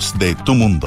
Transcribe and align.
de 0.00 0.34
tu 0.34 0.54
mundo. 0.54 0.86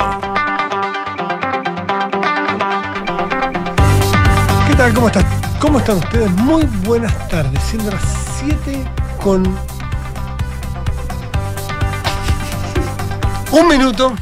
¿Qué 4.68 4.76
tal? 4.76 4.92
¿Cómo 4.94 5.08
están? 5.08 5.26
¿Cómo 5.60 5.78
están 5.78 5.98
ustedes? 5.98 6.32
Muy 6.32 6.64
buenas 6.84 7.28
tardes. 7.30 7.62
Siendo 7.62 7.92
las 7.92 8.02
7 8.40 8.84
con 9.22 9.46
un 13.52 13.68
minuto 13.68 14.16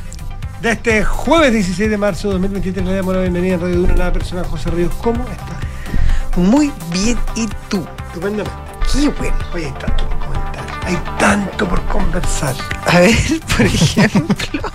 de 0.62 0.72
este 0.72 1.06
jueves 1.06 1.54
16 1.54 1.90
de 1.90 1.98
marzo 1.98 2.28
de 2.28 2.34
2023. 2.34 2.86
Le 2.86 2.96
damos 2.96 3.16
la 3.16 3.22
bienvenida 3.22 3.54
en 3.54 3.62
Radio 3.62 3.76
Duna 3.78 3.94
a 3.94 3.98
la 3.98 4.14
persona 4.14 4.44
José 4.44 4.72
Ríos. 4.72 4.94
¿Cómo 5.02 5.24
estás? 5.24 6.38
Muy 6.38 6.70
bien, 6.92 7.18
¿y 7.38 7.48
tú? 7.70 7.88
Estupendamente. 8.08 8.52
Qué 8.92 9.08
bueno. 9.08 9.38
Oye, 9.54 9.68
hay 9.68 9.72
tanto 9.72 10.06
por 10.10 10.20
comentar. 10.20 10.66
Hay 10.84 10.98
tanto 11.18 11.70
por 11.70 11.82
conversar. 11.84 12.56
A 12.88 13.00
ver, 13.00 13.16
por 13.56 13.62
ejemplo, 13.66 14.72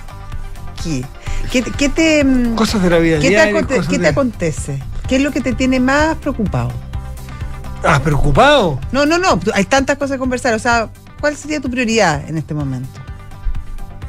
¿qué? 0.86 1.04
¿Qué, 1.50 1.62
te- 1.62 1.70
qué 1.72 1.88
te, 1.88 2.24
mm, 2.24 2.54
Cosas 2.54 2.82
de 2.82 2.90
la 2.90 2.98
vida 2.98 3.18
qué 3.20 3.30
te 3.30 3.40
aconte- 3.40 3.80
qué 3.88 3.98
te 3.98 4.08
acontece? 4.08 4.82
¿Qué 5.08 5.16
es 5.16 5.22
lo 5.22 5.30
que 5.30 5.40
te 5.40 5.52
tiene 5.52 5.78
más 5.80 6.16
preocupado? 6.16 6.72
Ah, 7.84 8.00
preocupado. 8.02 8.80
No, 8.92 9.06
no, 9.06 9.18
no, 9.18 9.38
hay 9.54 9.64
tantas 9.64 9.96
cosas 9.98 10.16
que 10.16 10.18
conversar. 10.18 10.54
O 10.54 10.58
sea, 10.58 10.88
¿cuál 11.20 11.36
sería 11.36 11.60
tu 11.60 11.70
prioridad 11.70 12.28
en 12.28 12.36
este 12.38 12.52
momento? 12.54 12.88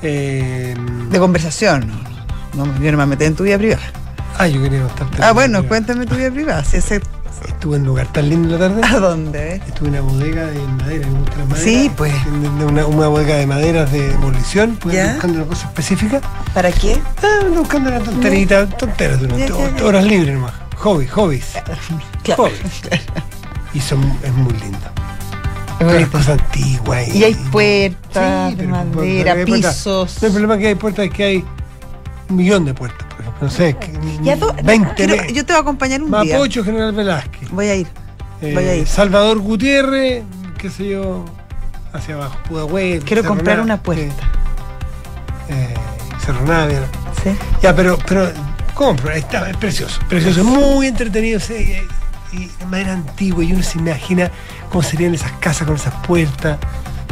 Eh, 0.01 0.75
De 1.11 1.19
conversación. 1.19 1.87
No, 2.55 2.65
no, 2.65 2.79
yo 2.83 2.91
no 2.91 2.97
me 2.97 3.05
metí 3.05 3.25
en 3.25 3.35
tu 3.35 3.43
vida 3.43 3.57
privada. 3.57 3.81
ah, 4.39 4.47
yo 4.47 4.61
quería 4.61 4.81
contarte. 4.83 5.17
Ah, 5.23 5.31
bueno, 5.33 5.67
cuéntame 5.67 6.05
tu 6.05 6.15
vida 6.15 6.31
privada. 6.31 6.63
Si 6.63 6.77
ese, 6.77 7.01
Estuve 7.57 7.77
en 7.77 7.81
un 7.81 7.87
lugar 7.87 8.07
tan 8.13 8.29
lindo 8.29 8.53
en 8.55 8.61
la 8.61 8.67
tarde. 8.69 8.81
¿A 8.95 8.99
dónde? 8.99 9.55
Estuve 9.67 9.87
en 9.89 9.93
una 9.95 10.01
bodega 10.03 10.45
de 10.45 10.59
madera, 10.59 11.07
me 11.07 11.19
gusta 11.19 11.37
la 11.37 11.45
madera. 11.45 11.63
Sí, 11.63 11.91
pues. 11.97 12.13
De- 12.25 12.49
de 12.49 12.65
Una, 12.65 12.85
una 12.85 13.07
bodega 13.07 13.35
de 13.35 13.47
maderas 13.47 13.91
de 13.91 14.07
demolición, 14.09 14.77
pues 14.79 14.95
¿Ya? 14.95 15.13
buscando 15.13 15.37
una 15.39 15.47
cosa 15.47 15.67
específica. 15.67 16.21
¿Para 16.53 16.71
qué? 16.71 16.99
Ah, 17.23 17.45
ando 17.45 17.59
buscando 17.61 17.89
una 17.89 17.99
tonterita, 17.99 18.67
tonteras, 18.69 19.19
de 19.21 19.25
una- 19.27 19.37
Ya, 19.47 19.85
horas 19.85 20.05
libres 20.05 20.35
nomás. 20.35 20.53
Hobby, 20.77 21.07
hobbies. 21.07 21.45
Claro. 22.23 22.43
Hobbies. 22.43 22.61
Y 23.73 23.79
son, 23.79 24.01
es 24.23 24.33
muy 24.33 24.53
lindo. 24.53 24.77
Bonito. 25.79 26.11
cosas 26.11 26.39
antiguas. 26.39 27.07
Y 27.07 27.23
hay 27.23 27.33
puertas 27.35 28.49
Sí, 28.51 28.55
de 28.55 28.67
madera, 28.67 29.33
puertas. 29.45 29.75
pisos. 29.77 30.17
No, 30.21 30.27
el 30.27 30.33
problema 30.33 30.57
que 30.57 30.67
hay 30.67 30.75
puertas 30.75 31.05
es 31.05 31.11
que 31.13 31.23
hay 31.23 31.45
un 32.29 32.35
millón 32.35 32.65
de 32.65 32.73
puertas. 32.73 33.07
No 33.41 33.49
sé, 33.49 33.75
que- 33.77 33.91
Ya 34.23 34.35
do- 34.35 34.55
20 34.63 34.93
quiero- 34.95 35.15
yo 35.27 35.45
te 35.45 35.53
voy 35.53 35.57
a 35.59 35.61
acompañar 35.61 36.01
un 36.01 36.09
día. 36.23 36.33
Mapocho, 36.35 36.63
General 36.63 36.91
Velázquez. 36.91 37.49
Voy 37.51 37.67
a 37.67 37.75
ir. 37.75 37.87
Eh, 38.41 38.51
Voy 38.53 38.63
a 38.65 38.75
ir. 38.75 38.87
Salvador 38.87 39.39
Gutiérrez, 39.39 40.23
qué 40.57 40.69
sé 40.69 40.89
yo, 40.89 41.25
hacia 41.93 42.15
abajo, 42.15 42.37
Pudahuel. 42.49 43.03
Quiero 43.03 43.21
Cerro 43.23 43.35
comprar 43.35 43.57
Nav- 43.59 43.63
una 43.63 43.81
puerta. 43.81 44.23
Eh, 45.49 45.73
Cerro 46.25 46.45
Navia. 46.45 46.81
¿Sí? 47.23 47.29
Ya, 47.61 47.75
pero, 47.75 47.97
pero 48.07 48.29
compro, 48.73 49.11
está, 49.11 49.49
es 49.49 49.57
precioso, 49.57 49.99
precioso, 50.09 50.43
muy 50.43 50.87
entretenido, 50.87 51.39
sí, 51.39 51.77
y, 52.33 52.45
de 52.59 52.65
manera 52.67 52.93
antigua, 52.93 53.43
y 53.43 53.53
uno 53.53 53.63
se 53.63 53.79
imagina 53.79 54.29
cómo 54.69 54.83
serían 54.83 55.13
esas 55.15 55.31
casas 55.33 55.65
con 55.65 55.75
esas 55.77 55.93
puertas. 56.05 56.57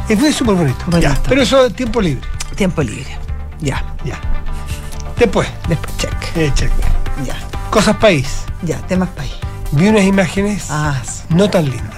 Es 0.10 0.20
muy 0.20 0.32
súper 0.34 0.56
bonito. 0.56 0.78
Bonito. 0.88 1.10
Ya, 1.10 1.20
pero 1.28 1.42
eso 1.42 1.66
es 1.66 1.74
tiempo 1.74 2.02
libre. 2.02 2.28
Tiempo 2.56 2.84
libre. 2.84 3.18
Ya. 3.62 3.84
Ya. 4.04 4.20
Después, 5.18 5.48
Después, 5.68 5.98
check. 5.98 6.14
eh, 6.36 6.52
check. 6.56 6.72
Ya. 7.26 7.36
Cosas 7.70 7.96
país. 7.98 8.44
Ya, 8.62 8.78
temas 8.88 9.10
país. 9.10 9.32
Vi 9.72 9.88
unas 9.88 10.04
imágenes 10.04 10.68
Ah, 10.70 10.96
sí. 11.06 11.24
no 11.30 11.50
tan 11.50 11.66
lindas. 11.66 11.94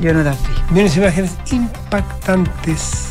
yo 0.00 0.12
no 0.12 0.22
las 0.22 0.36
vi. 0.42 0.54
Vi 0.70 0.80
unas 0.80 0.96
imágenes 0.96 1.32
impactantes 1.50 3.08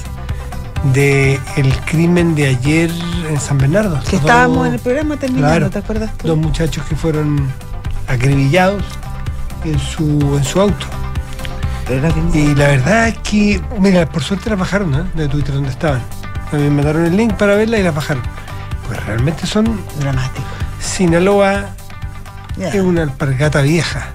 de 0.93 1.39
el 1.55 1.73
crimen 1.85 2.35
de 2.35 2.47
ayer 2.47 2.91
en 3.29 3.39
San 3.39 3.57
Bernardo. 3.57 3.95
Que 4.01 4.11
Dos- 4.17 4.21
estábamos 4.21 4.67
en 4.67 4.73
el 4.73 4.79
programa 4.79 5.15
terminando, 5.17 5.47
Claro. 5.55 5.69
¿te 5.69 5.79
acuerdas 5.79 6.11
tú? 6.17 6.27
Dos 6.27 6.37
muchachos 6.37 6.85
que 6.87 6.95
fueron 6.95 7.47
acribillados 8.07 8.83
en 9.63 9.79
su, 9.79 10.35
en 10.37 10.43
su 10.43 10.59
auto. 10.61 10.85
Y 12.33 12.55
la 12.55 12.67
verdad 12.67 13.07
es 13.09 13.17
que, 13.19 13.61
mira, 13.79 14.05
por 14.09 14.23
suerte 14.23 14.49
las 14.49 14.57
bajaron 14.59 14.93
¿eh? 14.95 15.03
de 15.15 15.27
Twitter 15.27 15.53
donde 15.55 15.69
estaban. 15.69 16.01
Me 16.51 16.69
mandaron 16.69 17.05
el 17.05 17.15
link 17.17 17.33
para 17.33 17.55
verla 17.55 17.77
y 17.77 17.83
las 17.83 17.93
bajaron. 17.95 18.23
Realmente 19.07 19.45
son 19.45 19.81
dramático. 19.99 20.45
Sinaloa 20.79 21.65
es 22.57 22.75
una 22.81 23.03
alpargata 23.03 23.61
vieja. 23.61 24.07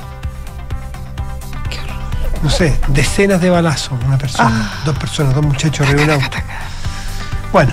Qué 1.71 1.79
horror. 1.79 2.43
No 2.43 2.51
sé, 2.51 2.79
decenas 2.89 3.41
de 3.41 3.51
balazos, 3.51 3.99
una 4.07 4.17
persona, 4.19 4.51
Ah. 4.73 4.83
dos 4.85 4.99
personas, 4.99 5.35
dos 5.35 5.45
muchachos 5.45 5.87
auto. 5.89 6.37
Bueno, 7.53 7.73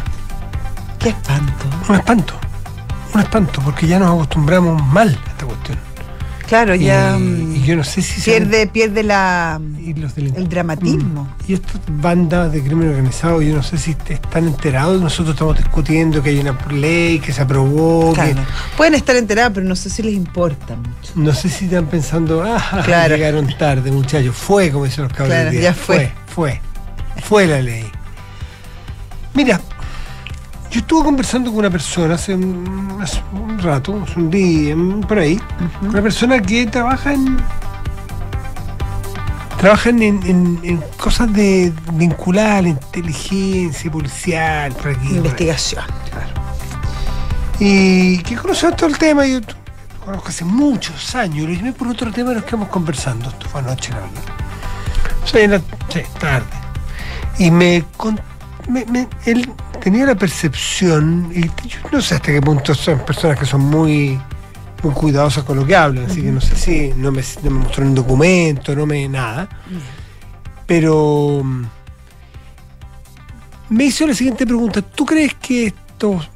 Qué 0.99 1.09
espanto. 1.09 1.65
un 1.89 1.95
espanto. 1.95 2.33
Un 3.13 3.21
espanto, 3.21 3.61
porque 3.61 3.87
ya 3.87 3.99
nos 3.99 4.09
acostumbramos 4.09 4.81
mal. 4.87 5.17
Claro, 6.47 6.75
Y, 6.75 6.85
ya 6.85 7.17
mm, 7.17 7.55
y 7.55 7.61
yo 7.63 7.75
no 7.75 7.83
sé 7.83 8.01
si 8.01 8.21
se- 8.21 8.31
pierde, 8.31 8.67
pierde 8.67 9.01
la, 9.03 9.59
el 9.85 10.47
dramatismo. 10.49 11.23
Mm. 11.23 11.51
Y 11.51 11.53
estas 11.55 11.81
bandas 11.89 12.51
de 12.51 12.61
crimen 12.63 12.89
organizado, 12.89 13.41
yo 13.41 13.55
no 13.55 13.63
sé 13.63 13.77
si 13.77 13.91
est- 13.91 14.11
están 14.11 14.45
enterados. 14.47 15.01
Nosotros 15.01 15.33
estamos 15.35 15.57
discutiendo 15.57 16.21
que 16.21 16.29
hay 16.29 16.39
una 16.39 16.57
ley 16.71 17.19
que 17.19 17.33
se 17.33 17.41
aprobó. 17.41 18.13
que-. 18.13 18.35
Pueden 18.77 18.93
estar 18.93 19.15
enterados, 19.15 19.53
pero 19.55 19.65
no 19.65 19.75
sé 19.75 19.89
si 19.89 20.03
les 20.03 20.13
importa 20.13 20.75
mucho. 20.75 21.11
no 21.15 21.33
sé 21.33 21.49
si 21.49 21.65
están 21.65 21.87
pensando, 21.87 22.43
ah, 22.43 22.81
Claro. 22.85 23.15
llegaron 23.15 23.47
tarde, 23.57 23.91
muchachos. 23.91 24.35
Fue, 24.35 24.71
como 24.71 24.85
dicen 24.85 25.05
los 25.05 25.13
cabros. 25.13 25.29
Claro, 25.35 25.51
ya 25.51 25.73
fue. 25.73 26.11
Fue, 26.27 26.59
fue. 26.59 27.21
Fue 27.23 27.47
la 27.47 27.61
ley. 27.61 27.85
Mira, 29.33 29.59
yo 30.75 30.81
estuve 30.81 31.05
conversando 31.05 31.51
con 31.51 31.59
una 31.59 31.69
persona 31.69 32.15
hace 32.15 32.33
un, 32.35 32.97
hace 33.01 33.21
un 33.31 33.57
rato, 33.59 34.01
hace 34.03 34.19
un 34.19 34.29
día, 34.29 34.75
por 35.07 35.19
ahí, 35.19 35.39
una 35.81 36.01
persona 36.01 36.41
que 36.41 36.65
trabaja 36.65 37.13
en. 37.13 37.37
Trabajan 39.57 40.01
en, 40.01 40.21
en- 40.27 40.59
en 40.63 40.83
cosas 40.97 41.31
de 41.31 41.71
vinculadas 41.93 42.59
a 42.59 42.61
la 42.63 42.67
inteligencia 42.69 43.89
policial, 43.89 44.73
por 44.73 44.89
aquí. 44.89 44.97
por 44.99 45.07
ahí. 45.11 45.15
Investigación. 45.15 45.83
Y 47.59 48.17
que 48.23 48.35
conoce 48.35 48.69
todo 48.73 48.89
el 48.89 48.97
tema, 48.97 49.25
yo 49.25 49.39
conozco 50.03 50.27
hace 50.27 50.43
muchos 50.43 51.15
años, 51.15 51.47
lo 51.47 51.53
llamé 51.53 51.71
por 51.71 51.87
otro 51.87 52.11
tema 52.11 52.33
nos 52.33 52.43
quedamos 52.43 52.67
conversando, 52.67 53.29
esto 53.29 53.47
fue 53.47 53.61
anoche 53.61 53.91
la 53.93 53.99
verdad. 54.01 54.23
O 55.23 55.27
sea, 55.27 55.41
en 55.41 55.51
la- 55.51 55.59
sí, 55.87 56.01
tarde. 56.19 56.45
Y 57.39 57.49
me, 57.49 57.85
con- 57.95 58.19
me- 58.69 58.85
me- 58.85 59.07
él 59.25 59.49
tenía 59.81 60.05
la 60.05 60.15
percepción, 60.15 61.31
y 61.33 61.41
yo 61.67 61.79
no 61.91 62.01
sé 62.01 62.15
hasta 62.15 62.31
qué 62.31 62.41
punto 62.41 62.73
son 62.73 62.99
personas 62.99 63.39
que 63.39 63.45
son 63.45 63.61
muy, 63.61 64.19
cuidadosas 64.93 65.43
con 65.43 65.57
lo 65.57 65.65
que 65.65 65.75
hablan, 65.75 66.05
así 66.05 66.21
que 66.21 66.31
no 66.31 66.39
sé 66.39 66.55
si 66.55 66.93
no 66.95 67.11
me, 67.11 67.23
mostró 67.49 67.83
un 67.85 67.95
documento, 67.95 68.75
no 68.75 68.85
me 68.85 69.09
nada. 69.09 69.49
Pero 70.67 71.41
mm, 71.43 71.63
me 73.69 73.85
hizo 73.85 74.05
la 74.05 74.13
siguiente 74.13 74.45
pregunta, 74.45 74.81
¿tú 74.83 75.05
crees 75.05 75.33
que 75.35 75.67
estos 75.67 76.29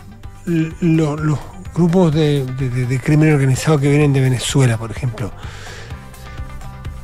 los 0.46 1.40
grupos 1.76 2.14
de 2.16 3.00
crimen 3.04 3.34
organizado 3.34 3.80
que 3.80 3.88
vienen 3.88 4.14
de 4.14 4.22
Venezuela, 4.22 4.78
por 4.78 4.90
ejemplo, 4.90 5.32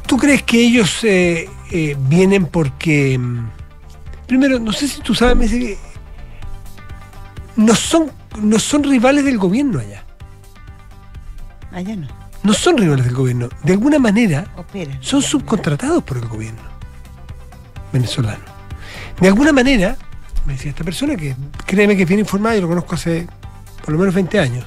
¿tú 0.07 0.17
crees 0.17 0.43
que 0.43 0.59
ellos 0.65 1.03
eh, 1.03 1.47
eh, 1.71 1.95
vienen 2.07 2.45
porque, 2.45 3.17
mm, 3.17 3.49
primero, 4.27 4.59
no 4.59 4.71
sé 4.73 4.87
si 4.87 5.01
tú 5.01 5.13
sabes, 5.15 5.35
me 5.35 5.43
dice 5.47 5.59
que 5.59 5.77
no 7.55 7.75
son, 7.75 8.11
no 8.41 8.59
son 8.59 8.83
rivales 8.83 9.23
del 9.25 9.37
gobierno 9.37 9.79
allá, 9.79 10.03
Allá 11.71 11.95
no. 11.95 12.07
no 12.43 12.53
son 12.53 12.77
rivales 12.77 13.05
del 13.05 13.15
gobierno, 13.15 13.49
de 13.63 13.73
alguna 13.73 13.99
manera 13.99 14.47
Operen. 14.57 14.97
son 15.01 15.21
subcontratados 15.21 16.03
por 16.03 16.17
el 16.17 16.27
gobierno 16.27 16.61
venezolano. 17.93 18.43
De 19.21 19.27
alguna 19.29 19.53
manera, 19.53 19.95
me 20.45 20.53
decía 20.53 20.71
esta 20.71 20.83
persona, 20.83 21.15
que 21.15 21.35
créeme 21.65 21.95
que 21.95 22.03
es 22.03 22.07
bien 22.07 22.19
informada, 22.19 22.55
yo 22.55 22.61
lo 22.61 22.67
conozco 22.67 22.95
hace 22.95 23.27
por 23.83 23.93
lo 23.93 23.99
menos 23.99 24.13
20 24.15 24.39
años, 24.39 24.65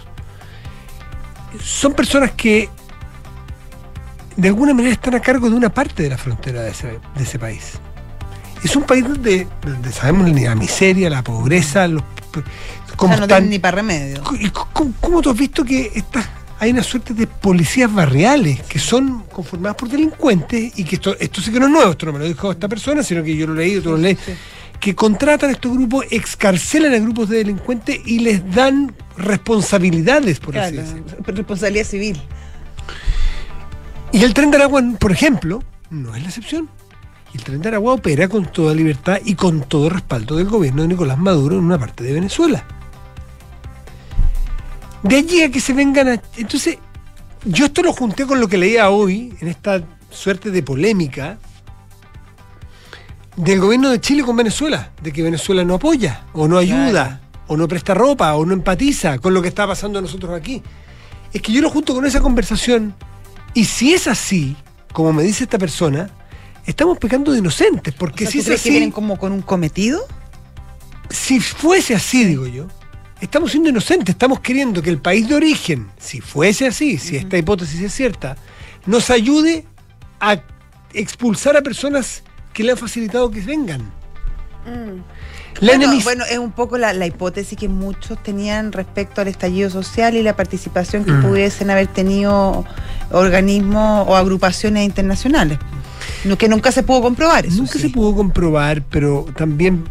son 1.62 1.92
personas 1.94 2.30
que 2.32 2.68
de 4.36 4.48
alguna 4.48 4.72
manera 4.72 4.92
están 4.94 5.14
a 5.14 5.20
cargo 5.20 5.50
de 5.50 5.56
una 5.56 5.68
parte 5.70 6.02
de 6.04 6.10
la 6.10 6.16
frontera 6.16 6.62
de 6.62 6.70
ese, 6.70 7.00
de 7.16 7.22
ese 7.22 7.38
país. 7.38 7.78
Es 8.64 8.74
un 8.76 8.82
país 8.84 9.04
donde, 9.04 9.46
donde 9.64 9.92
sabemos 9.92 10.30
la 10.40 10.54
miseria, 10.54 11.08
la 11.10 11.22
pobreza, 11.22 11.86
los, 11.88 12.02
O 12.02 12.96
cómo 12.96 13.12
sea, 13.12 13.18
no 13.20 13.24
están- 13.24 13.28
tienen 13.28 13.50
ni 13.50 13.58
para 13.58 13.76
remedio. 13.76 14.22
¿Y 14.40 14.50
cómo, 14.50 14.92
cómo 15.00 15.22
tú 15.22 15.30
has 15.30 15.36
visto 15.38 15.64
que 15.64 15.92
estas- 15.94 16.28
hay 16.60 16.70
una 16.72 16.82
suerte 16.82 17.14
de 17.14 17.26
policías 17.28 17.92
barriales 17.92 18.62
que 18.62 18.80
son 18.80 19.22
conformadas 19.32 19.76
por 19.76 19.88
delincuentes 19.88 20.72
y 20.76 20.82
que 20.84 20.96
esto, 20.96 21.16
esto 21.20 21.40
sí 21.40 21.52
que 21.52 21.60
no 21.60 21.66
es 21.66 21.72
nuevo, 21.72 21.92
esto 21.92 22.06
no 22.06 22.12
me 22.14 22.18
lo 22.18 22.24
dijo 22.24 22.50
esta 22.50 22.66
persona, 22.68 23.02
sino 23.04 23.22
que 23.22 23.36
yo 23.36 23.46
lo 23.46 23.54
he 23.54 23.58
leído, 23.64 23.82
tú 23.82 23.90
lo 23.92 23.96
lees, 23.98 24.18
que 24.80 24.94
contratan 24.94 25.50
a 25.50 25.52
estos 25.52 25.72
grupos, 25.72 26.06
excarcelan 26.10 26.94
a 26.94 26.98
grupos 26.98 27.28
de 27.28 27.38
delincuentes 27.38 28.00
y 28.04 28.18
les 28.20 28.42
dan 28.52 28.92
responsabilidades, 29.16 30.40
por 30.40 30.58
así 30.58 30.74
Claro, 30.74 30.88
decirlo. 30.88 31.16
responsabilidad 31.26 31.84
civil. 31.86 32.20
Y 34.12 34.24
el 34.24 34.34
tren 34.34 34.50
de 34.50 34.56
Aragua, 34.56 34.82
por 34.98 35.12
ejemplo, 35.12 35.62
no 35.90 36.14
es 36.16 36.22
la 36.22 36.28
excepción. 36.28 36.68
Y 37.32 37.38
el 37.38 37.44
tren 37.44 37.60
de 37.60 37.68
Aragua 37.68 37.94
opera 37.94 38.28
con 38.28 38.46
toda 38.46 38.74
libertad 38.74 39.18
y 39.24 39.34
con 39.34 39.60
todo 39.62 39.90
respaldo 39.90 40.36
del 40.36 40.48
gobierno 40.48 40.82
de 40.82 40.88
Nicolás 40.88 41.18
Maduro 41.18 41.58
en 41.58 41.64
una 41.64 41.78
parte 41.78 42.04
de 42.04 42.12
Venezuela. 42.12 42.64
De 45.02 45.16
allí 45.16 45.42
a 45.42 45.50
que 45.50 45.60
se 45.60 45.72
vengan 45.72 46.08
a... 46.08 46.22
Entonces, 46.36 46.78
yo 47.44 47.66
esto 47.66 47.82
lo 47.82 47.92
junté 47.92 48.26
con 48.26 48.40
lo 48.40 48.48
que 48.48 48.58
leía 48.58 48.90
hoy, 48.90 49.34
en 49.40 49.48
esta 49.48 49.82
suerte 50.10 50.50
de 50.50 50.62
polémica, 50.62 51.38
del 53.36 53.60
gobierno 53.60 53.90
de 53.90 54.00
Chile 54.00 54.24
con 54.24 54.36
Venezuela, 54.36 54.90
de 55.00 55.12
que 55.12 55.22
Venezuela 55.22 55.64
no 55.64 55.74
apoya, 55.74 56.24
o 56.32 56.48
no 56.48 56.58
ayuda, 56.58 56.90
Claro. 56.90 57.18
o 57.46 57.56
no 57.56 57.68
presta 57.68 57.94
ropa, 57.94 58.34
o 58.34 58.44
no 58.44 58.52
empatiza 58.54 59.18
con 59.18 59.34
lo 59.34 59.42
que 59.42 59.48
está 59.48 59.66
pasando 59.66 59.98
a 59.98 60.02
nosotros 60.02 60.32
aquí. 60.34 60.62
Es 61.32 61.42
que 61.42 61.52
yo 61.52 61.60
lo 61.60 61.70
junto 61.70 61.94
con 61.94 62.04
esa 62.04 62.20
conversación, 62.20 62.94
y 63.54 63.64
si 63.66 63.94
es 63.94 64.08
así, 64.08 64.56
como 64.92 65.12
me 65.12 65.22
dice 65.22 65.44
esta 65.44 65.58
persona, 65.58 66.10
estamos 66.68 66.98
pecando 66.98 67.32
de 67.32 67.38
inocentes, 67.38 67.94
porque 67.94 68.24
O 68.26 68.30
sea, 68.30 68.32
si 68.32 68.38
¿tú 68.38 68.40
es 68.42 68.46
crees 68.46 68.62
que 68.62 68.70
vienen 68.70 68.90
como 68.90 69.18
con 69.18 69.32
un 69.32 69.42
cometido? 69.42 70.06
si 71.10 71.40
fuese 71.40 71.94
así, 71.94 72.24
digo 72.24 72.46
yo, 72.46 72.66
estamos 73.20 73.50
siendo 73.50 73.70
inocentes, 73.70 74.14
estamos 74.14 74.40
queriendo 74.40 74.82
que 74.82 74.90
el 74.90 74.98
país 74.98 75.26
de 75.26 75.34
origen, 75.34 75.88
si 75.98 76.20
fuese 76.20 76.66
así, 76.66 76.98
si 76.98 77.16
esta 77.16 77.38
hipótesis 77.38 77.80
es 77.80 77.94
cierta, 77.94 78.36
nos 78.84 79.08
ayude 79.08 79.64
a 80.20 80.42
expulsar 80.92 81.56
a 81.56 81.62
personas 81.62 82.22
que 82.52 82.62
le 82.62 82.72
han 82.72 82.78
facilitado 82.78 83.30
que 83.30 83.40
vengan. 83.40 83.90
La 85.60 85.76
bueno, 86.04 86.24
es 86.30 86.38
un 86.38 86.52
poco 86.52 86.78
la, 86.78 86.92
la 86.92 87.06
hipótesis 87.06 87.58
que 87.58 87.68
muchos 87.68 88.22
tenían 88.22 88.70
respecto 88.70 89.20
al 89.20 89.28
estallido 89.28 89.70
social 89.70 90.14
y 90.14 90.22
la 90.22 90.36
participación 90.36 91.04
que 91.04 91.10
Mm. 91.10 91.22
pudiesen 91.22 91.70
haber 91.70 91.88
tenido 91.88 92.64
organismos 93.10 94.06
o 94.08 94.14
agrupaciones 94.14 94.84
internacionales. 94.84 95.58
No, 96.24 96.36
que 96.38 96.48
nunca 96.48 96.72
se 96.72 96.82
pudo 96.82 97.02
comprobar 97.02 97.46
eso. 97.46 97.56
Nunca 97.58 97.72
sí. 97.74 97.78
se 97.80 97.90
pudo 97.90 98.14
comprobar, 98.14 98.82
pero 98.82 99.26
también 99.36 99.84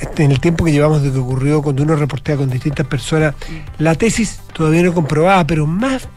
este, 0.00 0.24
en 0.24 0.30
el 0.32 0.40
tiempo 0.40 0.64
que 0.64 0.72
llevamos 0.72 1.02
de 1.02 1.10
que 1.12 1.18
ocurrió, 1.18 1.62
cuando 1.62 1.82
uno 1.82 1.96
reportea 1.96 2.36
con 2.36 2.48
distintas 2.50 2.86
personas, 2.86 3.34
la 3.78 3.94
tesis 3.94 4.38
todavía 4.52 4.82
no 4.84 4.94
comprobada, 4.94 5.46
pero 5.46 5.66
más, 5.66 6.08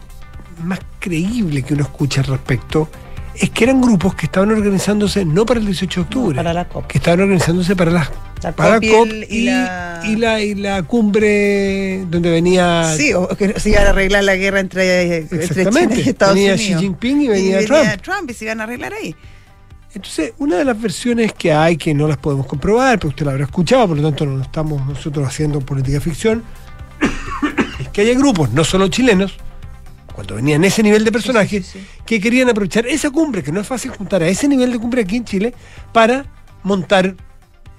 más 0.64 0.80
creíble 1.00 1.64
que 1.64 1.74
uno 1.74 1.84
escucha 1.84 2.22
al 2.22 2.28
respecto, 2.28 2.88
es 3.36 3.50
que 3.52 3.64
eran 3.66 3.82
grupos 3.82 4.16
que 4.16 4.26
estaban 4.28 4.52
organizándose 4.52 5.24
no 5.26 5.46
para 5.46 5.60
el 5.60 5.66
18 5.68 6.00
de 6.02 6.04
octubre, 6.06 6.36
para 6.36 6.54
la 6.54 6.68
COP. 6.68 6.88
que 6.88 6.98
estaban 6.98 7.20
organizándose 7.22 7.76
para 7.76 7.92
la, 7.92 8.12
La 8.42 8.52
para 8.52 8.76
COP 8.76 8.84
y 8.84 8.90
COP 8.92 9.08
y 9.30 9.36
y, 9.38 9.46
la- 9.46 10.02
y 10.06 10.16
la, 10.16 10.42
y 10.42 10.56
la 10.56 10.84
cumbre 10.84 12.04
donde 12.10 12.32
venía 12.32 12.94
Sí, 12.98 13.14
o 13.14 13.28
que 13.30 13.60
se 13.60 13.70
iban 13.70 13.86
a 13.86 13.90
arreglar 13.90 14.24
la 14.24 14.36
guerra 14.36 14.60
entre, 14.60 15.18
entre 15.18 15.44
Exactamente. 15.46 15.96
China 15.96 16.06
y 16.06 16.10
Estados 16.10 16.36
Venía 16.36 16.54
Unidos. 16.54 16.72
Xi 16.80 16.80
Jinping 16.84 17.22
y 17.22 17.28
venía 17.28 17.98
Trump. 17.98 18.30
y 18.30 18.34
se 18.34 18.46
iban 18.46 18.60
a 18.62 18.64
arreglar 18.64 18.94
ahí. 18.94 19.16
Entonces, 19.94 20.34
una 20.38 20.58
de 20.58 20.66
las 20.66 20.80
versiones 20.80 21.34
que 21.34 21.52
hay 21.54 21.78
que 21.78 21.94
no 21.94 22.08
las 22.08 22.18
podemos 22.18 22.46
comprobar, 22.46 23.00
pero 23.00 23.10
usted 23.10 23.26
la 23.26 23.32
habrá 23.32 23.46
escuchado, 23.46 23.88
por 23.88 23.98
lo 23.98 24.04
tanto 24.04 24.26
no 24.26 24.42
estamos 24.42 24.86
nosotros 24.86 25.28
haciendo 25.28 25.60
política 25.62 26.00
ficción, 26.02 26.44
es 27.80 27.88
que 27.90 28.02
hay 28.02 28.16
grupos, 28.16 28.52
no 28.52 28.64
solo 28.64 28.88
chilenos, 28.90 29.36
cuando 30.14 30.36
venían 30.36 30.64
ese 30.64 30.84
nivel 30.84 31.04
de 31.06 31.12
personajes, 31.12 31.66
Sí, 31.66 31.80
sí, 31.80 31.80
sí. 31.80 32.02
que 32.06 32.20
querían 32.20 32.50
aprovechar 32.50 32.86
esa 32.88 33.10
cumbre, 33.12 33.42
que 33.44 33.52
no 33.52 33.62
es 33.62 33.68
fácil 33.68 33.92
juntar 33.92 34.22
a 34.24 34.28
ese 34.28 34.48
nivel 34.48 34.72
de 34.72 34.80
cumbre 34.80 35.02
aquí 35.02 35.16
en 35.18 35.26
Chile, 35.26 35.54
para 35.94 36.26
montar, 36.64 37.16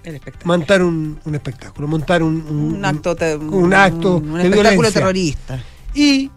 El 0.03 0.15
espectáculo. 0.15 0.47
montar 0.57 0.83
un, 0.83 1.21
un 1.25 1.35
espectáculo, 1.35 1.87
montar 1.89 2.23
un, 2.23 2.35
un- 2.49 2.75
Un 2.77 2.85
acto, 2.85 3.15
te- 3.15 3.37
un 3.37 3.75
acto 3.75 4.17
un 4.17 4.35
de 4.35 4.43
espectáculo 4.45 4.71
violencia. 4.73 5.01
terrorista. 5.01 5.63
Y 5.95 6.31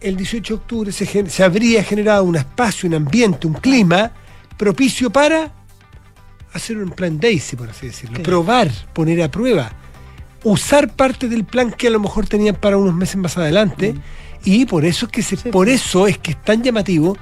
el 0.00 0.16
18 0.16 0.54
de 0.54 0.60
octubre 0.60 0.92
se, 0.92 1.30
se 1.30 1.42
habría 1.44 1.82
generado 1.82 2.24
un 2.24 2.36
espacio, 2.36 2.88
un 2.88 2.94
ambiente, 2.96 3.46
un 3.46 3.54
clima 3.54 4.12
propicio 4.56 5.10
para 5.10 5.52
hacer 6.52 6.78
un 6.78 6.90
plan 6.90 7.18
Daisy, 7.18 7.56
por 7.56 7.70
así 7.70 7.86
decirlo. 7.86 8.14
Claro. 8.14 8.24
Probar, 8.24 8.70
poner 8.92 9.22
a 9.22 9.30
prueba, 9.30 9.72
usar 10.44 10.94
parte 10.94 11.28
del 11.28 11.44
plan 11.44 11.72
que 11.72 11.88
a 11.88 11.90
lo 11.90 12.00
mejor 12.00 12.26
tenían 12.26 12.54
para 12.54 12.76
unos 12.76 12.94
meses 12.94 13.16
más 13.16 13.36
adelante. 13.36 13.94
Y 14.44 14.66
por 14.66 14.84
eso 14.84 15.06
es 15.06 15.12
que 15.12 15.22
se, 15.22 15.36
Mm. 15.36 15.38
Sí, 15.38 15.48
por 15.50 15.68
eso 15.68 16.06
es 16.06 16.18
que 16.18 16.32
es 16.32 16.42
tan 16.42 16.62
llamativo 16.62 17.16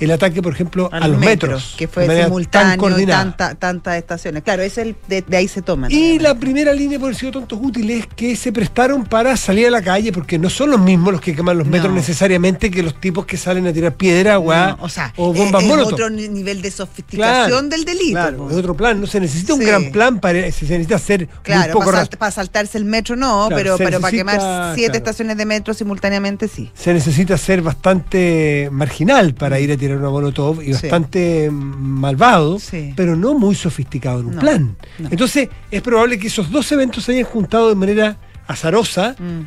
el 0.00 0.10
ataque, 0.10 0.42
por 0.42 0.52
ejemplo, 0.52 0.88
a, 0.92 1.06
los 1.08 1.18
metros, 1.18 1.74
que 1.76 1.88
fue 1.88 2.06
simultáneo, 2.24 2.88
tan 3.06 3.06
tanta, 3.06 3.54
tantas 3.54 3.96
estaciones. 3.96 4.42
Claro, 4.42 4.62
es 4.62 4.78
el 4.78 4.96
de, 5.08 5.22
de 5.22 5.36
ahí 5.36 5.48
se 5.48 5.62
toman. 5.62 5.90
Y 5.90 6.18
la 6.18 6.34
primera 6.34 6.72
línea, 6.72 6.98
por 6.98 7.14
sido 7.14 7.32
tontos 7.32 7.58
útiles, 7.60 8.06
que 8.16 8.36
se 8.36 8.52
prestaron 8.52 9.04
para 9.04 9.36
salir 9.36 9.66
a 9.66 9.70
la 9.70 9.82
calle, 9.82 10.12
porque 10.12 10.38
no 10.38 10.50
son 10.50 10.70
los 10.70 10.80
mismos 10.80 11.12
los 11.12 11.20
que 11.20 11.34
queman 11.34 11.58
los 11.58 11.66
metros 11.66 11.90
No. 11.90 11.96
necesariamente 11.96 12.70
que 12.70 12.82
los 12.82 13.00
tipos 13.00 13.26
que 13.26 13.36
salen 13.36 13.66
a 13.66 13.72
tirar 13.72 13.94
piedra, 13.94 14.34
agua 14.34 14.76
No, 14.78 14.84
o 14.84 14.88
sea, 14.88 15.12
o 15.16 15.32
es- 15.32 15.38
bombas 15.38 15.62
es, 15.62 15.68
molotov. 15.68 15.94
otro 15.94 16.10
ni- 16.10 16.28
nivel 16.28 16.62
de 16.62 16.70
sofisticación 16.70 17.68
del 17.68 17.84
delito. 17.84 18.12
Claro, 18.12 18.50
es 18.50 18.56
otro 18.56 18.74
plan. 18.76 19.00
No 19.00 19.06
se 19.06 19.20
necesita 19.20 19.54
un 19.54 19.60
gran 19.60 19.90
plan 19.90 20.20
para. 20.20 20.40
Se 20.52 20.64
necesita 20.66 20.96
hacer 20.96 21.28
Claro, 21.42 21.72
poco 21.74 21.86
para, 22.18 22.30
saltarse 22.30 22.78
el 22.78 22.84
metro 22.84 23.16
no, 23.16 23.48
Claro, 23.48 23.76
pero, 23.78 24.00
para 24.00 24.10
quemar 24.10 24.74
siete 24.74 24.90
claro. 24.92 24.98
estaciones 24.98 25.36
de 25.36 25.44
metro 25.44 25.74
simultáneamente 25.74 26.48
sí. 26.48 26.70
se 26.74 26.92
necesita 26.92 27.36
ser 27.38 27.62
bastante 27.62 28.68
marginal 28.72 29.34
para 29.34 29.58
ir 29.60 29.72
a 29.72 29.76
tirar 29.76 29.87
una 29.96 30.10
molotov 30.10 30.60
y 30.62 30.66
Sí. 30.66 30.72
bastante 30.72 31.50
malvado, 31.50 32.58
Sí. 32.58 32.92
pero 32.96 33.16
no 33.16 33.34
muy 33.34 33.54
sofisticado 33.54 34.20
en 34.20 34.26
un 34.26 34.34
No, 34.34 34.40
plan. 34.40 34.76
no. 34.98 35.08
Entonces, 35.10 35.48
es 35.70 35.82
probable 35.82 36.18
que 36.18 36.26
esos 36.28 36.50
dos 36.50 36.70
eventos 36.72 37.04
se 37.04 37.12
hayan 37.12 37.24
juntado 37.24 37.68
de 37.68 37.74
manera 37.74 38.16
azarosa 38.46 39.16
Mm. 39.18 39.40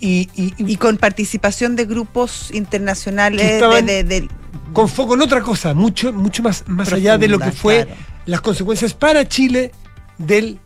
y, 0.00 0.28
y- 0.34 0.54
y 0.58 0.72
Y 0.72 0.76
con 0.76 0.96
participación 0.96 1.76
de 1.76 1.84
grupos 1.84 2.50
internacionales 2.52 3.60
de, 3.60 3.82
de- 3.82 4.04
de- 4.04 4.28
con 4.72 4.88
foco 4.88 5.14
en 5.14 5.22
otra 5.22 5.42
cosa, 5.42 5.74
mucho, 5.74 6.12
mucho 6.12 6.42
más, 6.42 6.64
más 6.66 6.92
allá 6.92 7.18
de 7.18 7.28
lo 7.28 7.38
que 7.38 7.52
fue 7.52 7.84
claro. 7.86 8.00
las 8.26 8.40
consecuencias 8.40 8.94
para 8.94 9.28
Chile 9.28 9.70
del 10.18 10.58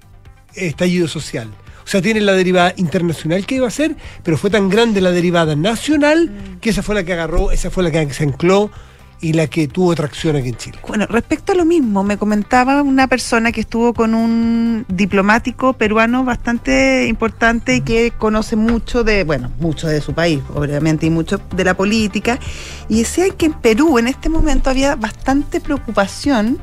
estallido 0.55 1.09
social. 1.09 1.49
O 1.87 1.89
sea, 1.89 2.03
tiene 2.03 2.21
la 2.21 2.33
derivada 2.33 2.75
internacional 2.77 3.47
que 3.47 3.55
iba 3.55 3.69
a 3.69 3.71
ser, 3.71 3.95
pero 4.25 4.37
fue 4.37 4.51
tan 4.51 4.69
grande 4.69 5.01
la 5.01 5.13
derivada 5.13 5.55
nacional 5.55 6.33
que 6.61 6.71
esa 6.71 6.83
fue 6.83 6.97
la 6.97 7.05
que 7.05 7.13
agarró, 7.13 7.53
esa 7.53 7.71
fue 7.71 7.85
la 7.85 7.93
que 7.93 8.13
se 8.13 8.25
ancló 8.25 8.73
y 9.21 9.35
la 9.35 9.47
que 9.47 9.69
tuvo 9.69 9.95
tracción 9.95 10.35
aquí 10.35 10.49
en 10.49 10.57
Chile. 10.57 10.79
Bueno, 10.87 11.07
respecto 11.07 11.53
a 11.53 11.55
lo 11.55 11.65
mismo, 11.65 12.03
me 12.03 12.19
comentaba 12.19 12.83
una 12.83 13.07
persona 13.07 13.53
que 13.53 13.61
estuvo 13.61 13.95
con 13.95 14.15
un 14.15 14.85
diplomático 14.89 15.75
peruano 15.75 16.25
bastante 16.25 17.07
importante 17.07 17.77
y 17.77 17.81
que 17.83 18.11
conoce 18.11 18.57
mucho 18.57 19.05
de, 19.05 19.23
bueno, 19.23 19.53
mucho 19.61 19.87
de 19.87 20.01
su 20.01 20.13
país, 20.13 20.41
obviamente, 20.55 21.07
y 21.07 21.11
mucho 21.11 21.41
de 21.55 21.65
la 21.65 21.75
política, 21.75 22.41
y 22.89 22.99
decía 22.99 23.31
que 23.31 23.47
en 23.47 23.53
Perú 23.55 23.99
en 23.99 24.09
este 24.09 24.29
momento 24.29 24.71
había 24.71 24.97
bastante 24.97 25.61
preocupación 25.61 26.59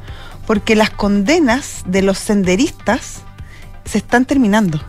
porque 0.46 0.76
las 0.76 0.90
condenas 0.90 1.84
de 1.88 2.02
los 2.02 2.18
senderistas 2.18 3.22
se 3.86 4.00
están 4.00 4.26
terminando. 4.26 4.82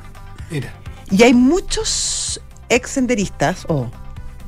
Y 1.11 1.23
hay 1.23 1.35
muchos 1.35 2.41
ex 2.69 2.91
senderistas 2.91 3.65
o 3.69 3.91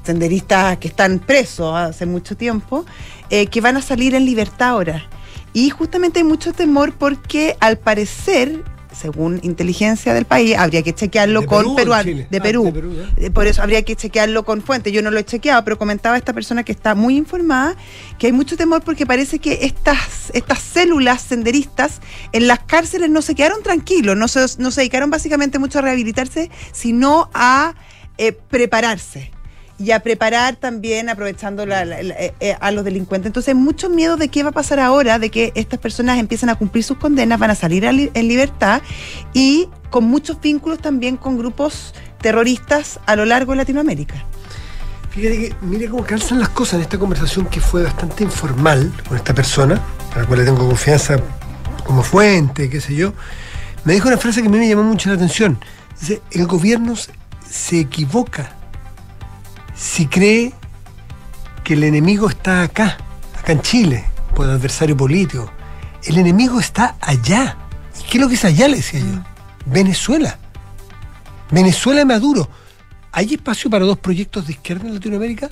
senderistas 0.04 0.78
que 0.78 0.88
están 0.88 1.18
presos 1.18 1.74
hace 1.74 2.06
mucho 2.06 2.36
tiempo 2.36 2.84
eh, 3.30 3.46
que 3.46 3.60
van 3.60 3.76
a 3.76 3.82
salir 3.82 4.14
en 4.14 4.24
libertad 4.24 4.70
ahora. 4.70 5.08
Y 5.52 5.70
justamente 5.70 6.20
hay 6.20 6.24
mucho 6.24 6.52
temor 6.52 6.92
porque 6.92 7.56
al 7.60 7.78
parecer, 7.78 8.62
según 8.98 9.40
inteligencia 9.42 10.14
del 10.14 10.24
país, 10.24 10.56
habría 10.56 10.82
que 10.82 10.94
chequearlo 10.94 11.42
¿De 11.42 11.46
con 11.46 11.58
Perú 11.62 11.70
de 11.70 11.82
peruano, 11.82 12.10
Ah, 12.10 12.42
Perú. 12.42 12.64
de 12.64 12.72
Perú. 12.72 12.92
Eh, 13.16 13.30
Por 13.30 13.46
eso 13.46 13.62
habría 13.62 13.82
que 13.82 13.94
chequearlo 13.96 14.44
con 14.44 14.62
fuente. 14.62 14.92
Yo 14.92 15.02
no 15.02 15.10
lo 15.10 15.18
he 15.18 15.24
chequeado, 15.24 15.62
pero 15.64 15.78
comentaba 15.78 16.16
esta 16.16 16.32
persona 16.32 16.62
que 16.64 16.72
está 16.72 16.94
muy 16.94 17.16
informada 17.16 17.76
que 18.18 18.26
hay 18.28 18.32
mucho 18.32 18.56
temor 18.56 18.82
porque 18.82 19.04
parece 19.06 19.38
que 19.38 19.58
estas, 19.62 20.30
estas 20.32 20.58
células 20.60 21.20
senderistas 21.22 22.00
en 22.32 22.46
las 22.46 22.60
cárceles 22.60 23.10
no 23.10 23.22
se 23.22 23.34
quedaron 23.34 23.62
tranquilos, 23.62 24.16
no 24.16 24.28
se, 24.28 24.40
no 24.58 24.70
se 24.70 24.80
dedicaron 24.80 25.10
básicamente 25.10 25.58
mucho 25.58 25.78
a 25.78 25.82
rehabilitarse, 25.82 26.50
sino 26.72 27.28
a 27.34 27.74
eh, 28.18 28.32
prepararse. 28.32 29.30
Y 29.78 29.90
a 29.90 30.00
preparar 30.00 30.56
también, 30.56 31.08
aprovechando 31.10 31.64
eh, 31.64 32.34
eh, 32.40 32.56
a 32.60 32.70
los 32.70 32.84
delincuentes. 32.84 33.28
Entonces, 33.28 33.54
mucho 33.54 33.90
miedo 33.90 34.16
de 34.16 34.28
qué 34.28 34.42
va 34.42 34.50
a 34.50 34.52
pasar 34.52 34.80
ahora, 34.80 35.18
de 35.18 35.30
que 35.30 35.52
estas 35.54 35.78
personas 35.78 36.18
empiezan 36.18 36.48
a 36.48 36.54
cumplir 36.54 36.82
sus 36.82 36.96
condenas, 36.96 37.38
van 37.38 37.50
a 37.50 37.54
salir 37.54 37.84
en 37.84 38.28
libertad 38.28 38.80
y 39.34 39.68
con 39.90 40.04
muchos 40.04 40.40
vínculos 40.40 40.78
también 40.78 41.16
con 41.16 41.38
grupos 41.38 41.94
terroristas 42.20 43.00
a 43.06 43.16
lo 43.16 43.24
largo 43.24 43.52
de 43.52 43.58
Latinoamérica. 43.58 44.14
fíjate 45.10 45.38
que, 45.38 45.54
mire 45.62 45.88
cómo 45.88 46.04
calzan 46.04 46.40
las 46.40 46.48
cosas 46.48 46.74
en 46.74 46.80
esta 46.82 46.98
conversación 46.98 47.46
que 47.46 47.60
fue 47.60 47.82
bastante 47.82 48.24
informal 48.24 48.92
con 49.08 49.16
esta 49.16 49.34
persona, 49.34 49.80
a 50.14 50.18
la 50.18 50.26
cual 50.26 50.40
le 50.40 50.44
tengo 50.44 50.66
confianza 50.66 51.18
como 51.84 52.02
fuente, 52.02 52.68
qué 52.68 52.80
sé 52.80 52.94
yo. 52.94 53.12
Me 53.84 53.92
dijo 53.92 54.08
una 54.08 54.18
frase 54.18 54.42
que 54.42 54.48
a 54.48 54.50
mí 54.50 54.58
me 54.58 54.68
llamó 54.68 54.82
mucho 54.82 55.08
la 55.08 55.14
atención. 55.14 55.58
Dice, 56.00 56.20
el 56.32 56.46
gobierno 56.46 56.94
se 57.48 57.80
equivoca 57.80 58.55
si 59.76 60.06
cree 60.06 60.52
que 61.64 61.74
el 61.74 61.84
enemigo 61.84 62.28
está 62.28 62.62
acá, 62.62 62.96
acá 63.38 63.52
en 63.52 63.60
Chile, 63.62 64.04
por 64.34 64.46
el 64.46 64.52
adversario 64.52 64.96
político. 64.96 65.50
El 66.04 66.18
enemigo 66.18 66.60
está 66.60 66.96
allá. 67.00 67.56
¿Y 68.00 68.10
qué 68.10 68.18
es 68.18 68.22
lo 68.22 68.28
que 68.28 68.34
es 68.34 68.44
allá? 68.44 68.68
Le 68.68 68.76
decía 68.76 69.00
yo. 69.00 69.22
Venezuela. 69.66 70.38
Venezuela 71.50 72.02
y 72.02 72.04
Maduro. 72.04 72.48
¿Hay 73.12 73.34
espacio 73.34 73.70
para 73.70 73.84
dos 73.84 73.98
proyectos 73.98 74.46
de 74.46 74.52
izquierda 74.52 74.86
en 74.86 74.94
Latinoamérica? 74.94 75.50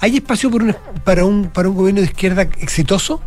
¿Hay 0.00 0.16
espacio 0.16 0.50
por 0.50 0.62
un- 0.62 0.76
para, 1.04 1.24
un, 1.24 1.46
para 1.50 1.68
un 1.68 1.74
gobierno 1.76 2.00
de 2.00 2.06
izquierda 2.06 2.42
exitoso? 2.42 3.20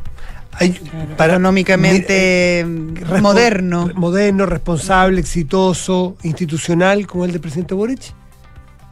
Hay, 0.54 0.72
Claro, 0.72 1.16
para- 1.16 1.34
económicamente 1.34 2.66
mira, 2.68 3.08
respo- 3.08 3.22
moderno. 3.22 3.90
Moderno, 3.96 4.46
responsable, 4.46 5.22
exitoso, 5.22 6.18
institucional, 6.24 7.08
como 7.08 7.26
el 7.26 7.32
del 7.32 7.42
presidente 7.42 7.74
Boric. 7.76 8.02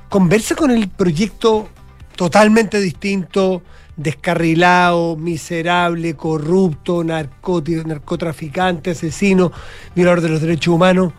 Conversa 0.10 0.56
con 0.56 0.72
el 0.72 0.90
proyecto 0.90 1.70
totalmente 2.16 2.80
distinto, 2.80 3.62
descarrilado, 3.96 5.16
miserable, 5.18 6.16
corrupto, 6.16 7.04
narcoti- 7.04 7.86
narcotraficante, 7.86 8.92
asesino, 8.92 9.52
violador 9.96 10.22
de 10.22 10.30
los 10.30 10.42
derechos 10.42 10.74
humanos, 10.74 11.14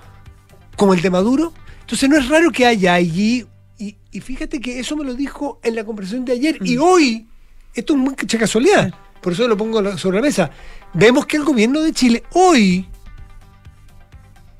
como 0.76 0.94
el 0.94 1.02
de 1.02 1.10
Maduro. 1.10 1.52
Entonces 1.80 2.08
no 2.08 2.16
es 2.16 2.28
raro 2.28 2.50
que 2.50 2.66
haya 2.66 2.94
allí, 2.94 3.46
y, 3.78 3.96
y 4.10 4.20
fíjate 4.20 4.60
que 4.60 4.78
eso 4.80 4.96
me 4.96 5.04
lo 5.04 5.14
dijo 5.14 5.60
en 5.62 5.74
la 5.74 5.84
conversación 5.84 6.24
de 6.24 6.32
ayer, 6.32 6.58
y 6.62 6.76
hoy, 6.78 7.26
esto 7.74 7.94
es 7.94 7.98
mucha 7.98 8.38
casualidad, 8.38 8.92
por 9.20 9.32
eso 9.32 9.46
lo 9.48 9.56
pongo 9.56 9.96
sobre 9.98 10.16
la 10.18 10.22
mesa, 10.22 10.50
vemos 10.94 11.26
que 11.26 11.36
el 11.36 11.44
gobierno 11.44 11.80
de 11.80 11.92
Chile 11.92 12.22
hoy 12.32 12.88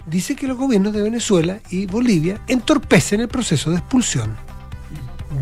dice 0.08 0.36
que 0.36 0.46
los 0.46 0.56
gobiernos 0.56 0.92
de 0.92 1.02
Venezuela 1.02 1.60
y 1.70 1.86
Bolivia 1.86 2.40
entorpecen 2.48 3.20
el 3.20 3.28
proceso 3.28 3.70
de 3.70 3.78
expulsión 3.78 4.36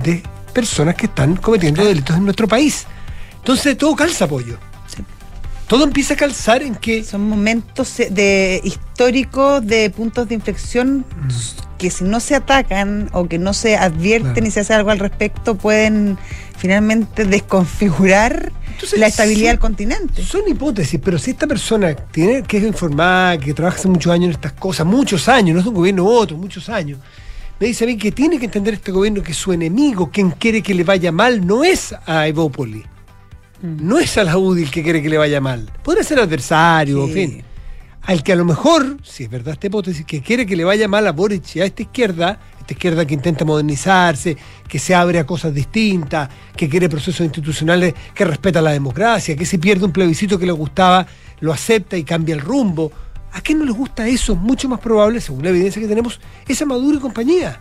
de 0.02 0.22
personas 0.52 0.94
que 0.94 1.06
están 1.06 1.36
cometiendo 1.36 1.84
delitos 1.84 2.16
en 2.16 2.24
nuestro 2.24 2.48
país. 2.48 2.86
Entonces 3.38 3.76
todo 3.76 3.94
calza 3.94 4.24
apoyo. 4.24 4.58
Sí. 4.86 5.04
Todo 5.68 5.84
empieza 5.84 6.14
a 6.14 6.16
calzar 6.16 6.62
en 6.62 6.74
que 6.74 7.04
Son 7.04 7.28
momentos 7.28 8.00
eh, 8.00 8.08
de 8.10 8.60
históricos 8.64 9.66
de 9.66 9.90
puntos 9.90 10.28
de 10.28 10.34
inflexión 10.34 11.04
que 11.78 11.90
si 11.90 12.04
no 12.04 12.20
se 12.20 12.34
atacan 12.34 13.08
o 13.12 13.26
que 13.28 13.38
no 13.38 13.52
se 13.54 13.76
advierten 13.76 14.32
Claro. 14.34 14.46
y 14.48 14.50
se 14.50 14.60
hace 14.60 14.74
algo 14.74 14.90
al 14.90 14.98
respecto 14.98 15.54
pueden 15.56 16.16
finalmente 16.56 17.24
desconfigurar 17.24 18.52
Entonces, 18.72 18.98
la 18.98 19.06
estabilidad 19.06 19.50
del 19.50 19.58
continente. 19.58 20.22
Son 20.22 20.42
hipótesis, 20.48 21.00
pero 21.02 21.18
si 21.18 21.32
esta 21.32 21.46
persona 21.46 21.94
tiene 21.94 22.42
que 22.42 22.58
es 22.58 22.64
informada, 22.64 23.38
que 23.38 23.52
trabaja 23.54 23.78
hace 23.78 23.88
muchos 23.88 24.12
años 24.12 24.26
en 24.26 24.30
estas 24.32 24.52
cosas, 24.52 24.86
muchos 24.86 25.28
años, 25.28 25.54
no 25.54 25.60
es 25.60 25.64
de 25.64 25.68
un 25.70 25.74
gobierno 25.76 26.04
u 26.04 26.08
otro, 26.08 26.36
muchos 26.36 26.68
años, 26.68 26.98
me 27.58 27.66
dice 27.68 27.84
a 27.84 27.86
mí 27.86 27.96
que 27.96 28.12
tiene 28.12 28.38
que 28.38 28.44
entender 28.46 28.74
este 28.74 28.92
gobierno 28.92 29.22
que 29.22 29.32
su 29.32 29.52
enemigo, 29.52 30.10
quien 30.10 30.30
quiere 30.32 30.62
que 30.62 30.74
le 30.74 30.84
vaya 30.84 31.10
mal, 31.12 31.46
no 31.46 31.64
es 31.64 31.94
a 32.06 32.26
Evópoli, 32.26 32.84
Mm. 33.62 33.88
no 33.88 33.98
es 33.98 34.18
a 34.18 34.24
la 34.24 34.36
UDI 34.36 34.64
el 34.64 34.70
que 34.70 34.82
quiere 34.82 35.00
que 35.00 35.08
le 35.08 35.16
vaya 35.16 35.40
mal. 35.40 35.70
Podría 35.82 36.04
ser 36.04 36.18
adversario, 36.20 37.04
en 37.04 37.12
fin. 37.12 37.42
Al 38.06 38.22
que 38.22 38.32
a 38.32 38.36
lo 38.36 38.44
mejor, 38.44 38.98
si 39.02 39.24
es 39.24 39.30
verdad 39.30 39.54
esta 39.54 39.66
hipótesis, 39.66 40.06
que 40.06 40.22
quiere 40.22 40.46
que 40.46 40.54
le 40.54 40.64
vaya 40.64 40.86
mal 40.86 41.06
a 41.08 41.12
Boric 41.12 41.56
y 41.56 41.60
a 41.60 41.64
esta 41.64 41.82
izquierda, 41.82 42.38
esta 42.60 42.72
izquierda 42.72 43.04
que 43.04 43.14
intenta 43.14 43.44
modernizarse, 43.44 44.36
que 44.68 44.78
se 44.78 44.94
abre 44.94 45.18
a 45.18 45.26
cosas 45.26 45.52
distintas, 45.52 46.28
que 46.56 46.68
quiere 46.68 46.88
procesos 46.88 47.24
institucionales, 47.26 47.94
que 48.14 48.24
respeta 48.24 48.62
la 48.62 48.70
democracia, 48.70 49.34
que 49.36 49.44
si 49.44 49.58
pierde 49.58 49.84
un 49.84 49.92
plebiscito 49.92 50.38
que 50.38 50.46
le 50.46 50.52
gustaba, 50.52 51.04
lo 51.40 51.52
acepta 51.52 51.96
y 51.96 52.04
cambia 52.04 52.34
el 52.36 52.40
rumbo. 52.40 52.92
¿A 53.32 53.40
qué 53.40 53.54
no 53.56 53.64
les 53.64 53.74
gusta 53.74 54.06
eso? 54.06 54.36
Mucho 54.36 54.68
más 54.68 54.78
probable, 54.78 55.20
según 55.20 55.42
la 55.42 55.50
evidencia 55.50 55.82
que 55.82 55.88
tenemos, 55.88 56.20
es 56.46 56.62
a 56.62 56.64
Maduro 56.64 56.98
y 56.98 57.00
compañía. 57.00 57.60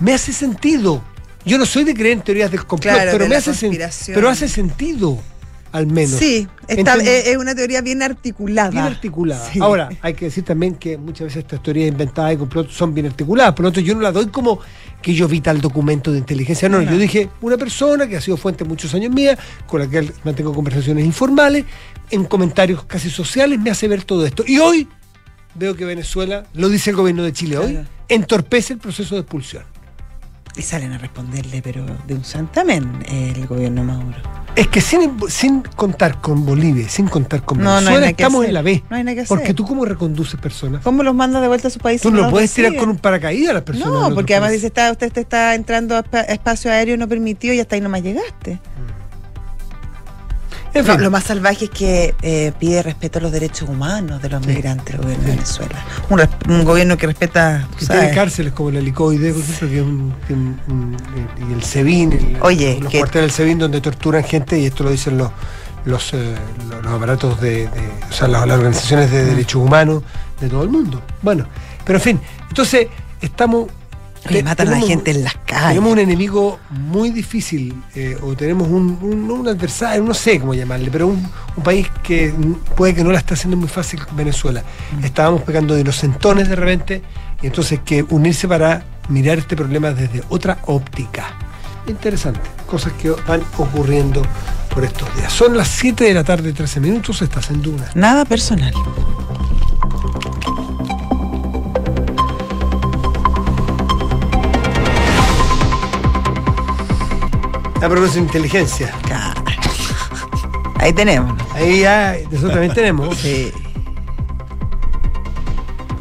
Me 0.00 0.12
hace 0.12 0.32
sentido. 0.32 1.02
Yo 1.44 1.56
no 1.56 1.64
soy 1.66 1.84
de 1.84 1.94
creer 1.94 2.14
en 2.18 2.22
teorías 2.24 2.50
del 2.50 2.66
complot, 2.66 2.92
Claro, 2.94 3.12
pero 3.12 3.22
de 3.24 3.28
me 3.28 3.34
la 3.34 3.38
hace 3.38 3.52
sen- 3.52 3.60
conspiración. 3.68 4.14
pero 4.16 4.28
hace 4.28 4.48
sentido, 4.48 5.18
al 5.72 5.86
menos. 5.86 6.18
Sí, 6.18 6.46
está- 6.68 6.96
Enten- 6.96 7.02
es 7.06 7.26
es 7.28 7.36
una 7.36 7.54
teoría 7.54 7.80
bien 7.82 8.02
articulada. 8.02 8.70
Bien 8.70 8.84
articulada. 8.84 9.50
Sí. 9.52 9.58
Ahora, 9.60 9.88
hay 10.02 10.14
que 10.14 10.26
decir 10.26 10.44
también 10.44 10.74
que 10.76 10.96
muchas 10.96 11.26
veces 11.26 11.38
estas 11.44 11.62
teorías 11.62 11.88
inventadas 11.88 12.30
de 12.30 12.38
complot 12.38 12.70
son 12.70 12.94
bien 12.94 13.06
articuladas. 13.06 13.52
Por 13.54 13.64
lo 13.64 13.72
tanto, 13.72 13.80
yo 13.80 13.94
no 13.94 14.00
la 14.00 14.12
doy 14.12 14.26
como 14.26 14.58
que 15.02 15.14
yo 15.14 15.28
vi 15.28 15.40
tal 15.40 15.60
documento 15.60 16.10
de 16.12 16.18
inteligencia. 16.18 16.68
No, 16.68 16.80
No. 16.80 16.90
yo 16.90 16.96
dije 16.98 17.28
una 17.42 17.56
persona 17.56 18.06
que 18.06 18.16
ha 18.16 18.20
sido 18.20 18.36
fuente 18.36 18.64
muchos 18.64 18.92
años 18.94 19.12
mía, 19.12 19.36
con 19.66 19.80
la 19.80 19.88
que 19.88 20.10
mantengo 20.24 20.52
conversaciones 20.54 21.04
informales, 21.04 21.64
en 22.10 22.24
comentarios 22.24 22.84
casi 22.84 23.10
sociales, 23.10 23.58
me 23.60 23.70
hace 23.70 23.86
ver 23.88 24.04
todo 24.04 24.24
esto. 24.26 24.44
Y 24.46 24.58
hoy 24.58 24.88
veo 25.54 25.74
que 25.74 25.84
Venezuela, 25.84 26.44
lo 26.54 26.68
dice 26.68 26.90
el 26.90 26.96
gobierno 26.96 27.22
de 27.22 27.32
Chile 27.32 27.58
hoy, 27.58 27.72
Claro. 27.72 27.88
entorpece 28.08 28.72
el 28.74 28.78
proceso 28.78 29.14
de 29.14 29.22
expulsión. 29.22 29.64
Y 30.56 30.62
salen 30.62 30.92
a 30.92 30.98
responderle, 30.98 31.60
pero 31.60 31.84
de 32.06 32.14
un 32.14 32.24
santamen, 32.24 33.04
el 33.10 33.46
gobierno 33.46 33.84
Maduro. 33.84 34.16
Es 34.54 34.68
que 34.68 34.80
sin, 34.80 35.12
sin 35.28 35.60
contar 35.60 36.22
con 36.22 36.46
Bolivia, 36.46 36.88
sin 36.88 37.08
contar 37.08 37.42
con 37.42 37.58
No, 37.58 37.64
no 37.64 37.74
Venezuela, 37.76 38.06
que 38.06 38.10
estamos 38.22 38.38
hacer. 38.40 38.48
en 38.48 38.54
la 38.54 38.62
B. 38.62 38.82
No 38.88 38.96
hay 38.96 39.04
nada 39.04 39.14
que 39.22 39.28
Porque 39.28 39.44
hacer. 39.44 39.54
tú 39.56 39.66
cómo 39.66 39.84
reconduces 39.84 40.40
personas. 40.40 40.80
¿Cómo 40.82 41.02
los 41.02 41.14
manda 41.14 41.42
de 41.42 41.48
vuelta 41.48 41.68
a 41.68 41.70
su 41.70 41.78
país? 41.78 42.00
Tú 42.00 42.10
no 42.10 42.22
los 42.22 42.30
puedes 42.30 42.54
tirar 42.54 42.74
con 42.76 42.88
un 42.88 42.96
paracaídas 42.96 43.50
a 43.50 43.52
las 43.52 43.62
personas. 43.64 44.08
No, 44.08 44.14
porque 44.14 44.32
además 44.34 44.52
dice, 44.52 44.68
está, 44.68 44.90
usted 44.90 45.12
te 45.12 45.20
está 45.20 45.54
entrando 45.54 45.94
a 45.94 46.02
espa- 46.02 46.24
espacio 46.26 46.70
aéreo 46.72 46.96
no 46.96 47.06
permitido 47.06 47.52
y 47.52 47.60
hasta 47.60 47.74
ahí 47.74 47.82
nomás 47.82 48.02
llegaste. 48.02 48.58
En 50.80 50.86
Lo, 50.86 50.92
fin, 50.92 51.02
lo 51.02 51.10
más 51.10 51.24
salvaje 51.24 51.64
es 51.66 51.70
que 51.70 52.14
eh, 52.22 52.52
pide 52.58 52.82
respeto 52.82 53.18
a 53.18 53.22
los 53.22 53.32
derechos 53.32 53.68
humanos 53.68 54.20
de 54.22 54.28
los 54.28 54.42
Sí. 54.42 54.48
migrantes, 54.50 54.94
el 54.94 55.00
gobierno 55.00 55.24
de 55.24 55.30
Venezuela. 55.30 55.84
Un, 56.48 56.64
gobierno 56.64 56.96
que 56.96 57.06
respeta, 57.06 57.66
que 57.78 57.84
¿sabes? 57.86 58.02
tiene 58.02 58.14
cárceles 58.14 58.52
como 58.52 58.68
el 58.68 58.76
helicoide, 58.76 59.32
por 59.32 59.40
ejemplo, 59.42 59.68
que 59.68 59.82
un, 59.82 60.14
un- 60.68 60.96
y 61.48 61.52
el 61.52 61.62
SEBIN, 61.62 62.12
el- 62.12 62.36
Oye, 62.42 62.78
los 62.80 62.90
que- 62.92 62.98
cuarteles 62.98 63.28
del 63.28 63.30
SEBIN 63.32 63.58
donde 63.58 63.80
torturan 63.80 64.22
gente, 64.24 64.58
y 64.58 64.66
esto 64.66 64.84
lo 64.84 64.90
dicen 64.90 65.16
los 65.18 65.30
los, 65.86 66.12
eh, 66.14 66.34
los, 66.68 66.82
los 66.84 66.92
aparatos 66.94 67.40
de, 67.40 67.68
de- 67.68 67.90
o 68.10 68.12
sea, 68.12 68.26
las, 68.26 68.44
las 68.44 68.56
organizaciones 68.58 69.08
de 69.08 69.24
derechos 69.24 69.62
humanos 69.62 70.02
de 70.40 70.48
todo 70.48 70.64
el 70.64 70.68
mundo. 70.68 71.00
Bueno, 71.22 71.46
pero 71.84 71.98
en 71.98 72.02
fin, 72.02 72.20
entonces 72.48 72.88
estamos... 73.20 73.66
Te- 74.34 74.42
matan 74.42 74.68
a 74.68 74.70
la 74.72 74.80
gente 74.80 75.10
en 75.10 75.24
las 75.24 75.34
calles. 75.46 75.68
Tenemos 75.68 75.92
un 75.92 75.98
enemigo 75.98 76.58
muy 76.70 77.10
difícil, 77.10 77.74
eh, 77.94 78.16
o 78.22 78.34
tenemos 78.34 78.68
un, 78.68 78.98
un- 79.02 79.30
un 79.30 79.48
adversario, 79.48 80.02
no 80.02 80.14
sé 80.14 80.38
cómo 80.40 80.54
llamarle, 80.54 80.90
pero 80.90 81.06
un, 81.08 81.26
un 81.56 81.62
país 81.62 81.88
que 82.02 82.32
puede 82.76 82.94
que 82.94 83.04
no 83.04 83.12
la 83.12 83.18
está 83.18 83.34
haciendo 83.34 83.56
muy 83.56 83.68
fácil 83.68 84.00
Venezuela. 84.12 84.62
Mm. 85.00 85.04
Estábamos 85.04 85.42
pegando 85.42 85.74
de 85.74 85.80
inocentones 85.82 86.48
de 86.48 86.56
repente, 86.56 87.02
y 87.42 87.46
entonces 87.46 87.80
que 87.84 88.02
unirse 88.10 88.48
para 88.48 88.84
mirar 89.08 89.38
este 89.38 89.54
problema 89.56 89.90
desde 89.92 90.22
otra 90.28 90.58
óptica. 90.66 91.24
Interesante, 91.86 92.40
cosas 92.66 92.92
que 92.94 93.10
van 93.10 93.40
ocurriendo 93.58 94.20
por 94.74 94.84
estos 94.84 95.08
días. 95.16 95.32
Son 95.32 95.56
las 95.56 95.68
7 95.68 96.02
de 96.04 96.14
la 96.14 96.24
tarde, 96.24 96.52
13 96.52 96.80
minutos, 96.80 97.22
estás 97.22 97.50
en 97.50 97.62
Duna. 97.62 97.88
Nada 97.94 98.24
personal. 98.24 98.72
A 107.86 107.88
propósito 107.88 108.18
de 108.20 108.26
inteligencia, 108.26 108.90
Claro. 109.02 109.40
Ahí 110.80 110.92
tenemos. 110.92 111.40
ahí 111.54 111.80
ya 111.80 112.16
nosotros 112.24 112.50
también 112.52 112.74
tenemos. 112.74 113.16
Sí. 113.16 113.52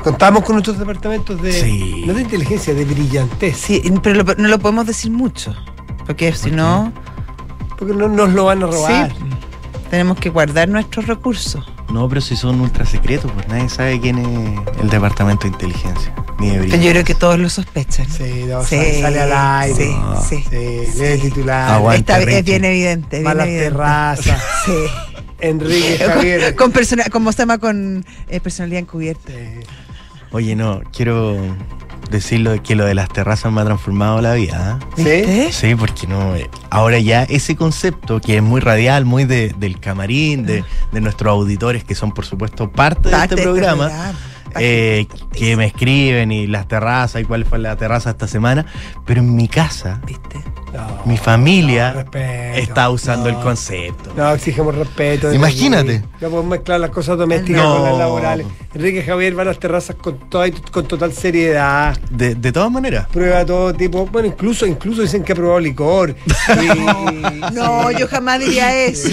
Contamos 0.04 0.44
con 0.44 0.56
nuestros 0.56 0.77
departamentos 0.80 1.42
de, 1.42 1.51
Sí. 1.54 2.04
no 2.06 2.13
de 2.13 2.22
inteligencia, 2.24 2.74
de 2.74 2.86
brillantez. 2.86 3.58
Sí, 3.58 3.82
pero 4.04 4.24
lo- 4.24 4.36
no 4.36 4.48
lo 4.48 4.60
podemos 4.60 4.86
decir 4.88 5.12
mucho. 5.12 5.54
Porque 6.06 6.34
si 6.34 6.51
no, 6.51 6.92
Porque 7.77 7.94
no 7.94 8.08
nos 8.08 8.30
lo 8.34 8.46
van 8.46 8.63
a 8.63 8.68
robar. 8.68 9.12
sí, 9.12 9.18
tenemos 9.89 10.18
que 10.20 10.30
guardar 10.30 10.68
nuestros 10.70 11.08
recursos. 11.08 11.65
No, 11.96 12.10
pero 12.10 12.20
si 12.20 12.36
son 12.36 12.60
ultra 12.60 12.86
secretos, 12.86 13.32
pues 13.32 13.48
nadie 13.48 13.70
sabe 13.70 14.02
quién 14.02 14.18
es 14.18 14.82
el 14.82 14.90
departamento 14.90 15.44
de 15.44 15.54
inteligencia. 15.54 16.14
Ni 16.40 16.48
de 16.48 16.54
Pero 16.56 16.64
brillo. 16.68 16.84
yo 16.84 16.92
creo 16.92 17.04
que 17.06 17.16
todos 17.16 17.40
lo 17.40 17.48
sospechan. 17.50 18.06
Sí, 18.10 18.44
no, 18.50 18.62
Sí, 18.66 18.75
sale, 19.02 19.22
al 19.22 19.32
aire. 19.62 19.75
sí, 19.86 19.92
No. 19.98 20.22
sí. 20.22 20.44
Sí, 20.50 21.00
lee 21.00 21.06
el 21.06 21.22
titular. 21.22 21.72
Aguante, 21.72 22.00
Está, 22.12 22.20
es 22.20 22.44
bien 22.44 22.66
evidente. 22.66 23.08
bien 23.18 23.24
Malas 23.24 23.48
evidente. 23.48 23.70
terrazas. 23.72 24.44
Sí. 24.66 24.74
Enrique 25.40 25.98
Javier. 26.06 26.56
con 26.56 26.72
persona, 26.74 27.06
como 27.10 27.32
se 27.32 27.38
llama 27.40 27.58
con 27.60 28.06
eh, 28.28 28.40
personalidad 28.42 28.82
encubierta. 28.82 29.32
Sí. 29.32 29.66
Oye, 30.32 30.54
no, 30.56 30.82
quiero 30.94 31.38
decirlo 32.10 32.62
que 32.64 32.76
lo 32.76 32.86
de 32.86 32.94
las 32.96 33.10
terrazas 33.10 33.52
me 33.52 33.62
ha 33.62 33.66
transformado 33.66 34.22
la 34.22 34.34
vida. 34.34 34.80
¿ah? 34.82 34.86
¿Sí? 34.96 35.48
Sí, 35.52 35.76
porque 35.76 36.08
no. 36.08 36.36
eh, 36.36 36.50
Ahora 36.70 37.00
ya 37.00 37.24
ese 37.24 37.56
concepto 37.56 38.20
que 38.22 38.38
es 38.38 38.44
muy 38.44 38.62
radial, 38.62 39.06
muy 39.06 39.26
de- 39.26 39.54
del 39.58 39.80
camarín, 39.80 40.46
de, 40.46 40.64
de 40.92 41.02
nuestros 41.02 41.32
auditores 41.32 41.84
que 41.84 41.96
son 41.96 42.12
por 42.12 42.26
supuesto 42.26 42.72
parte, 42.72 43.10
de 43.10 43.16
este 43.36 43.44
programa. 43.44 44.14
Eh, 44.60 45.08
que 45.34 45.56
me 45.58 45.66
escriben 45.66 46.32
y 46.32 46.48
las 46.48 46.68
terrazas 46.68 47.22
y 47.22 47.26
cuál 47.26 47.46
fue 47.46 47.60
la 47.60 47.76
terraza 47.76 48.12
esta 48.12 48.28
semana, 48.28 48.66
pero 49.06 49.22
en 49.22 49.36
mi 49.36 49.48
casa, 49.48 50.02
¿Viste? 50.06 50.40
No, 50.74 51.04
mi 51.06 51.16
familia 51.16 51.92
no, 51.94 52.02
respeto. 52.02 52.58
está 52.58 52.90
usando 52.90 53.32
No. 53.32 53.38
el 53.38 53.44
concepto. 53.44 54.12
No, 54.18 54.34
exigimos 54.34 54.76
respeto. 54.76 55.34
Imagínate. 55.34 56.00
No 56.20 56.30
podemos 56.30 56.46
mezclar 56.48 56.82
las 56.82 56.90
cosas 56.90 57.18
domésticas 57.18 57.64
No. 57.64 57.76
con 57.78 57.84
las 57.86 57.98
laborales. 57.98 58.46
Enrique 58.74 59.02
Javier 59.02 59.38
va 59.38 59.44
a 59.44 59.46
las 59.46 59.58
terrazas 59.60 59.96
con, 59.96 60.30
toda, 60.30 60.48
con 60.72 60.86
total 60.86 61.14
seriedad. 61.14 61.98
De, 62.10 62.36
de 62.36 62.52
todas 62.52 62.70
maneras. 62.72 63.08
Prueba 63.08 63.46
todo 63.46 63.74
tipo. 63.74 64.06
Bueno, 64.08 64.28
incluso, 64.28 64.66
incluso 64.66 65.02
dicen 65.02 65.24
que 65.24 65.32
ha 65.32 65.36
probado 65.36 65.62
licor. 65.62 66.14
Y- 66.62 67.54
No, 67.54 67.90
sí. 67.90 67.96
yo 67.98 68.08
jamás 68.10 68.42
diría 68.42 68.76
eso. 68.86 69.10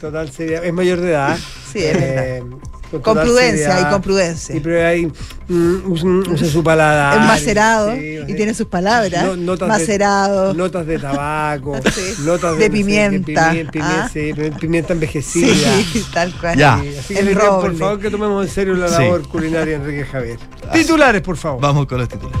Total 0.00 0.28
seriedad. 0.32 0.64
Es 0.64 0.72
mayor 0.72 1.00
de 1.00 1.10
edad. 1.10 1.38
Sí, 1.72 1.84
es 1.84 1.92
verdad. 1.94 2.24
Eh, 2.38 2.42
con, 3.02 3.18
prudencia 3.18 3.66
seriedad. 3.70 3.88
y 3.88 3.92
con 3.92 4.02
prudencia. 4.02 4.56
Y 4.56 4.60
pero 4.60 4.86
ahí 4.86 5.06
mm, 5.48 5.90
usa, 6.32 6.46
su 6.50 6.62
paladar. 6.62 7.18
Es 7.20 7.26
macerado 7.26 7.94
Sí, 7.94 8.18
y 8.22 8.26
sí. 8.26 8.34
tiene 8.34 8.54
sus 8.54 8.66
palabras. 8.66 9.24
No- 9.24 9.36
notas 9.36 9.68
de- 9.68 9.72
macerado. 9.78 10.54
notas 10.54 10.86
de 10.86 10.98
tabaco, 10.98 11.76
Sí. 11.94 12.14
notas 12.24 12.58
De 12.58 12.70
pimienta, 12.70 13.52
que 13.52 13.64
pimien- 13.66 13.70
pimien- 13.70 13.82
¿ah? 14.02 14.10
sí, 14.12 14.32
pi- 14.34 14.50
pimienta 14.60 14.92
envejecida. 14.92 15.46
Sí, 15.92 16.04
tal 16.12 16.32
cual. 16.40 16.56
Ya. 16.58 16.80
Sí, 16.82 16.96
Así 16.98 17.14
que 17.14 17.20
El 17.20 17.28
digo, 17.28 17.60
por 17.60 17.76
favor 17.76 18.00
que 18.00 18.10
tomemos 18.10 18.44
en 18.46 18.50
serio 18.52 18.74
la 18.74 18.88
Sí. 18.88 19.02
labor 19.02 19.28
culinaria 19.28 19.78
de 19.78 19.84
Enrique 19.84 20.04
Javier. 20.04 20.38
Titulares, 20.72 21.22
por 21.22 21.36
favor. 21.36 21.60
Vamos 21.60 21.86
con 21.86 21.98
los 21.98 22.08
titulares. 22.08 22.40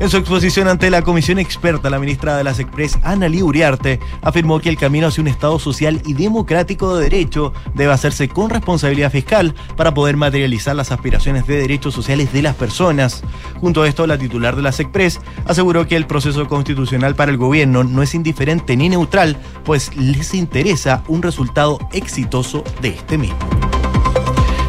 En 0.00 0.08
su 0.08 0.16
exposición 0.16 0.68
ante 0.68 0.90
la 0.90 1.02
comisión 1.02 1.40
experta, 1.40 1.90
la 1.90 1.98
ministra 1.98 2.36
de 2.36 2.44
las 2.44 2.60
Express, 2.60 2.98
Ana 3.02 3.28
Lee 3.28 3.42
Uriarte, 3.42 3.98
afirmó 4.22 4.60
que 4.60 4.68
el 4.68 4.78
camino 4.78 5.08
hacia 5.08 5.22
un 5.22 5.28
Estado 5.28 5.58
social 5.58 6.00
y 6.06 6.14
democrático 6.14 6.96
de 6.96 7.02
derecho 7.04 7.52
debe 7.74 7.92
hacerse 7.92 8.28
con 8.28 8.48
responsabilidad 8.48 9.10
fiscal 9.10 9.56
para 9.76 9.94
poder 9.94 10.16
materializar 10.16 10.76
las 10.76 10.92
aspiraciones 10.92 11.48
de 11.48 11.58
derechos 11.58 11.94
sociales 11.94 12.32
de 12.32 12.42
las 12.42 12.54
personas. 12.54 13.24
Junto 13.60 13.82
a 13.82 13.88
esto, 13.88 14.06
la 14.06 14.18
titular 14.18 14.54
de 14.54 14.62
las 14.62 14.78
Express 14.78 15.20
aseguró 15.46 15.88
que 15.88 15.96
el 15.96 16.06
proceso 16.06 16.46
constitucional 16.46 17.16
para 17.16 17.32
el 17.32 17.36
gobierno 17.36 17.82
no 17.82 18.00
es 18.02 18.14
indiferente 18.14 18.76
ni 18.76 18.88
neutral, 18.88 19.36
pues 19.64 19.96
les 19.96 20.32
interesa 20.32 21.02
un 21.08 21.22
resultado 21.22 21.80
exitoso 21.92 22.62
de 22.80 22.90
este 22.90 23.18
mismo. 23.18 23.38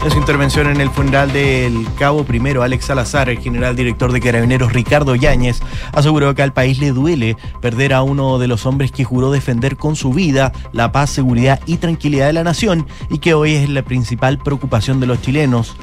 En 0.02 0.12
su 0.12 0.18
intervención 0.18 0.68
en 0.68 0.80
el 0.80 0.90
funeral 0.90 1.34
del 1.34 1.86
cabo 1.98 2.24
primero 2.24 2.64
Alex 2.64 2.86
Salazar, 2.86 3.30
el 3.30 3.40
general 3.40 3.76
director 3.76 4.14
de 4.14 4.22
Carabineros 4.22 4.72
Ricardo 4.72 5.14
Yáñez 5.14 5.60
aseguró 5.92 6.34
que 6.34 6.42
al 6.42 6.54
país 6.54 6.80
le 6.80 6.94
duele 6.94 7.36
perder 7.62 7.94
a 7.94 8.02
uno 8.02 8.40
de 8.40 8.48
los 8.48 8.66
hombres 8.66 8.94
que 8.94 9.04
juró 9.04 9.30
defender 9.30 9.76
con 9.76 9.98
su 9.98 10.14
vida 10.14 10.54
la 10.72 10.94
paz, 10.94 11.10
seguridad 11.10 11.60
y 11.66 11.78
tranquilidad 11.78 12.28
de 12.28 12.34
la 12.34 12.46
nación 12.46 12.88
y 13.10 13.18
que 13.18 13.34
hoy 13.34 13.56
es 13.56 13.70
la 13.70 13.82
principal 13.84 14.38
preocupación 14.38 15.02
de 15.02 15.08
los 15.08 15.22
chilenos. 15.22 15.76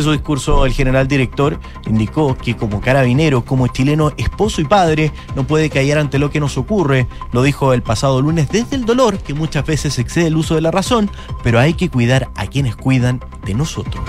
En 0.00 0.04
su 0.04 0.12
discurso, 0.12 0.64
el 0.64 0.72
general 0.72 1.06
director 1.08 1.60
indicó 1.86 2.34
que 2.34 2.56
como 2.56 2.80
carabinero, 2.80 3.44
como 3.44 3.66
chileno, 3.66 4.12
esposo 4.16 4.62
y 4.62 4.64
padre, 4.64 5.12
no 5.36 5.46
puede 5.46 5.68
callar 5.68 5.98
ante 5.98 6.18
lo 6.18 6.30
que 6.30 6.40
nos 6.40 6.56
ocurre. 6.56 7.06
Lo 7.32 7.42
dijo 7.42 7.74
el 7.74 7.82
pasado 7.82 8.22
lunes 8.22 8.48
desde 8.48 8.76
el 8.76 8.86
dolor, 8.86 9.18
que 9.18 9.34
muchas 9.34 9.66
veces 9.66 9.98
excede 9.98 10.28
el 10.28 10.38
uso 10.38 10.54
de 10.54 10.62
la 10.62 10.70
razón, 10.70 11.10
pero 11.42 11.58
hay 11.58 11.74
que 11.74 11.90
cuidar 11.90 12.30
a 12.34 12.46
quienes 12.46 12.76
cuidan 12.76 13.20
de 13.44 13.52
nosotros. 13.52 14.02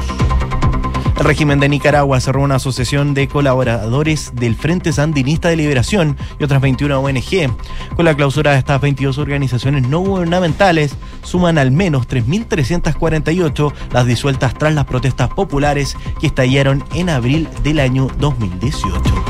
El 1.22 1.28
régimen 1.28 1.60
de 1.60 1.70
Nicaragua 1.70 2.20
cerró 2.20 2.42
una 2.42 2.56
asociación 2.56 3.14
de 3.14 3.28
colaboradores 3.28 4.32
del 4.34 4.56
Frente 4.56 4.92
Sandinista 4.92 5.50
de 5.50 5.56
Liberación 5.56 6.18
y 6.40 6.44
otras 6.44 6.62
21 6.62 7.00
ONG. 7.00 7.96
Con 7.96 8.06
la 8.06 8.16
clausura 8.16 8.54
de 8.54 8.58
estas 8.58 8.82
22 8.82 9.20
organizaciones 9.20 9.88
no 9.88 10.00
gubernamentales, 10.00 10.96
suman 11.22 11.60
al 11.60 11.70
menos 11.70 12.08
3.348 12.08 13.72
las 13.92 14.08
disueltas 14.08 14.56
tras 14.56 14.74
las 14.74 14.86
protestas 14.86 15.30
populares 15.30 15.96
que 16.20 16.26
estallaron 16.26 16.84
en 16.96 17.12
abril 17.12 17.48
del 17.62 17.82
año 17.82 18.08
2018. 18.18 19.21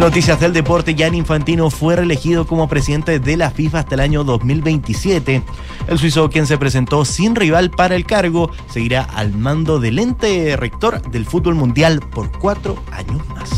Noticias 0.00 0.40
del 0.40 0.54
deporte, 0.54 0.94
Gianni 0.94 1.18
Infantino 1.18 1.68
fue 1.70 1.94
reelegido 1.94 2.46
como 2.46 2.66
presidente 2.68 3.20
de 3.20 3.36
la 3.36 3.50
FIFA 3.50 3.80
hasta 3.80 3.94
el 3.96 4.00
año 4.00 4.24
2027. 4.24 5.42
El 5.88 5.98
suizo, 5.98 6.30
quien 6.30 6.46
se 6.46 6.56
presentó 6.56 7.04
sin 7.04 7.34
rival 7.36 7.70
para 7.70 7.96
el 7.96 8.06
cargo, 8.06 8.50
seguirá 8.70 9.02
al 9.02 9.34
mando 9.34 9.78
del 9.78 9.98
ente 9.98 10.56
rector 10.56 11.02
del 11.10 11.26
fútbol 11.26 11.54
mundial 11.54 12.00
por 12.00 12.32
cuatro 12.38 12.82
años 12.92 13.20
más. 13.28 13.50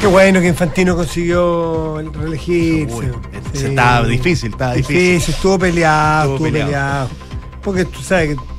Qué 0.00 0.08
bueno 0.08 0.40
que 0.40 0.48
Infantino 0.48 0.96
consiguió 0.96 2.00
el 2.00 2.12
reelegirse. 2.12 2.96
Uy, 2.96 3.06
Sí. 3.54 3.66
Estaba 3.66 4.04
difícil, 4.08 4.50
estaba 4.50 4.74
difícil. 4.74 4.96
Difícil, 5.12 5.34
estuvo 5.34 5.58
peleado, 5.60 6.32
Estuvo 6.34 6.46
estuvo, 6.48 6.60
peleado. 6.60 7.08
peleado. 7.08 7.08
Porque 7.62 7.84
tú 7.84 8.00
sabes 8.02 8.30
que 8.30 8.53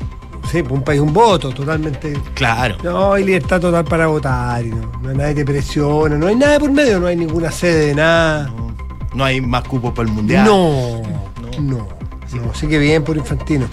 sí, 0.51 0.63
un 0.69 0.81
país 0.83 0.99
un 1.01 1.13
voto, 1.13 1.51
totalmente. 1.51 2.13
Claro. 2.33 2.77
No, 2.83 3.13
hay 3.13 3.23
libertad 3.23 3.59
total 3.61 3.85
para 3.85 4.07
votar 4.07 4.63
no, 4.65 4.91
no 5.01 5.09
hay 5.09 5.15
nadie 5.17 5.35
te 5.35 5.45
presiona, 5.45 6.15
no 6.17 6.27
hay 6.27 6.35
nada 6.35 6.59
por 6.59 6.71
medio, 6.71 6.99
no 6.99 7.07
hay 7.07 7.15
ninguna 7.15 7.51
sede 7.51 7.87
de 7.87 7.95
nada. 7.95 8.47
No, 8.47 8.75
no 9.13 9.23
hay 9.25 9.41
más 9.41 9.63
cupos 9.67 9.93
para 9.93 10.07
el 10.07 10.13
mundial. 10.13 10.45
No, 10.45 11.01
No. 11.41 11.61
no. 11.61 11.87
no. 12.33 12.51
Así 12.51 12.67
que 12.67 12.77
bien 12.79 13.03
por 13.03 13.15
Infantino. 13.17 13.67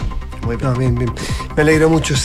Muy 0.45 0.55
bien. 0.57 0.69
No, 0.71 0.77
bien, 0.77 0.95
bien. 0.95 1.11
Me 1.55 1.61
alegro 1.63 1.89
mucho. 1.89 2.15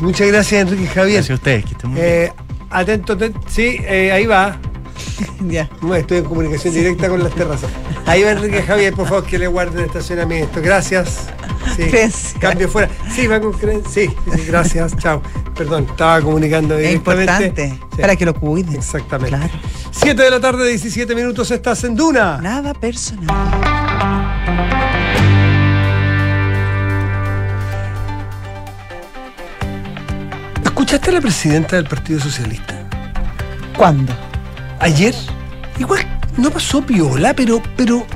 Muchas 0.00 0.28
gracias, 0.28 0.62
Enrique 0.62 0.86
Javier. 0.86 1.14
Gracias 1.16 1.30
a 1.30 1.34
ustedes, 1.34 1.64
que 1.64 1.72
estén 1.72 1.90
muy 1.90 2.00
bien. 2.00 2.12
Eh, 2.12 2.32
atento, 2.70 3.12
atento. 3.14 3.40
Sí, 3.48 3.78
eh, 3.80 4.12
ahí 4.12 4.26
va. 4.26 4.56
Ya. 5.48 5.68
No, 5.80 5.94
Estoy 5.94 6.18
en 6.18 6.24
comunicación 6.24 6.74
directa 6.74 7.08
con 7.08 7.22
las 7.22 7.32
terrazas. 7.34 7.70
Ahí 8.06 8.22
va 8.22 8.30
Enrique 8.32 8.62
Javier, 8.62 8.94
por 8.94 9.06
favor, 9.08 9.24
que 9.24 9.38
le 9.38 9.46
guarden 9.46 9.80
el 9.80 9.84
estacionamiento. 9.86 10.60
Gracias. 10.62 11.28
Sí. 11.76 11.82
Creencia. 11.84 12.40
Cambio 12.40 12.68
fuera. 12.68 12.90
Sí, 13.14 13.26
va 13.26 13.40
con 13.40 13.52
creencia. 13.52 13.90
Sí, 14.10 14.10
gracias. 14.46 14.96
Chao. 14.96 15.22
Perdón, 15.56 15.86
estaba 15.90 16.20
comunicando 16.20 16.76
Es 16.76 16.88
directamente. 16.88 17.64
importante 17.64 17.78
Sí, 17.96 18.00
para 18.00 18.16
que 18.16 18.24
lo 18.24 18.34
cuiden. 18.34 18.74
Exactamente. 18.76 19.36
Claro. 19.36 19.52
7 19.90 20.22
de 20.22 20.30
la 20.30 20.40
tarde, 20.40 20.68
17 20.68 21.14
minutos, 21.14 21.50
estás 21.50 21.82
en 21.84 21.96
Duna. 21.96 22.38
Nada 22.40 22.74
personal. 22.74 23.26
¿Escuchaste 30.64 31.10
a 31.10 31.12
la 31.14 31.20
presidenta 31.20 31.76
del 31.76 31.86
Partido 31.86 32.20
Socialista? 32.20 32.74
¿Cuándo? 33.76 34.12
Ayer. 34.80 35.14
Igual 35.78 36.06
no 36.36 36.50
pasó 36.50 36.82
piola, 36.84 37.34
pero, 37.34 37.60
pero, 37.76 38.06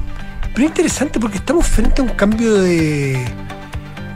pero 0.55 0.67
interesante 0.67 1.19
porque 1.21 1.39
estamos 1.39 1.67
frente 1.67 2.01
a 2.03 2.05
un 2.05 2.11
cambio 2.11 2.55
de, 2.55 3.25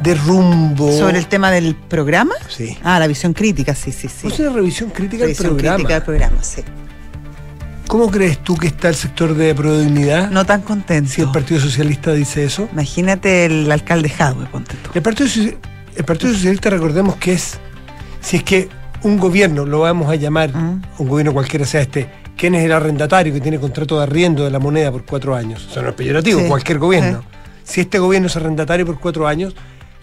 de 0.07 0.15
rumbo. 0.15 0.93
¿Sobre 0.93 1.19
el 1.19 1.27
tema 1.27 1.51
del 1.51 1.75
programa? 1.75 2.35
Sí. 2.49 2.77
Ah, 2.83 2.99
la 2.99 3.07
visión 3.07 3.33
crítica, 3.33 3.75
sí, 3.75 3.93
sí, 3.93 4.09
sí. 4.09 4.29
Es 4.29 4.39
una 4.41 4.51
revisión 4.51 4.91
crítica 4.91 5.25
del 5.27 5.35
Revisión 5.35 5.49
programa. 5.57 5.75
crítica 5.77 5.95
del 5.95 6.03
programa, 6.05 6.43
sí. 6.43 6.63
¿Cómo 7.89 8.11
crees 8.11 8.39
tú 8.43 8.57
que 8.57 8.67
está 8.67 8.89
el 8.89 8.95
sector 8.97 9.35
de 9.35 9.55
Prodignidad? 9.55 10.31
No 10.31 10.45
tan 10.45 10.63
contento. 10.63 11.11
Si 11.11 11.21
el 11.23 11.31
Partido 11.31 11.61
Socialista 11.61 12.13
dice 12.13 12.45
eso. 12.45 12.69
Imagínate 12.73 13.47
el 13.47 13.71
alcalde 13.71 14.09
Jadwe, 14.09 14.47
ponte 14.47 14.75
tú. 14.83 14.91
El 14.95 15.03
Partido, 15.03 15.29
el 15.95 16.05
Partido 16.05 16.33
Socialista, 16.33 16.69
recordemos 16.71 17.17
que 17.17 17.35
es, 17.35 17.59
si 18.21 18.39
es 18.39 18.43
que 18.43 18.69
un 19.03 19.19
gobierno, 19.19 19.65
lo 19.65 19.81
vamos 19.81 20.11
a 20.11 20.17
llamar, 20.17 20.53
Mm. 20.55 20.83
un 20.99 21.09
gobierno 21.09 21.33
cualquiera 21.33 21.65
sea 21.65 21.81
este, 21.83 22.11
¿quién 22.37 22.57
es 22.57 22.65
el 22.65 22.73
arrendatario 22.73 23.33
que 23.33 23.41
tiene 23.41 23.61
contrato 23.61 23.99
de 23.99 24.03
arriendo 24.03 24.43
de 24.45 24.51
la 24.51 24.59
moneda 24.59 24.91
por 24.91 25.05
cuatro 25.05 25.37
años? 25.37 25.65
O 25.71 25.73
sea, 25.73 25.83
no 25.83 25.91
es 25.91 25.95
peyorativo, 25.95 26.41
Sí. 26.41 26.47
cualquier 26.49 26.79
gobierno. 26.79 27.23
Si 27.63 27.81
este 27.83 27.99
gobierno 28.01 28.27
es 28.27 28.37
arrendatario 28.37 28.85
por 28.85 28.99
cuatro 28.99 29.29
años, 29.29 29.55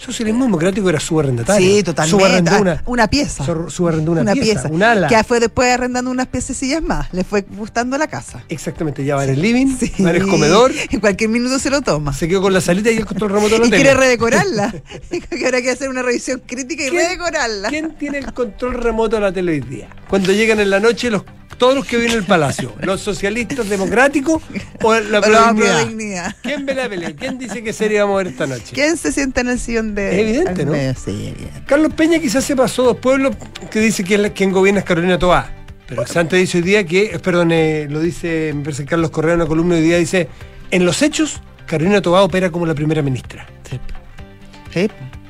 socialismo 0.03 0.43
democrático 0.45 0.89
era 0.89 0.99
subarrendatario. 0.99 1.67
Sí, 1.77 1.83
totalmente. 1.83 2.17
Subarrendó 2.23 2.51
Ah, 2.51 2.59
una, 2.61 2.83
una 2.85 3.07
pieza. 3.07 3.45
su- 3.45 3.69
subarrendó 3.69 4.11
una, 4.11 4.33
pieza, 4.33 4.67
un 4.69 4.83
ala. 4.83 5.07
Que 5.07 5.23
fue 5.23 5.39
después 5.39 5.71
arrendando 5.71 6.11
unas 6.11 6.27
piececillas 6.27 6.81
más. 6.83 7.11
Le 7.13 7.23
fue 7.23 7.41
gustando 7.57 7.97
la 7.97 8.07
casa. 8.07 8.43
Exactamente, 8.49 9.03
ya 9.05 9.15
va 9.15 9.23
en 9.23 9.31
el 9.31 9.41
living, 9.41 9.77
Sí. 9.79 9.91
va 10.03 10.09
en 10.11 10.17
el 10.17 10.27
comedor, 10.27 10.71
En 10.91 10.99
cualquier 10.99 11.29
minuto 11.29 11.57
se 11.59 11.69
lo 11.69 11.81
toma. 11.81 12.13
se 12.13 12.27
quedó 12.27 12.41
con 12.41 12.53
la 12.53 12.61
salita 12.61 12.91
y 12.91 12.97
el 12.97 13.05
control 13.05 13.31
remoto 13.31 13.57
lo 13.57 13.65
Y 13.65 13.69
quiere 13.71 13.93
redecorarla. 13.93 14.73
que 15.09 15.55
hay 15.55 15.63
que 15.63 15.71
hacer 15.71 15.89
una 15.89 16.01
revisión 16.01 16.41
crítica 16.45 16.83
y 16.85 16.89
¿Quién- 16.89 17.01
redecorarla. 17.03 17.69
¿Quién 17.69 17.95
tiene 17.97 18.17
el 18.19 18.33
control 18.33 18.73
remoto 18.75 19.15
de 19.15 19.21
la 19.21 19.31
tele 19.31 19.53
hoy 19.53 19.59
día? 19.61 19.89
Cuando 20.09 20.31
llegan 20.31 20.59
en 20.59 20.69
la 20.69 20.79
noche 20.79 21.09
los, 21.09 21.23
todos 21.57 21.75
los 21.75 21.85
que 21.85 21.97
viven 21.97 22.11
en 22.13 22.17
el 22.19 22.23
palacio, 22.25 22.73
los 22.81 23.01
socialistas 23.01 23.69
democráticos 23.69 24.41
o 24.81 24.93
la 24.99 25.21
prodignidad. 25.21 26.35
¿Quién 26.41 26.65
ve 26.65 26.75
la 26.75 26.89
pelea? 26.89 27.13
¿Quién 27.15 27.37
dice 27.37 27.63
qué 27.63 27.73
serie 27.73 28.01
vamos 28.01 28.15
a 28.15 28.17
ver 28.17 28.27
esta 28.27 28.47
noche? 28.47 28.71
¿Quién 28.73 28.97
se 28.97 29.11
sienta 29.11 29.41
en 29.41 29.49
el 29.49 29.59
sillón 29.59 29.95
de.? 29.95 30.11
Es 30.13 30.19
evidente, 30.19 30.65
¿no? 30.65 30.71
medio? 30.73 30.93
Sí, 30.95 31.11
evidente. 31.35 31.61
Carlos 31.65 31.93
Peña 31.93 32.19
quizás 32.19 32.43
se 32.43 32.55
pasó 32.55 32.83
dos 32.83 32.97
pueblos 32.97 33.35
que 33.71 33.79
dice 33.79 34.03
que 34.03 34.17
la- 34.17 34.29
quien 34.31 34.51
gobierna 34.51 34.79
es 34.79 34.85
Carolina 34.85 35.17
Toá. 35.19 35.51
Pero 35.87 36.07
Santa 36.07 36.35
dice 36.37 36.57
hoy 36.59 36.63
día 36.63 36.85
que, 36.85 37.03
eh, 37.15 37.19
perdón, 37.19 37.51
eh, 37.51 37.87
lo 37.89 37.99
dice, 37.99 38.51
me 38.55 38.63
parece 38.63 38.83
que 38.83 38.89
Carlos 38.89 39.11
Correa 39.11 39.33
en 39.35 39.41
una 39.41 39.47
columna 39.47 39.75
hoy 39.75 39.81
día 39.81 39.97
dice, 39.97 40.27
en 40.71 40.85
los 40.85 41.01
hechos, 41.01 41.41
Carolina 41.67 42.01
Toá 42.01 42.23
opera 42.23 42.49
como 42.49 42.65
la 42.65 42.73
primera 42.73 43.01
ministra. 43.01 43.45
Sí. 43.69 43.79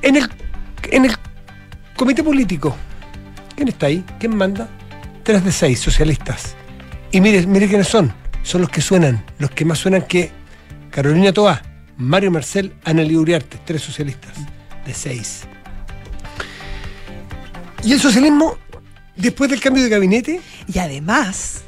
En 0.01 0.15
el, 0.15 0.29
en 0.91 1.05
el 1.05 1.15
comité 1.97 2.23
político, 2.23 2.75
¿quién 3.55 3.67
está 3.67 3.87
ahí? 3.87 4.03
¿Quién 4.19 4.35
manda? 4.37 4.69
Tres 5.23 5.43
de 5.43 5.51
seis 5.51 5.79
socialistas. 5.79 6.55
Y 7.11 7.21
mire, 7.21 7.45
mire 7.47 7.67
quiénes 7.67 7.87
son. 7.87 8.13
Son 8.43 8.59
los 8.61 8.69
que 8.69 8.81
suenan, 8.81 9.23
los 9.39 9.51
que 9.51 9.63
más 9.63 9.79
suenan 9.79 10.01
que 10.01 10.31
Carolina 10.91 11.31
Toá, 11.31 11.61
Mario 11.97 12.29
Marcel, 12.31 12.73
Ana 12.83 13.03
Uriarte, 13.03 13.57
tres 13.63 13.81
socialistas 13.81 14.33
de 14.85 14.93
seis. 14.93 15.43
Y 17.83 17.93
el 17.93 17.99
socialismo, 17.99 18.57
después 19.15 19.49
del 19.49 19.61
cambio 19.61 19.83
de 19.83 19.89
gabinete, 19.89 20.41
Y 20.73 20.79
además, 20.79 21.61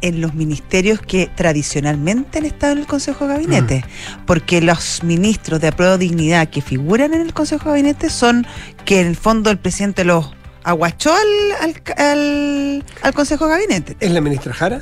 en 0.00 0.20
los 0.20 0.34
ministerios 0.34 1.00
que 1.00 1.28
tradicionalmente 1.34 2.38
han 2.38 2.46
estado 2.46 2.72
en 2.72 2.78
el 2.78 2.86
Consejo 2.86 3.26
de 3.26 3.34
Gabinete, 3.34 3.84
Mm. 3.84 4.24
porque 4.26 4.60
los 4.60 5.02
ministros 5.02 5.60
de 5.60 5.68
apruebo 5.68 5.98
dignidad 5.98 6.48
que 6.48 6.62
figuran 6.62 7.12
en 7.14 7.20
el 7.22 7.32
Consejo 7.34 7.64
de 7.64 7.70
Gabinete 7.70 8.10
son 8.10 8.46
que 8.84 9.00
en 9.00 9.08
el 9.08 9.16
fondo 9.16 9.50
el 9.50 9.58
presidente 9.58 10.04
los 10.04 10.32
aguachó 10.64 11.12
al, 11.12 11.70
al, 11.70 11.82
al- 11.96 12.84
al 13.02 13.14
Consejo 13.14 13.46
de 13.46 13.50
Gabinete. 13.54 13.96
es 14.00 14.10
la 14.10 14.20
ministra 14.20 14.52
Jara, 14.52 14.80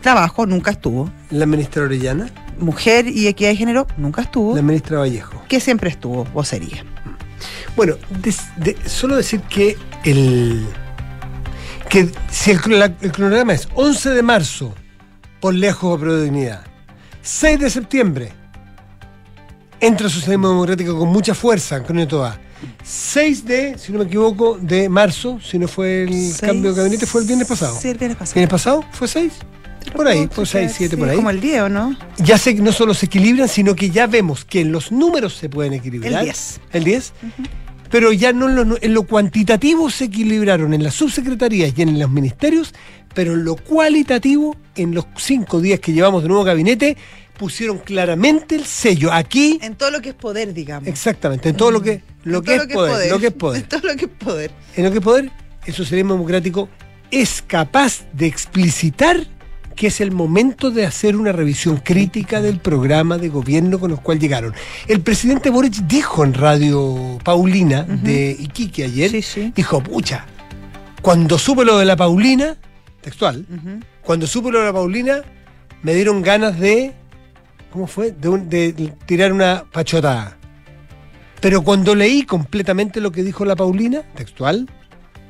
Trabajo 0.00 0.46
nunca 0.46 0.70
estuvo. 0.70 1.10
la 1.30 1.46
ministra 1.46 1.82
Orellana. 1.82 2.28
Mujer 2.58 3.06
y 3.08 3.26
Equidad 3.28 3.50
de 3.50 3.56
Género 3.56 3.86
nunca 3.96 4.22
estuvo. 4.22 4.54
La 4.54 4.62
ministra 4.62 4.98
Vallejo. 4.98 5.42
Que 5.48 5.60
siempre 5.60 5.90
estuvo, 5.90 6.24
vocería. 6.26 6.84
Bueno, 7.76 7.94
des- 8.22 8.42
de- 8.56 8.76
solo 8.86 9.16
decir 9.16 9.40
que 9.42 9.76
el. 10.04 10.66
que 11.88 12.10
si 12.30 12.50
el, 12.52 12.60
la- 12.78 12.92
el 13.00 13.12
cronograma 13.12 13.52
es 13.54 13.68
11 13.74 14.10
de 14.10 14.22
marzo, 14.22 14.74
por 15.40 15.54
lejos 15.54 15.96
a 15.96 16.00
de 16.14 16.24
dignidad, 16.24 16.62
6 17.22 17.60
de 17.60 17.70
septiembre, 17.70 18.32
entra 19.80 20.06
el 20.06 20.12
socialismo 20.12 20.48
democrático 20.48 20.98
con 20.98 21.08
mucha 21.08 21.34
fuerza, 21.34 21.82
con 21.84 21.98
toda. 22.08 22.40
6 22.82 23.44
de, 23.44 23.78
si 23.78 23.92
no 23.92 23.98
me 23.98 24.04
equivoco, 24.04 24.58
de 24.60 24.88
marzo, 24.88 25.40
si 25.40 25.58
no 25.58 25.68
fue 25.68 26.04
el 26.04 26.32
cambio 26.40 26.72
de 26.72 26.78
gabinete, 26.78 27.06
fue 27.06 27.20
el 27.22 27.26
viernes 27.26 27.48
pasado. 27.48 27.78
Sí, 27.80 27.88
el 27.88 27.98
viernes 27.98 28.18
pasado. 28.18 28.34
¿Viernes 28.34 28.50
pasado? 28.50 28.84
¿Fue 28.92 29.08
6? 29.08 29.32
Por 29.94 30.06
ahí, 30.06 30.26
por 30.26 30.46
6, 30.46 30.72
7, 30.76 30.94
Sí, 30.94 31.00
por 31.00 31.08
ahí. 31.08 31.16
Como 31.16 31.30
el 31.30 31.40
10, 31.40 31.62
¿o 31.62 31.68
no? 31.68 31.96
Ya 32.18 32.36
sé 32.38 32.54
que 32.54 32.62
no 32.62 32.72
solo 32.72 32.94
se 32.94 33.06
equilibran, 33.06 33.48
sino 33.48 33.74
que 33.74 33.90
ya 33.90 34.06
vemos 34.06 34.44
que 34.44 34.60
en 34.60 34.72
los 34.72 34.92
números 34.92 35.34
se 35.34 35.48
pueden 35.48 35.72
equilibrar. 35.72 36.12
El 36.12 36.24
10. 36.26 36.60
El 36.72 36.84
10. 36.84 37.12
Pero 37.90 38.12
ya 38.12 38.32
no 38.32 38.48
en 38.48 38.68
lo, 38.68 38.76
en 38.80 38.94
lo 38.94 39.02
cuantitativo 39.04 39.88
se 39.88 40.04
equilibraron 40.04 40.74
en 40.74 40.82
las 40.82 40.94
subsecretarías 40.94 41.72
y 41.74 41.82
en 41.82 41.98
los 41.98 42.10
ministerios, 42.10 42.74
pero 43.14 43.32
en 43.32 43.44
lo 43.44 43.56
cualitativo, 43.56 44.56
en 44.76 44.94
los 44.94 45.06
cinco 45.16 45.60
días 45.60 45.80
que 45.80 45.92
llevamos 45.92 46.22
de 46.22 46.28
nuevo 46.28 46.44
gabinete, 46.44 46.96
pusieron 47.38 47.78
claramente 47.78 48.54
el 48.56 48.64
sello. 48.66 49.10
Aquí, 49.12 49.58
En 49.62 49.76
todo 49.76 49.90
lo 49.90 50.00
que 50.02 50.10
es 50.10 50.14
poder, 50.14 50.52
digamos. 50.52 50.86
exactamente, 50.88 51.48
en 51.48 51.56
todo 51.56 51.70
lo 51.70 51.80
que, 51.80 52.02
lo 52.24 52.42
que 52.42 52.56
es 52.56 52.66
poder, 52.66 53.10
lo 53.10 53.18
que 53.18 53.28
es 53.28 53.32
poder. 53.32 53.62
En 53.62 53.68
todo 53.68 53.80
lo 53.88 53.96
que 53.96 54.04
es 54.04 54.10
poder. 54.10 54.50
En 54.76 54.84
lo 54.84 54.90
que 54.90 54.98
es 54.98 55.04
poder, 55.04 55.30
el 55.64 55.74
socialismo 55.74 56.12
democrático 56.14 56.68
es 57.10 57.42
capaz 57.46 58.04
de 58.12 58.26
explicitar 58.26 59.26
que 59.74 59.86
es 59.86 60.00
el 60.00 60.10
momento 60.10 60.72
de 60.72 60.84
hacer 60.84 61.14
una 61.16 61.30
revisión 61.30 61.76
crítica 61.76 62.42
del 62.42 62.58
programa 62.58 63.16
de 63.16 63.28
gobierno 63.28 63.78
con 63.78 63.92
el 63.92 63.98
cual 63.98 64.18
llegaron. 64.18 64.52
El 64.88 65.00
presidente 65.02 65.50
Boric 65.50 65.74
dijo 65.86 66.24
en 66.24 66.34
Radio 66.34 67.16
Paulina 67.22 67.84
de 67.84 68.36
Iquique 68.40 68.82
ayer, 68.84 69.08
Sí, 69.12 69.22
sí. 69.22 69.52
dijo, 69.54 69.80
pucha, 69.80 70.26
cuando 71.00 71.38
supe 71.38 71.64
lo 71.64 71.78
de 71.78 71.84
la 71.84 71.94
Paulina, 71.94 72.56
textual, 73.00 73.46
cuando 74.02 74.26
supe 74.26 74.50
lo 74.50 74.58
de 74.58 74.64
la 74.66 74.72
Paulina, 74.72 75.22
me 75.82 75.94
dieron 75.94 76.22
ganas 76.22 76.58
de, 76.58 76.92
¿cómo 77.72 77.86
fue? 77.86 78.12
De, 78.12 78.28
un- 78.28 78.48
de 78.48 78.72
tirar 79.06 79.32
una 79.32 79.64
pachotada. 79.72 80.36
Pero 81.40 81.62
cuando 81.62 81.94
leí 81.94 82.22
completamente 82.24 83.00
lo 83.00 83.12
que 83.12 83.22
dijo 83.22 83.44
la 83.44 83.54
Paulina, 83.54 84.02
textual, 84.14 84.68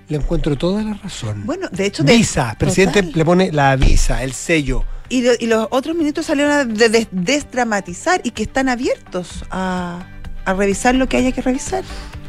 le 0.08 0.16
encuentro 0.16 0.56
toda 0.56 0.82
la 0.82 0.94
razón. 0.94 1.42
Bueno, 1.44 1.68
de 1.70 1.86
hecho... 1.86 2.02
de- 2.02 2.16
visa, 2.16 2.56
presidente 2.58 3.02
Total. 3.02 3.18
le 3.18 3.24
pone 3.24 3.52
la 3.52 3.76
visa, 3.76 4.22
el 4.22 4.32
sello. 4.32 4.84
Y, 5.10 5.22
lo- 5.22 5.32
y 5.38 5.46
los 5.46 5.68
otros 5.70 5.94
ministros 5.96 6.26
salieron 6.26 6.52
a 6.52 6.64
de- 6.64 6.88
de- 6.88 7.08
desdramatizar 7.12 8.20
y 8.24 8.30
que 8.30 8.44
están 8.44 8.68
abiertos 8.70 9.44
a, 9.50 10.06
a 10.46 10.54
revisar 10.54 10.94
lo 10.94 11.08
que 11.08 11.18
haya 11.18 11.32
que 11.32 11.42
revisar. 11.42 11.84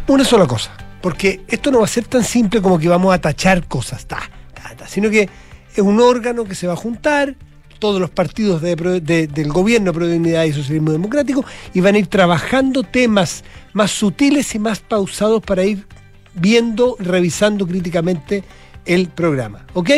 Una 0.08 0.26
sola 0.26 0.46
cosa, 0.46 0.72
porque 1.02 1.42
esto 1.48 1.72
no 1.72 1.80
va 1.80 1.86
a 1.86 1.90
ser 1.90 2.06
tan 2.06 2.24
simple 2.26 2.62
como 2.62 2.80
que 2.80 2.90
vamos 2.90 3.14
a 3.14 3.20
tachar 3.22 3.66
cosas, 3.68 4.06
ta, 4.08 4.20
ta, 4.54 4.76
ta, 4.76 4.88
sino 4.88 5.10
que 5.10 5.30
es 5.74 5.80
un 5.82 6.02
órgano 6.02 6.44
que 6.44 6.56
se 6.56 6.68
va 6.68 6.74
a 6.74 6.78
juntar, 6.78 7.36
todos 7.80 8.00
los 8.00 8.10
partidos 8.10 8.62
de 8.62 8.76
pro- 8.78 9.00
de- 9.00 9.28
del 9.28 9.48
gobierno, 9.50 9.94
Pro 9.94 10.08
Dignidad 10.08 10.44
y 10.44 10.54
Socialismo 10.54 10.92
Democrático, 10.92 11.44
y 11.74 11.80
van 11.82 11.96
a 11.96 12.00
ir 12.00 12.08
trabajando 12.08 12.84
temas 12.84 13.44
más 13.74 13.92
sutiles 13.92 14.54
y 14.56 14.60
más 14.60 14.80
pausados 14.80 15.42
para 15.42 15.64
ir 15.64 15.88
viendo, 16.36 16.96
revisando 17.00 17.66
críticamente 17.66 18.44
el 18.86 19.08
programa. 19.08 19.66
¿Ok? 19.74 19.90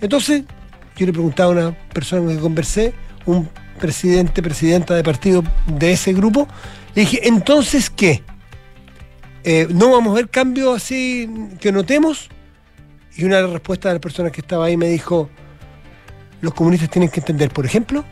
Entonces, 0.00 0.44
yo 0.96 1.06
le 1.06 1.12
preguntaba 1.12 1.52
a 1.52 1.68
una 1.68 1.78
persona 1.92 2.22
con 2.22 2.28
la 2.30 2.36
que 2.36 2.40
conversé, 2.40 2.94
un 3.26 3.48
presidente, 3.78 4.42
presidenta 4.42 4.94
de 4.94 5.02
partido 5.04 5.44
de 5.66 5.92
ese 5.92 6.12
grupo, 6.12 6.48
le 6.94 7.02
dije, 7.02 7.28
entonces, 7.28 7.90
¿qué? 7.90 8.22
Eh, 9.44 9.68
¿No 9.70 9.92
vamos 9.92 10.12
a 10.12 10.16
ver 10.16 10.28
cambios 10.28 10.76
así 10.76 11.30
que 11.60 11.70
notemos? 11.70 12.28
Y 13.16 13.24
una 13.24 13.36
de 13.36 13.42
las 13.42 13.52
respuestas 13.52 13.90
de 13.90 13.94
la 13.94 14.00
persona 14.00 14.30
que 14.30 14.40
estaba 14.40 14.66
ahí 14.66 14.76
me 14.76 14.88
dijo, 14.88 15.30
los 16.40 16.54
comunistas 16.54 16.90
tienen 16.90 17.10
que 17.10 17.20
entender, 17.20 17.50
por 17.50 17.66
ejemplo, 17.66 18.04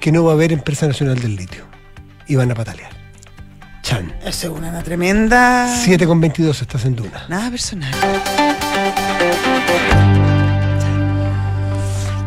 que 0.00 0.12
no 0.12 0.24
va 0.24 0.32
a 0.32 0.34
haber 0.34 0.52
empresa 0.52 0.86
nacional 0.86 1.18
del 1.20 1.36
litio. 1.36 1.64
Y 2.26 2.36
van 2.36 2.50
a 2.50 2.54
patalear. 2.54 2.90
Chan. 3.82 4.12
Eso 4.24 4.52
es 4.52 4.58
una 4.58 4.82
tremenda... 4.82 5.66
7 5.68 6.06
con 6.06 6.20
22 6.20 6.62
estás 6.62 6.84
en 6.86 6.96
Duna. 6.96 7.24
Nada 7.28 7.50
personal. 7.50 7.92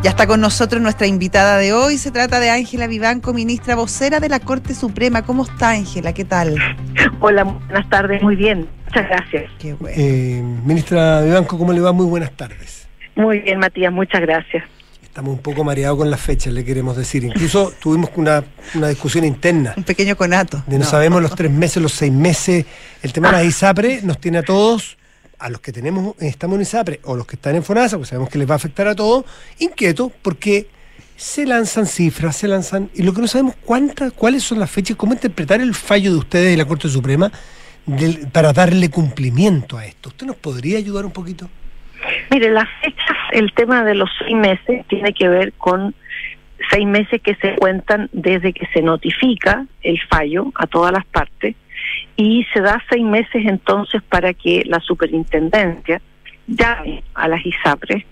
Ya 0.04 0.10
está 0.10 0.28
con 0.28 0.40
nosotros 0.40 0.80
nuestra 0.80 1.08
invitada 1.08 1.58
de 1.58 1.72
hoy. 1.72 1.98
Se 1.98 2.12
trata 2.12 2.38
de 2.38 2.50
Ángela 2.50 2.86
Vivanco, 2.86 3.34
ministra 3.34 3.74
vocera 3.74 4.20
de 4.20 4.28
la 4.28 4.38
Corte 4.38 4.74
Suprema. 4.74 5.22
¿Cómo 5.22 5.42
está, 5.42 5.70
Ángela? 5.70 6.12
¿Qué 6.12 6.24
tal? 6.24 6.54
Hola, 7.20 7.42
buenas 7.42 7.88
tardes, 7.90 8.22
muy 8.22 8.36
bien, 8.36 8.68
muchas 8.86 9.08
gracias. 9.08 9.50
Qué 9.58 9.74
bueno. 9.74 9.96
Eh, 9.98 10.40
ministra 10.64 11.22
Vivanco, 11.22 11.58
¿cómo 11.58 11.72
le 11.72 11.80
va? 11.80 11.92
Muy 11.92 12.06
buenas 12.06 12.30
tardes. 12.32 12.88
Muy 13.16 13.40
bien, 13.40 13.58
Matías, 13.58 13.92
muchas 13.92 14.20
gracias. 14.20 14.62
Estamos 15.18 15.34
un 15.34 15.42
poco 15.42 15.64
mareados 15.64 15.98
con 15.98 16.12
las 16.12 16.20
fechas, 16.20 16.52
le 16.52 16.64
queremos 16.64 16.96
decir. 16.96 17.24
Incluso 17.24 17.72
tuvimos 17.82 18.10
una, 18.14 18.44
una 18.76 18.86
discusión 18.86 19.24
interna. 19.24 19.74
Un 19.76 19.82
pequeño 19.82 20.16
conato. 20.16 20.62
De 20.68 20.78
no, 20.78 20.84
sabemos 20.84 21.20
los 21.20 21.34
tres 21.34 21.50
meses, 21.50 21.82
los 21.82 21.92
seis 21.92 22.12
meses. 22.12 22.64
El 23.02 23.12
tema 23.12 23.32
de 23.32 23.38
la 23.38 23.42
ISAPRE 23.42 24.02
nos 24.04 24.20
tiene 24.20 24.38
a 24.38 24.42
todos, 24.44 24.96
a 25.40 25.50
los 25.50 25.60
que 25.60 25.72
tenemos, 25.72 26.14
estamos 26.20 26.54
en 26.54 26.62
ISAPRE 26.62 27.00
o 27.02 27.16
los 27.16 27.26
que 27.26 27.34
están 27.34 27.56
en 27.56 27.64
FONASA, 27.64 27.96
pues 27.96 28.10
sabemos 28.10 28.30
que 28.30 28.38
les 28.38 28.48
va 28.48 28.52
a 28.52 28.56
afectar 28.58 28.86
a 28.86 28.94
todos, 28.94 29.24
inquietos 29.58 30.12
porque 30.22 30.68
se 31.16 31.44
lanzan 31.46 31.86
cifras, 31.86 32.36
se 32.36 32.46
lanzan. 32.46 32.88
Y 32.94 33.02
lo 33.02 33.12
que 33.12 33.20
no 33.20 33.26
sabemos 33.26 33.56
cuántas, 33.64 34.12
cuáles 34.12 34.44
son 34.44 34.60
las 34.60 34.70
fechas, 34.70 34.96
cómo 34.96 35.14
interpretar 35.14 35.60
el 35.60 35.74
fallo 35.74 36.12
de 36.12 36.18
ustedes 36.18 36.52
de 36.52 36.56
la 36.56 36.64
Corte 36.64 36.88
Suprema 36.88 37.32
del- 37.86 38.28
para 38.28 38.52
darle 38.52 38.88
cumplimiento 38.88 39.78
a 39.78 39.84
esto. 39.84 40.10
¿Usted 40.10 40.26
nos 40.28 40.36
podría 40.36 40.78
ayudar 40.78 41.04
un 41.04 41.10
poquito? 41.10 41.50
Mire, 42.30 42.50
las 42.50 42.68
fechas, 42.82 43.16
el 43.32 43.52
tema 43.52 43.84
de 43.84 43.94
los 43.94 44.10
seis 44.18 44.36
meses 44.36 44.86
tiene 44.86 45.12
que 45.12 45.28
ver 45.28 45.52
con 45.54 45.94
seis 46.70 46.86
meses 46.86 47.22
que 47.22 47.34
se 47.36 47.54
cuentan 47.56 48.08
desde 48.12 48.52
que 48.52 48.66
se 48.66 48.82
notifica 48.82 49.66
el 49.82 50.00
fallo 50.08 50.52
a 50.56 50.66
todas 50.66 50.92
las 50.92 51.06
partes 51.06 51.54
y 52.16 52.44
se 52.52 52.60
da 52.60 52.82
seis 52.90 53.04
meses 53.04 53.46
entonces 53.46 54.02
para 54.02 54.34
que 54.34 54.64
la 54.66 54.80
superintendencia 54.80 56.02
llame 56.46 57.04
a 57.14 57.28
las 57.28 57.44
ISAPRES, 57.44 58.04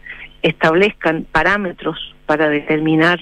establezcan 0.43 1.27
parámetros 1.31 2.15
para 2.27 2.49
determinar 2.49 3.19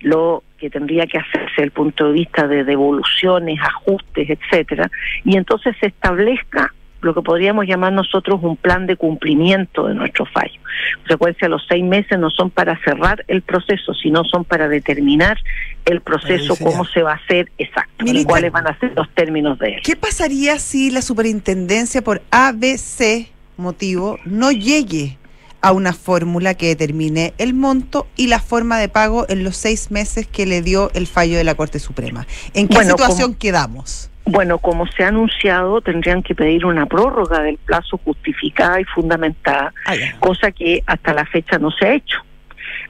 lo 0.00 0.42
que 0.58 0.70
tendría 0.70 1.06
que 1.06 1.18
hacerse 1.18 1.50
desde 1.50 1.64
el 1.64 1.70
punto 1.72 2.06
de 2.06 2.12
vista 2.12 2.46
de 2.46 2.64
devoluciones, 2.64 3.58
ajustes, 3.60 4.30
etcétera, 4.30 4.90
y 5.24 5.36
entonces 5.36 5.76
se 5.80 5.86
establezca 5.86 6.72
lo 7.02 7.14
que 7.14 7.22
podríamos 7.22 7.66
llamar 7.66 7.92
nosotros 7.92 8.40
un 8.42 8.56
plan 8.56 8.86
de 8.86 8.96
cumplimiento 8.96 9.86
de 9.86 9.94
nuestro 9.94 10.24
fallo. 10.26 10.54
En 10.54 11.02
consecuencia, 11.02 11.48
los 11.48 11.62
seis 11.68 11.84
meses 11.84 12.18
no 12.18 12.30
son 12.30 12.50
para 12.50 12.78
cerrar 12.84 13.24
el 13.28 13.42
proceso, 13.42 13.92
sino 13.94 14.24
son 14.24 14.44
para 14.44 14.68
determinar 14.68 15.38
el 15.84 16.00
proceso, 16.00 16.56
cómo 16.56 16.84
se 16.84 17.02
va 17.02 17.12
a 17.12 17.16
hacer 17.16 17.50
exacto, 17.58 18.04
Militar. 18.04 18.26
cuáles 18.26 18.52
van 18.52 18.66
a 18.68 18.78
ser 18.78 18.92
los 18.96 19.08
términos 19.14 19.58
de 19.58 19.74
él. 19.74 19.80
¿Qué 19.82 19.96
pasaría 19.96 20.58
si 20.58 20.90
la 20.90 21.02
superintendencia 21.02 22.02
por 22.02 22.22
ABC 22.30 23.28
motivo 23.56 24.18
no 24.24 24.52
llegue 24.52 25.18
a 25.60 25.72
una 25.72 25.92
fórmula 25.92 26.54
que 26.54 26.66
determine 26.66 27.34
el 27.38 27.54
monto 27.54 28.08
y 28.16 28.26
la 28.26 28.40
forma 28.40 28.78
de 28.78 28.88
pago 28.88 29.26
en 29.28 29.44
los 29.44 29.56
seis 29.56 29.90
meses 29.90 30.26
que 30.26 30.44
le 30.44 30.60
dio 30.60 30.90
el 30.94 31.06
fallo 31.06 31.36
de 31.36 31.44
la 31.44 31.54
Corte 31.54 31.78
Suprema? 31.78 32.26
¿En 32.52 32.68
qué 32.68 32.76
Bueno, 32.76 32.90
situación 32.90 33.34
quedamos? 33.34 34.10
Bueno, 34.32 34.56
como 34.56 34.86
se 34.86 35.04
ha 35.04 35.08
anunciado, 35.08 35.82
tendrían 35.82 36.22
que 36.22 36.34
pedir 36.34 36.64
una 36.64 36.86
prórroga 36.86 37.42
del 37.42 37.58
plazo 37.58 37.98
justificada 37.98 38.80
y 38.80 38.84
fundamentada, 38.84 39.74
Ah, 39.84 39.92
cosa 40.20 40.50
que 40.50 40.82
hasta 40.86 41.12
la 41.12 41.26
fecha 41.26 41.58
no 41.58 41.70
se 41.70 41.86
ha 41.86 41.94
hecho. 41.94 42.16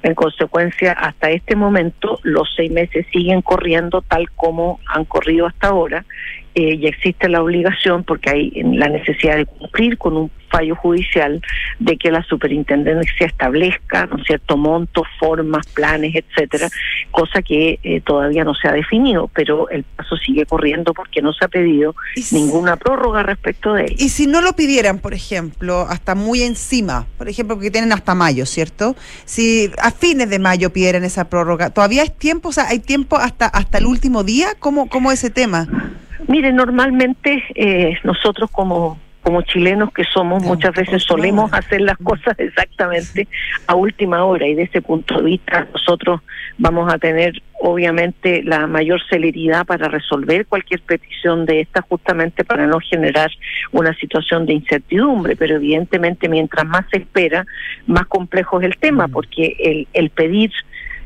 En 0.04 0.14
consecuencia, 0.14 0.92
hasta 0.92 1.30
este 1.30 1.56
momento, 1.56 2.20
los 2.22 2.48
seis 2.54 2.70
meses 2.70 3.06
siguen 3.12 3.42
corriendo 3.42 4.02
tal 4.02 4.30
como 4.30 4.78
han 4.86 5.04
corrido 5.04 5.46
hasta 5.48 5.68
ahora 5.68 6.04
eh, 6.54 6.74
y 6.74 6.86
existe 6.86 7.28
la 7.28 7.42
obligación, 7.42 8.04
porque 8.04 8.30
hay 8.30 8.50
la 8.62 8.88
necesidad 8.88 9.36
de 9.36 9.46
cumplir 9.46 9.98
con 9.98 10.16
un 10.16 10.30
fallo 10.50 10.76
judicial, 10.76 11.40
de 11.78 11.96
que 11.96 12.10
la 12.10 12.22
superintendencia 12.24 13.26
establezca, 13.26 14.04
¿no 14.04 14.18
es 14.18 14.24
cierto?, 14.26 14.58
montos, 14.58 15.06
formas, 15.18 15.66
planes, 15.68 16.14
etcétera, 16.14 16.68
cosa 17.10 17.40
que 17.40 17.78
eh, 17.82 18.02
todavía 18.02 18.44
no 18.44 18.54
se 18.54 18.68
ha 18.68 18.72
definido, 18.72 19.30
pero 19.34 19.70
el 19.70 19.82
paso 19.84 20.14
sigue 20.18 20.44
corriendo 20.44 20.92
porque 20.92 21.22
no 21.22 21.32
se 21.32 21.46
ha 21.46 21.48
pedido 21.48 21.94
si- 22.16 22.34
ninguna 22.34 22.76
prórroga 22.76 23.22
respecto 23.22 23.72
de 23.72 23.84
ello. 23.84 23.94
Y 23.98 24.10
si 24.10 24.26
no 24.26 24.42
lo 24.42 24.52
pidieran, 24.52 24.98
por 24.98 25.14
ejemplo, 25.14 25.86
hasta 25.88 26.14
muy 26.14 26.42
encima, 26.42 27.06
por 27.16 27.30
ejemplo, 27.30 27.56
porque 27.56 27.70
tienen 27.70 27.92
hasta 27.92 28.14
mayo, 28.14 28.44
¿cierto? 28.44 28.94
Si 29.24 29.70
a 29.78 29.90
fines 29.90 30.28
de 30.28 30.38
mayo 30.38 30.70
pidieran 30.70 31.02
esa 31.04 31.30
prórroga, 31.30 31.70
¿todavía 31.70 32.02
es 32.02 32.14
tiempo? 32.18 32.50
O 32.50 32.52
sea, 32.52 32.68
¿hay 32.68 32.78
tiempo 32.80 33.16
hasta, 33.16 33.46
hasta 33.46 33.78
el 33.78 33.86
último 33.86 34.22
día? 34.22 34.48
¿Cómo, 34.58 34.90
cómo 34.90 35.12
ese 35.12 35.30
tema? 35.30 35.66
Mire, 36.28 36.52
normalmente 36.52 37.42
eh, 37.54 37.98
nosotros 38.04 38.50
como 38.50 38.98
como 39.22 39.42
chilenos 39.42 39.92
que 39.92 40.04
somos, 40.04 40.42
muchas 40.42 40.74
veces 40.74 41.04
solemos 41.04 41.52
hacer 41.52 41.80
las 41.80 41.96
cosas 41.98 42.34
exactamente 42.38 43.28
a 43.68 43.76
última 43.76 44.24
hora 44.24 44.46
y 44.48 44.54
de 44.54 44.64
ese 44.64 44.82
punto 44.82 45.18
de 45.18 45.22
vista 45.22 45.68
nosotros 45.72 46.20
vamos 46.58 46.92
a 46.92 46.98
tener 46.98 47.40
obviamente 47.60 48.42
la 48.42 48.66
mayor 48.66 49.00
celeridad 49.08 49.64
para 49.64 49.86
resolver 49.86 50.46
cualquier 50.46 50.80
petición 50.80 51.46
de 51.46 51.60
esta 51.60 51.82
justamente 51.82 52.44
para 52.44 52.66
no 52.66 52.80
generar 52.80 53.30
una 53.70 53.94
situación 53.94 54.44
de 54.46 54.54
incertidumbre, 54.54 55.36
pero 55.36 55.56
evidentemente 55.56 56.28
mientras 56.28 56.66
más 56.66 56.84
se 56.90 56.98
espera, 56.98 57.46
más 57.86 58.06
complejo 58.06 58.60
es 58.60 58.66
el 58.66 58.76
tema, 58.78 59.06
porque 59.06 59.56
el, 59.60 59.86
el 59.92 60.10
pedir 60.10 60.50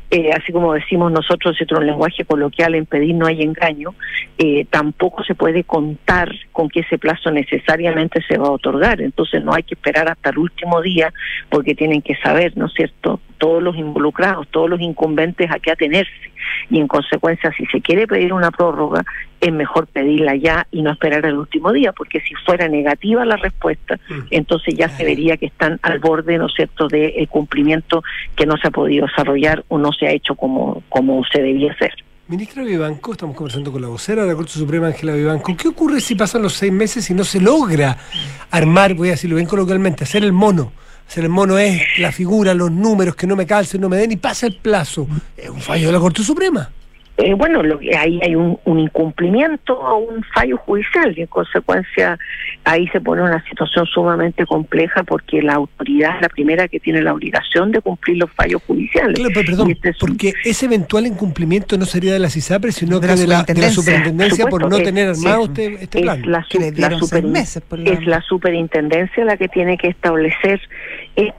eh, 0.09 0.31
así 0.31 0.53
como 0.53 0.73
decimos 0.73 1.11
nosotros 1.11 1.57
en 1.59 1.77
un 1.77 1.85
lenguaje 1.85 2.23
coloquial, 2.23 2.75
en 2.75 2.85
pedir 2.85 3.13
no 3.15 3.25
hay 3.25 3.41
engaño, 3.41 3.93
eh, 4.37 4.65
tampoco 4.69 5.23
se 5.23 5.35
puede 5.35 5.65
contar 5.65 6.31
con 6.53 6.69
que 6.69 6.79
ese 6.81 6.97
plazo 6.97 7.29
necesariamente 7.31 8.21
se 8.27 8.37
va 8.37 8.47
a 8.47 8.51
otorgar. 8.51 9.01
Entonces 9.01 9.43
no 9.43 9.53
hay 9.53 9.63
que 9.63 9.75
esperar 9.75 10.09
hasta 10.09 10.29
el 10.29 10.37
último 10.37 10.81
día 10.81 11.13
porque 11.49 11.75
tienen 11.75 12.01
que 12.01 12.15
saber, 12.15 12.55
¿no 12.55 12.67
es 12.67 12.73
cierto?, 12.73 13.19
todos 13.37 13.61
los 13.61 13.75
involucrados, 13.75 14.47
todos 14.49 14.69
los 14.69 14.81
incumbentes 14.81 15.51
a 15.51 15.59
qué 15.59 15.71
atenerse. 15.71 16.11
Y 16.69 16.79
en 16.79 16.87
consecuencia, 16.87 17.51
si 17.57 17.65
se 17.67 17.81
quiere 17.81 18.07
pedir 18.07 18.33
una 18.33 18.51
prórroga, 18.51 19.03
es 19.39 19.51
mejor 19.51 19.87
pedirla 19.87 20.35
ya 20.35 20.67
y 20.71 20.81
no 20.81 20.91
esperar 20.91 21.25
el 21.25 21.35
último 21.35 21.71
día, 21.71 21.91
porque 21.91 22.19
si 22.21 22.33
fuera 22.45 22.67
negativa 22.67 23.23
la 23.25 23.37
respuesta, 23.37 23.99
mm. 24.09 24.27
entonces 24.31 24.75
ya 24.75 24.89
se 24.89 25.03
vería 25.03 25.37
que 25.37 25.47
están 25.47 25.79
al 25.83 25.99
borde, 25.99 26.37
¿no 26.37 26.47
es 26.47 26.53
cierto?, 26.55 26.87
del 26.87 27.27
cumplimiento 27.27 28.03
que 28.35 28.45
no 28.45 28.57
se 28.57 28.67
ha 28.67 28.71
podido 28.71 29.05
desarrollar 29.05 29.63
o 29.67 29.77
no 29.77 29.91
se 29.91 30.07
ha 30.07 30.11
hecho 30.11 30.35
como, 30.35 30.83
como 30.89 31.23
se 31.25 31.41
debía 31.41 31.71
hacer. 31.71 31.93
Ministra 32.29 32.61
Vivanco, 32.61 33.13
estamos 33.13 33.37
conversando 33.37 33.71
con 33.71 33.81
la 33.81 33.87
vocera 33.87 34.23
de 34.23 34.27
la 34.27 34.35
Corte 34.35 34.51
Suprema, 34.51 34.87
Ángela 34.87 35.13
Vivanco. 35.13 35.55
¿Qué 35.55 35.69
ocurre 35.69 36.01
si 36.01 36.13
pasan 36.13 36.41
los 36.41 36.53
seis 36.53 36.73
meses 36.73 37.09
y 37.09 37.13
no 37.13 37.23
se 37.23 37.39
logra 37.39 37.97
armar, 38.51 38.95
voy 38.95 39.07
a 39.07 39.11
decirlo 39.11 39.37
bien 39.37 39.47
coloquialmente, 39.47 40.03
hacer 40.03 40.25
el 40.25 40.33
mono? 40.33 40.73
Hacer 41.07 41.23
el 41.23 41.29
mono 41.29 41.57
es 41.57 41.81
la 41.99 42.11
figura, 42.11 42.53
los 42.53 42.69
números 42.69 43.15
que 43.15 43.27
no 43.27 43.35
me 43.35 43.45
calcen, 43.45 43.79
no 43.79 43.89
me 43.89 43.97
den 43.97 44.11
y 44.11 44.17
pasa 44.17 44.45
el 44.47 44.55
plazo. 44.55 45.07
Es 45.37 45.49
un 45.49 45.61
fallo 45.61 45.87
de 45.87 45.93
la 45.93 45.99
Corte 45.99 46.23
Suprema. 46.23 46.69
Eh, 47.17 47.33
bueno, 47.33 47.63
lo, 47.63 47.79
ahí 47.97 48.19
hay 48.21 48.35
un, 48.35 48.59
incumplimiento 48.65 49.73
o 49.73 49.97
un 49.97 50.23
fallo 50.35 50.57
judicial 50.57 51.17
y 51.17 51.21
en 51.21 51.27
consecuencia 51.27 52.19
ahí 52.63 52.87
se 52.89 53.01
pone 53.01 53.23
una 53.23 53.43
situación 53.49 53.87
sumamente 53.87 54.45
compleja 54.45 55.03
porque 55.03 55.41
la 55.41 55.55
autoridad 55.55 56.17
es 56.17 56.21
la 56.21 56.29
primera 56.29 56.67
que 56.67 56.79
tiene 56.79 57.01
la 57.01 57.13
obligación 57.13 57.71
de 57.71 57.81
cumplir 57.81 58.17
los 58.17 58.31
fallos 58.31 58.61
judiciales. 58.67 59.15
Claro, 59.15 59.31
pero 59.33 59.45
perdón, 59.47 59.71
este 59.71 59.93
porque 59.99 60.33
ese 60.43 60.67
eventual 60.67 61.07
incumplimiento 61.07 61.75
no 61.77 61.85
sería 61.85 62.13
de 62.13 62.19
la 62.19 62.29
CISAPRE, 62.29 62.71
sino 62.71 62.99
de, 62.99 63.07
la, 63.07 63.43
de, 63.43 63.55
la, 63.55 63.71
superintendencia 63.71 64.45
por 64.45 64.69
no 64.69 64.77
tener 64.77 65.09
armado 65.09 65.45
este, 65.45 65.73
este 65.81 66.01
plan. 66.01 66.21
La, 66.23 66.45
es 66.51 68.05
la 68.05 68.21
superintendencia 68.21 69.25
la 69.25 69.37
que 69.37 69.47
tiene 69.47 69.77
que 69.77 69.87
establecer 69.87 70.61
eh, 71.15 71.33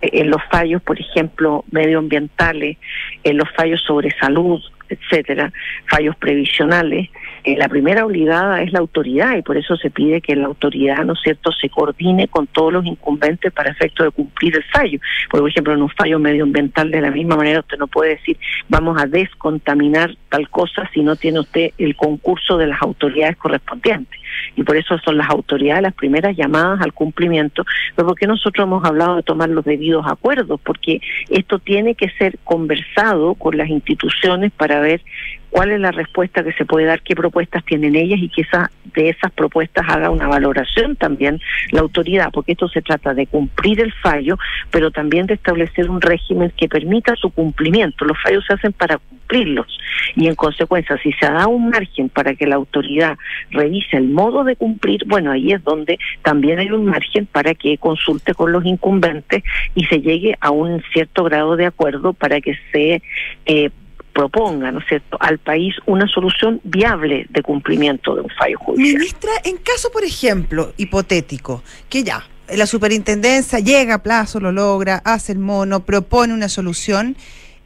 en 0.00 0.30
los 0.30 0.42
fallos, 0.50 0.82
por 0.82 1.00
ejemplo, 1.00 1.64
medioambientales, 1.70 2.76
en 3.24 3.36
los 3.36 3.50
fallos 3.52 3.82
sobre 3.82 4.10
salud, 4.18 4.60
etcétera, 4.88 5.52
fallos 5.86 6.16
previsionales, 6.16 7.10
eh, 7.44 7.56
la 7.56 7.68
primera 7.68 8.04
obligada 8.04 8.62
es 8.62 8.72
la 8.72 8.80
autoridad 8.80 9.36
y 9.36 9.42
por 9.42 9.56
eso 9.56 9.76
se 9.76 9.90
pide 9.90 10.20
que 10.20 10.36
la 10.36 10.46
autoridad, 10.46 11.04
¿no 11.04 11.12
es 11.12 11.20
cierto?, 11.22 11.52
se 11.52 11.68
coordine 11.68 12.28
con 12.28 12.46
todos 12.46 12.72
los 12.72 12.86
incumbentes 12.86 13.52
para 13.52 13.70
efecto 13.70 14.04
de 14.04 14.10
cumplir 14.10 14.56
el 14.56 14.64
fallo. 14.64 14.98
Por 15.30 15.48
ejemplo, 15.48 15.72
en 15.72 15.82
un 15.82 15.90
fallo 15.90 16.18
medioambiental 16.18 16.90
de 16.90 17.00
la 17.00 17.10
misma 17.10 17.36
manera 17.36 17.60
usted 17.60 17.78
no 17.78 17.86
puede 17.86 18.16
decir 18.16 18.36
vamos 18.68 19.00
a 19.00 19.06
descontaminar 19.06 20.14
tal 20.28 20.48
cosa 20.50 20.88
si 20.92 21.02
no 21.02 21.16
tiene 21.16 21.40
usted 21.40 21.70
el 21.78 21.96
concurso 21.96 22.58
de 22.58 22.66
las 22.66 22.82
autoridades 22.82 23.36
correspondientes. 23.36 24.20
Y 24.56 24.62
por 24.62 24.76
eso 24.76 24.98
son 24.98 25.16
las 25.18 25.28
autoridades 25.30 25.82
las 25.82 25.94
primeras 25.94 26.36
llamadas 26.36 26.80
al 26.80 26.92
cumplimiento. 26.92 27.64
Pero 27.94 28.08
porque 28.08 28.26
nosotros 28.26 28.66
hemos 28.66 28.84
hablado 28.84 29.16
de 29.16 29.22
tomar 29.22 29.48
los 29.48 29.64
debidos 29.64 30.06
acuerdos? 30.06 30.60
Porque 30.62 31.00
esto 31.28 31.58
tiene 31.58 31.94
que 31.94 32.10
ser 32.10 32.38
conversado 32.44 33.34
con 33.34 33.56
las 33.56 33.68
instituciones 33.68 34.52
para 34.52 34.80
ver 34.80 35.02
cuál 35.50 35.70
es 35.70 35.80
la 35.80 35.90
respuesta 35.90 36.44
que 36.44 36.52
se 36.52 36.64
puede 36.64 36.86
dar, 36.86 37.02
qué 37.02 37.14
propuestas 37.14 37.64
tienen 37.64 37.96
ellas 37.96 38.20
y 38.20 38.28
que 38.28 38.42
esa, 38.42 38.70
de 38.94 39.08
esas 39.08 39.32
propuestas 39.32 39.86
haga 39.88 40.10
una 40.10 40.28
valoración 40.28 40.96
también 40.96 41.40
la 41.70 41.80
autoridad, 41.80 42.30
porque 42.32 42.52
esto 42.52 42.68
se 42.68 42.82
trata 42.82 43.14
de 43.14 43.26
cumplir 43.26 43.80
el 43.80 43.92
fallo, 43.92 44.38
pero 44.70 44.90
también 44.90 45.26
de 45.26 45.34
establecer 45.34 45.88
un 45.88 46.00
régimen 46.00 46.52
que 46.56 46.68
permita 46.68 47.14
su 47.16 47.30
cumplimiento. 47.30 48.04
Los 48.04 48.20
fallos 48.22 48.44
se 48.46 48.54
hacen 48.54 48.72
para 48.72 48.98
cumplirlos 48.98 49.78
y 50.16 50.26
en 50.26 50.34
consecuencia, 50.34 50.98
si 51.02 51.12
se 51.12 51.26
da 51.26 51.46
un 51.46 51.70
margen 51.70 52.08
para 52.08 52.34
que 52.34 52.46
la 52.46 52.56
autoridad 52.56 53.16
revise 53.50 53.96
el 53.96 54.08
modo 54.08 54.27
de 54.44 54.56
cumplir, 54.56 55.04
bueno, 55.06 55.32
ahí 55.32 55.52
es 55.52 55.62
donde 55.64 55.98
también 56.22 56.58
hay 56.58 56.70
un 56.70 56.84
margen 56.84 57.26
para 57.26 57.54
que 57.54 57.78
consulte 57.78 58.34
con 58.34 58.52
los 58.52 58.64
incumbentes 58.64 59.42
y 59.74 59.84
se 59.86 60.00
llegue 60.00 60.36
a 60.40 60.50
un 60.50 60.82
cierto 60.92 61.24
grado 61.24 61.56
de 61.56 61.66
acuerdo 61.66 62.12
para 62.12 62.40
que 62.40 62.54
se 62.72 63.02
eh, 63.46 63.70
proponga, 64.12 64.70
¿no 64.72 64.80
es 64.80 64.86
cierto?, 64.86 65.16
al 65.20 65.38
país 65.38 65.74
una 65.86 66.06
solución 66.08 66.60
viable 66.64 67.26
de 67.30 67.42
cumplimiento 67.42 68.14
de 68.14 68.22
un 68.22 68.30
fallo 68.30 68.58
judicial. 68.58 68.98
Ministra, 68.98 69.30
en 69.44 69.56
caso, 69.58 69.90
por 69.92 70.04
ejemplo, 70.04 70.72
hipotético, 70.76 71.62
que 71.88 72.02
ya 72.02 72.24
la 72.54 72.66
superintendencia 72.66 73.60
llega 73.60 73.94
a 73.94 74.02
plazo, 74.02 74.40
lo 74.40 74.52
logra, 74.52 75.02
hace 75.04 75.32
el 75.32 75.38
mono, 75.38 75.84
propone 75.84 76.34
una 76.34 76.48
solución 76.48 77.16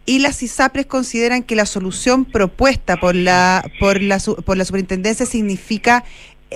y 0.05 0.18
las 0.18 0.42
ISAPRES 0.42 0.87
consideran 0.87 1.44
que 1.44 1.55
la 1.55 1.66
solución 1.66 2.25
propuesta 2.25 2.96
por 2.96 3.14
la, 3.14 3.64
por 3.79 4.03
la, 4.03 4.18
por 4.44 4.57
la 4.57 4.64
superintendencia 4.64 5.27
significa 5.27 6.05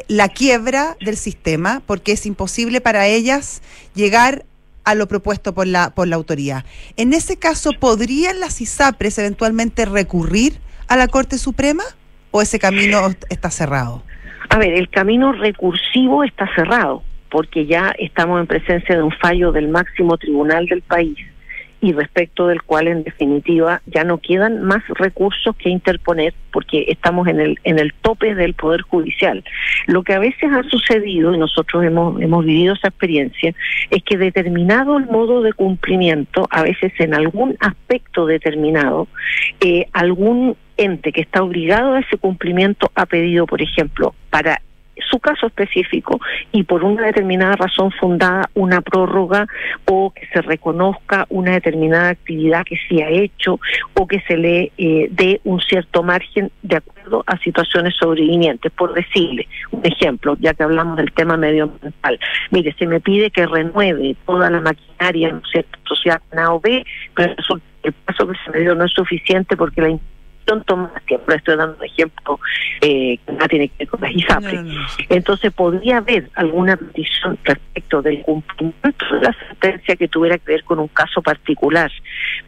la 0.09 0.29
quiebra 0.29 0.97
del 1.01 1.17
sistema, 1.17 1.83
porque 1.87 2.13
es 2.13 2.27
imposible 2.27 2.81
para 2.81 3.07
ellas 3.07 3.63
llegar 3.95 4.45
a 4.85 4.95
lo 4.95 5.09
propuesto 5.09 5.53
por 5.55 5.67
la, 5.67 5.91
por 5.91 6.07
la 6.07 6.17
autoridad. 6.17 6.65
En 6.97 7.13
ese 7.13 7.39
caso, 7.39 7.71
¿podrían 7.79 8.41
las 8.41 8.61
ISAPRES 8.61 9.19
eventualmente 9.19 9.85
recurrir 9.85 10.55
a 10.89 10.97
la 10.97 11.09
Corte 11.09 11.39
Suprema 11.39 11.83
o 12.31 12.41
ese 12.41 12.59
camino 12.59 13.09
está 13.29 13.51
cerrado? 13.51 14.03
A 14.49 14.59
ver, 14.59 14.75
el 14.75 14.89
camino 14.89 15.33
recursivo 15.33 16.23
está 16.23 16.49
cerrado 16.55 17.03
porque 17.31 17.67
ya 17.67 17.93
estamos 17.99 18.41
en 18.41 18.47
presencia 18.47 18.95
de 18.95 19.03
un 19.03 19.13
fallo 19.13 19.51
del 19.51 19.69
máximo 19.69 20.17
tribunal 20.17 20.67
del 20.67 20.83
país 20.83 21.19
y 21.81 21.93
respecto 21.93 22.47
del 22.47 22.62
cual 22.62 22.89
en 22.89 23.05
definitiva 23.05 23.83
ya 23.87 24.05
no 24.05 24.19
quedan 24.19 24.62
más 24.62 24.83
recursos 24.89 25.55
que 25.57 25.69
interponer 25.69 26.35
porque 26.53 26.87
estamos 26.89 27.29
en 27.29 27.41
el 27.41 27.59
en 27.65 27.79
el 27.79 27.93
tope 27.95 28.35
del 28.35 28.55
poder 28.55 28.83
judicial. 28.83 29.45
Lo 29.87 30.03
que 30.03 30.15
a 30.15 30.19
veces 30.19 30.51
ha 30.53 30.62
sucedido 30.65 31.35
y 31.35 31.39
nosotros 31.39 31.85
hemos 31.85 32.21
hemos 32.21 32.45
vivido 32.45 32.75
esa 32.75 32.89
experiencia 32.89 33.55
es 33.91 34.03
que 34.03 34.17
determinado 34.17 34.99
el 34.99 35.07
modo 35.07 35.43
de 35.43 35.53
cumplimiento, 35.53 36.47
a 36.51 36.62
veces 36.62 36.93
en 36.99 37.15
algún 37.15 37.57
aspecto 37.61 38.27
determinado, 38.27 39.09
eh, 39.61 39.87
algún 39.93 40.57
ente 40.77 41.12
que 41.12 41.21
está 41.21 41.43
obligado 41.43 41.95
a 41.95 42.01
ese 42.01 42.19
cumplimiento 42.19 42.91
ha 42.95 43.07
pedido, 43.07 43.47
por 43.47 43.62
ejemplo, 43.62 44.15
para 44.31 44.61
su 45.09 45.19
caso 45.19 45.47
específico 45.47 46.21
y 46.53 46.65
por 46.65 46.85
una 46.85 47.07
determinada 47.07 47.57
razón 47.57 47.91
fundada 47.93 48.51
una 48.55 48.81
prórroga 48.81 49.47
o 49.87 50.11
que 50.11 50.27
se 50.33 50.43
reconozca 50.43 51.27
una 51.29 51.53
determinada 51.53 52.11
actividad 52.11 52.65
que 52.65 52.79
se 52.89 53.03
ha 53.03 53.09
hecho 53.09 53.61
o 53.95 54.07
que 54.07 54.21
se 54.21 54.37
le 54.37 54.73
eh, 54.79 55.09
dé 55.11 55.41
un 55.45 55.61
cierto 55.61 56.03
margen 56.03 56.51
de 56.63 56.77
acuerdo 56.77 57.25
a 57.27 57.39
situaciones 57.39 57.95
sobrevivientes. 57.97 58.73
Por 58.73 58.95
decirle 58.95 59.49
un 59.71 59.85
ejemplo, 59.85 60.37
ya 60.41 60.55
que 60.55 60.63
hablamos 60.63 60.97
del 60.97 61.13
tema 61.13 61.37
medioambiental, 61.37 62.19
mire, 62.51 62.75
se 62.79 62.87
me 62.87 63.01
pide 63.01 63.31
que 63.31 63.47
renueve 63.47 64.17
toda 64.27 64.51
la 64.51 64.61
maquinaria, 64.61 65.33
¿no 65.33 65.43
cierto?, 65.51 65.79
sociedad 65.85 66.21
A 66.37 66.53
o 66.53 66.61
B, 66.61 66.85
pero 67.15 67.35
el 67.83 67.93
paso 67.93 68.29
que 68.29 68.39
se 68.45 68.51
me 68.51 68.61
dio 68.61 68.75
no 68.75 68.85
es 68.85 68.93
suficiente 68.93 69.57
porque 69.57 69.81
la 69.81 69.91
toma 70.47 70.93
siempre 71.07 71.37
estoy 71.37 71.57
dando 71.57 71.77
un 71.77 71.85
ejemplo 71.85 72.41
eh, 72.81 73.19
que 73.25 73.33
no 73.33 73.49
tiene 73.49 73.69
que 73.69 73.75
ver 73.81 73.89
con 73.89 74.01
la 74.01 74.11
ISAPRE. 74.11 74.61
Entonces, 75.09 75.53
podría 75.53 75.99
haber 75.99 76.31
alguna 76.35 76.77
petición 76.77 77.39
respecto 77.45 78.03
del 78.03 78.23
cumplimiento 78.23 79.05
de 79.13 79.21
la 79.21 79.37
sentencia 79.49 79.97
que 79.97 80.09
tuviera 80.09 80.39
que 80.39 80.53
ver 80.53 80.65
con 80.65 80.79
un 80.79 80.89
caso 80.89 81.23
particular. 81.23 81.91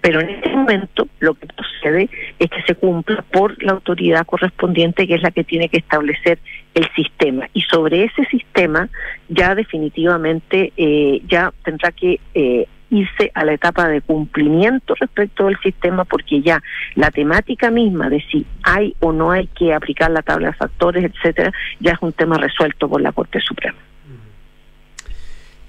Pero 0.01 0.21
en 0.21 0.31
este 0.31 0.49
momento, 0.51 1.09
lo 1.21 1.35
que 1.35 1.47
procede 1.47 2.09
es 2.39 2.49
que 2.49 2.63
se 2.67 2.75
cumpla 2.75 3.23
por 3.31 3.63
la 3.63 3.73
autoridad 3.73 4.27
correspondiente, 4.27 5.07
que 5.07 5.15
es 5.15 5.23
la 5.23 5.31
que 5.31 5.45
tiene 5.45 5.69
que 5.69 5.79
establecer 5.79 6.39
el 6.75 6.89
sistema. 6.95 7.49
Y 7.53 7.63
sobre 7.63 8.05
ese 8.05 8.25
sistema, 8.27 8.89
ya 9.29 9.55
definitivamente, 9.55 10.73
eh, 10.77 11.21
ya 11.27 11.53
tendrá 11.65 11.93
que. 11.93 12.21
Eh, 12.35 12.67
irse 12.91 13.31
a 13.35 13.45
la 13.45 13.53
etapa 13.53 13.87
de 13.89 14.01
cumplimiento 14.01 14.95
respecto 14.95 15.47
del 15.47 15.59
sistema 15.61 16.05
porque 16.05 16.41
ya 16.43 16.63
la 16.95 17.11
temática 17.11 17.71
misma 17.71 18.09
de 18.09 18.23
si 18.31 18.47
hay 18.63 18.95
o 19.01 19.13
no 19.13 19.31
hay 19.31 19.47
que 19.49 19.75
aplicar 19.75 20.11
la 20.11 20.23
tabla 20.23 20.49
de 20.49 20.55
factores, 20.55 21.05
etcétera, 21.05 21.53
ya 21.81 21.93
es 21.93 21.99
un 22.01 22.13
tema 22.13 22.39
resuelto 22.39 22.89
por 22.89 23.01
la 23.01 23.13
Corte 23.13 23.41
Suprema. 23.41 23.79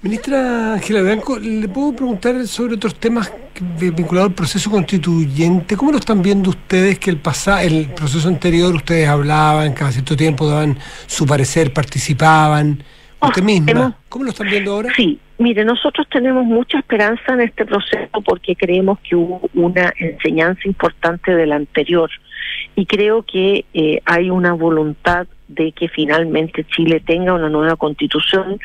Ministra 0.02 0.72
Ángela 0.74 1.02
Blanco, 1.02 1.38
¿le 1.38 1.68
puedo 1.68 1.92
preguntar 1.94 2.46
sobre 2.46 2.74
otros 2.76 2.94
temas 2.94 3.30
vinculados 3.78 4.30
al 4.30 4.34
proceso 4.34 4.70
constituyente? 4.70 5.76
¿Cómo 5.76 5.92
lo 5.92 5.98
están 5.98 6.22
viendo 6.22 6.48
ustedes 6.48 6.98
que 6.98 7.10
el 7.10 7.18
pasado, 7.18 7.58
el 7.58 7.90
proceso 7.94 8.26
anterior 8.28 8.74
ustedes 8.74 9.06
hablaban, 9.06 9.74
cada 9.74 9.92
cierto 9.92 10.16
tiempo 10.16 10.48
daban 10.48 10.78
su 11.06 11.26
parecer, 11.26 11.74
participaban? 11.74 12.82
Usted 13.20 13.42
misma. 13.42 13.70
hemos- 13.72 13.94
¿Cómo 14.08 14.24
lo 14.24 14.30
están 14.30 14.48
viendo 14.48 14.72
ahora? 14.72 14.90
Sí, 14.96 15.18
mire, 15.40 15.64
nosotros 15.64 16.06
tenemos 16.10 16.44
mucha 16.44 16.78
esperanza 16.78 17.32
en 17.32 17.40
este 17.40 17.64
proceso 17.64 18.20
porque 18.24 18.54
creemos 18.54 18.98
que 19.00 19.16
hubo 19.16 19.40
una 19.54 19.92
enseñanza 19.98 20.60
importante 20.64 21.34
del 21.34 21.52
anterior 21.52 22.10
y 22.76 22.86
creo 22.86 23.22
que 23.22 23.64
eh, 23.72 24.00
hay 24.04 24.30
una 24.30 24.52
voluntad 24.52 25.26
de 25.50 25.72
que 25.72 25.88
finalmente 25.88 26.64
Chile 26.64 27.00
tenga 27.04 27.34
una 27.34 27.48
nueva 27.48 27.76
constitución 27.76 28.60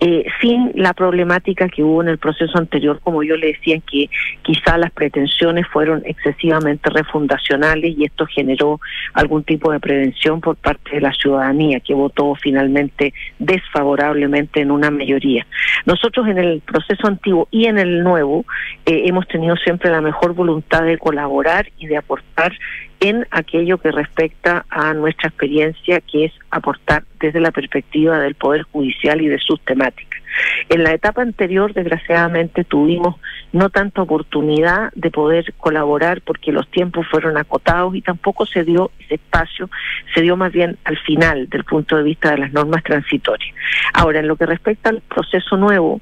eh, 0.00 0.24
sin 0.40 0.72
la 0.74 0.94
problemática 0.94 1.68
que 1.68 1.82
hubo 1.82 2.02
en 2.02 2.08
el 2.08 2.18
proceso 2.18 2.56
anterior, 2.56 3.00
como 3.02 3.22
yo 3.22 3.36
le 3.36 3.48
decía, 3.48 3.74
en 3.74 3.82
que 3.82 4.08
quizá 4.42 4.78
las 4.78 4.90
pretensiones 4.90 5.66
fueron 5.68 6.02
excesivamente 6.06 6.88
refundacionales 6.88 7.94
y 7.96 8.04
esto 8.04 8.26
generó 8.26 8.80
algún 9.12 9.44
tipo 9.44 9.70
de 9.70 9.80
prevención 9.80 10.40
por 10.40 10.56
parte 10.56 10.92
de 10.92 11.00
la 11.00 11.12
ciudadanía 11.12 11.80
que 11.80 11.94
votó 11.94 12.34
finalmente 12.36 13.12
desfavorablemente 13.38 14.60
en 14.62 14.70
una 14.70 14.90
mayoría. 14.90 15.46
Nosotros 15.84 16.26
en 16.28 16.38
el 16.38 16.60
proceso 16.62 17.06
antiguo 17.06 17.48
y 17.50 17.66
en 17.66 17.78
el 17.78 18.02
nuevo 18.02 18.46
eh, 18.86 19.02
hemos 19.06 19.28
tenido 19.28 19.56
siempre 19.56 19.90
la 19.90 20.00
mejor 20.00 20.34
voluntad 20.34 20.84
de 20.84 20.96
colaborar 20.96 21.68
y 21.78 21.86
de 21.86 21.98
aportar 21.98 22.52
en 23.00 23.26
aquello 23.30 23.78
que 23.78 23.90
respecta 23.90 24.66
a 24.68 24.92
nuestra 24.92 25.28
experiencia, 25.28 26.00
que 26.00 26.26
es 26.26 26.32
aportar 26.50 27.04
desde 27.18 27.40
la 27.40 27.50
perspectiva 27.50 28.18
del 28.18 28.34
Poder 28.34 28.62
Judicial 28.62 29.20
y 29.22 29.28
de 29.28 29.38
sus 29.38 29.60
temáticas. 29.62 30.20
En 30.68 30.84
la 30.84 30.92
etapa 30.92 31.22
anterior, 31.22 31.72
desgraciadamente, 31.72 32.64
tuvimos 32.64 33.16
no 33.52 33.70
tanta 33.70 34.02
oportunidad 34.02 34.92
de 34.94 35.10
poder 35.10 35.52
colaborar 35.58 36.20
porque 36.20 36.52
los 36.52 36.68
tiempos 36.68 37.06
fueron 37.10 37.36
acotados 37.36 37.94
y 37.96 38.02
tampoco 38.02 38.46
se 38.46 38.64
dio 38.64 38.92
ese 39.00 39.14
espacio, 39.14 39.68
se 40.14 40.20
dio 40.20 40.36
más 40.36 40.52
bien 40.52 40.76
al 40.84 40.98
final 40.98 41.48
del 41.48 41.64
punto 41.64 41.96
de 41.96 42.04
vista 42.04 42.30
de 42.30 42.38
las 42.38 42.52
normas 42.52 42.84
transitorias. 42.84 43.54
Ahora, 43.92 44.20
en 44.20 44.28
lo 44.28 44.36
que 44.36 44.46
respecta 44.46 44.90
al 44.90 45.00
proceso 45.00 45.56
nuevo, 45.56 46.00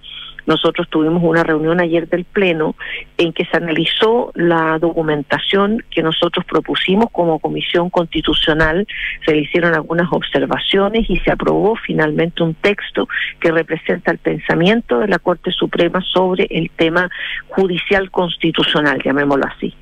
nosotros 0.48 0.88
tuvimos 0.88 1.22
una 1.22 1.44
reunión 1.44 1.78
ayer 1.78 2.08
del 2.08 2.24
Pleno 2.24 2.74
en 3.18 3.34
que 3.34 3.44
se 3.44 3.58
analizó 3.58 4.32
la 4.34 4.78
documentación 4.78 5.84
que 5.90 6.02
nosotros 6.02 6.44
propusimos 6.46 7.10
como 7.12 7.38
Comisión 7.38 7.90
Constitucional, 7.90 8.86
se 9.26 9.32
le 9.32 9.42
hicieron 9.42 9.74
algunas 9.74 10.10
observaciones 10.10 11.08
y 11.10 11.18
se 11.18 11.30
aprobó 11.30 11.76
finalmente 11.76 12.42
un 12.42 12.54
texto 12.54 13.08
que 13.40 13.52
representa 13.52 14.10
el 14.10 14.18
pensamiento 14.18 15.00
de 15.00 15.08
la 15.08 15.18
Corte 15.18 15.52
Suprema 15.52 16.00
sobre 16.00 16.46
el 16.50 16.70
tema 16.70 17.10
judicial 17.48 18.10
constitucional, 18.10 19.02
llamémoslo 19.04 19.44
así. 19.46 19.74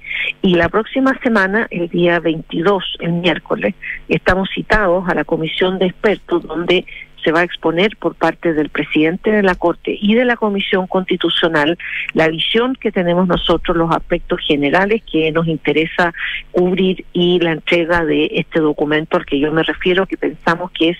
Y 0.42 0.56
la 0.56 0.68
próxima 0.68 1.16
semana, 1.22 1.68
el 1.70 1.88
día 1.88 2.18
22, 2.18 2.96
el 2.98 3.12
miércoles, 3.12 3.76
estamos 4.08 4.48
citados 4.52 5.08
a 5.08 5.14
la 5.14 5.24
comisión 5.24 5.78
de 5.78 5.86
expertos 5.86 6.42
donde 6.42 6.84
se 7.26 7.32
va 7.32 7.40
a 7.40 7.42
exponer 7.42 7.96
por 7.96 8.14
parte 8.14 8.52
del 8.52 8.68
presidente 8.68 9.32
de 9.32 9.42
la 9.42 9.56
Corte 9.56 9.98
y 10.00 10.14
de 10.14 10.24
la 10.24 10.36
Comisión 10.36 10.86
Constitucional 10.86 11.76
la 12.14 12.28
visión 12.28 12.76
que 12.76 12.92
tenemos 12.92 13.26
nosotros, 13.26 13.76
los 13.76 13.90
aspectos 13.90 14.38
generales 14.46 15.02
que 15.10 15.32
nos 15.32 15.48
interesa 15.48 16.14
cubrir 16.52 17.04
y 17.12 17.40
la 17.40 17.50
entrega 17.50 18.04
de 18.04 18.30
este 18.30 18.60
documento 18.60 19.16
al 19.16 19.26
que 19.26 19.40
yo 19.40 19.50
me 19.50 19.64
refiero, 19.64 20.06
que 20.06 20.16
pensamos 20.16 20.70
que 20.70 20.90
es 20.90 20.98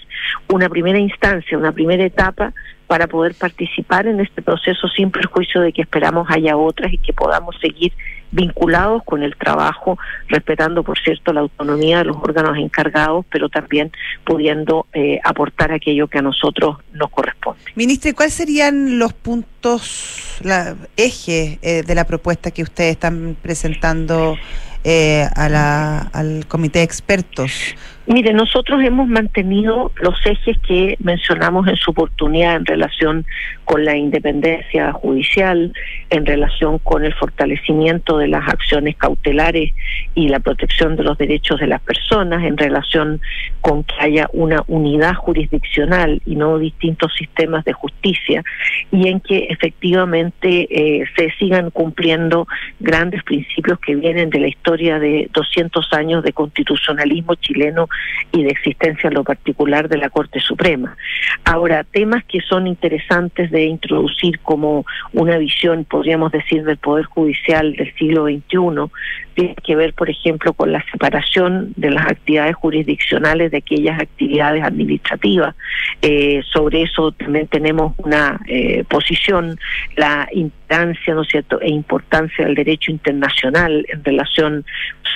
una 0.52 0.68
primera 0.68 0.98
instancia, 0.98 1.56
una 1.56 1.70
primera 1.70 2.04
etapa 2.04 2.52
para 2.88 3.06
poder 3.06 3.34
participar 3.34 4.08
en 4.08 4.18
este 4.18 4.42
proceso 4.42 4.88
sin 4.88 5.12
perjuicio 5.12 5.60
de 5.60 5.72
que 5.72 5.82
esperamos 5.82 6.26
haya 6.28 6.56
otras 6.56 6.92
y 6.92 6.98
que 6.98 7.12
podamos 7.12 7.56
seguir 7.60 7.92
vinculados 8.30 9.02
con 9.04 9.22
el 9.22 9.36
trabajo, 9.36 9.98
respetando, 10.28 10.82
por 10.82 10.98
cierto, 10.98 11.32
la 11.32 11.40
autonomía 11.40 11.98
de 11.98 12.04
los 12.04 12.16
órganos 12.16 12.56
encargados, 12.58 13.24
pero 13.30 13.48
también 13.48 13.92
pudiendo 14.24 14.86
eh, 14.92 15.18
aportar 15.24 15.72
aquello 15.72 16.08
que 16.08 16.18
a 16.18 16.22
nosotros 16.22 16.78
nos 16.92 17.10
corresponde. 17.10 17.60
Ministra, 17.74 18.10
¿y 18.10 18.14
¿cuáles 18.14 18.34
serían 18.34 18.98
los 18.98 19.12
puntos, 19.12 20.38
la, 20.42 20.76
ejes 20.96 21.58
eh, 21.62 21.82
de 21.86 21.94
la 21.94 22.06
propuesta 22.06 22.50
que 22.50 22.62
ustedes 22.62 22.92
están 22.92 23.36
presentando 23.40 24.36
eh, 24.84 25.26
a 25.34 25.48
la, 25.48 25.98
al 25.98 26.46
comité 26.46 26.80
de 26.80 26.84
expertos? 26.84 27.74
Mire, 28.08 28.32
nosotros 28.32 28.84
hemos 28.84 29.08
mantenido 29.08 29.90
los 30.00 30.14
ejes 30.24 30.56
que 30.58 30.96
mencionamos 31.00 31.66
en 31.66 31.74
su 31.74 31.90
oportunidad 31.90 32.54
en 32.54 32.64
relación 32.64 33.26
con 33.64 33.84
la 33.84 33.96
independencia 33.96 34.92
judicial, 34.92 35.72
en 36.10 36.24
relación 36.24 36.78
con 36.78 37.04
el 37.04 37.12
fortalecimiento 37.14 38.18
de 38.18 38.28
las 38.28 38.48
acciones 38.48 38.94
cautelares 38.96 39.72
y 40.14 40.28
la 40.28 40.38
protección 40.38 40.94
de 40.94 41.02
los 41.02 41.18
derechos 41.18 41.58
de 41.58 41.66
las 41.66 41.80
personas, 41.80 42.44
en 42.44 42.56
relación 42.56 43.20
con 43.60 43.82
que 43.82 43.96
haya 43.98 44.28
una 44.32 44.62
unidad 44.68 45.14
jurisdiccional 45.14 46.22
y 46.24 46.36
no 46.36 46.60
distintos 46.60 47.12
sistemas 47.18 47.64
de 47.64 47.72
justicia, 47.72 48.44
y 48.92 49.08
en 49.08 49.18
que 49.18 49.48
efectivamente 49.50 50.68
eh, 50.70 51.04
se 51.16 51.32
sigan 51.40 51.70
cumpliendo 51.72 52.46
grandes 52.78 53.24
principios 53.24 53.80
que 53.80 53.96
vienen 53.96 54.30
de 54.30 54.38
la 54.38 54.48
historia 54.48 55.00
de 55.00 55.28
200 55.32 55.92
años 55.92 56.22
de 56.22 56.32
constitucionalismo 56.32 57.34
chileno 57.34 57.88
y 58.32 58.42
de 58.42 58.50
existencia 58.50 59.09
en 59.09 59.14
lo 59.14 59.24
particular 59.24 59.88
de 59.88 59.98
la 59.98 60.11
Corte 60.11 60.40
Suprema. 60.40 60.96
Ahora, 61.44 61.85
temas 61.85 62.24
que 62.24 62.40
son 62.40 62.66
interesantes 62.66 63.50
de 63.50 63.64
introducir 63.64 64.40
como 64.40 64.85
una 65.12 65.38
visión, 65.38 65.85
podríamos 65.85 66.32
decir, 66.32 66.64
del 66.64 66.76
Poder 66.76 67.06
Judicial 67.06 67.74
del 67.74 67.94
siglo 67.94 68.26
XXI, 68.26 68.90
tiene 69.35 69.54
que 69.62 69.76
ver, 69.76 69.92
por 69.92 70.09
ejemplo, 70.11 70.54
con 70.54 70.72
la 70.72 70.85
separación 70.90 71.72
de 71.76 71.90
las 71.90 72.06
actividades 72.06 72.56
jurisdiccionales 72.56 73.50
de 73.50 73.59
aquellas 73.59 74.00
actividades 74.00 74.64
administrativas. 74.64 75.54
Eh, 76.02 76.42
sobre 76.52 76.82
eso 76.82 77.12
también 77.12 77.46
tenemos 77.46 77.94
una 77.98 78.40
eh, 78.46 78.85
posición, 78.88 79.59
la 79.96 80.28
instancia, 80.32 81.14
¿no 81.14 81.22
es 81.22 81.28
cierto?, 81.28 81.61
e 81.61 81.68
importancia 81.68 82.44
del 82.44 82.54
derecho 82.54 82.90
internacional 82.90 83.87
en 83.88 84.04
relación, 84.04 84.64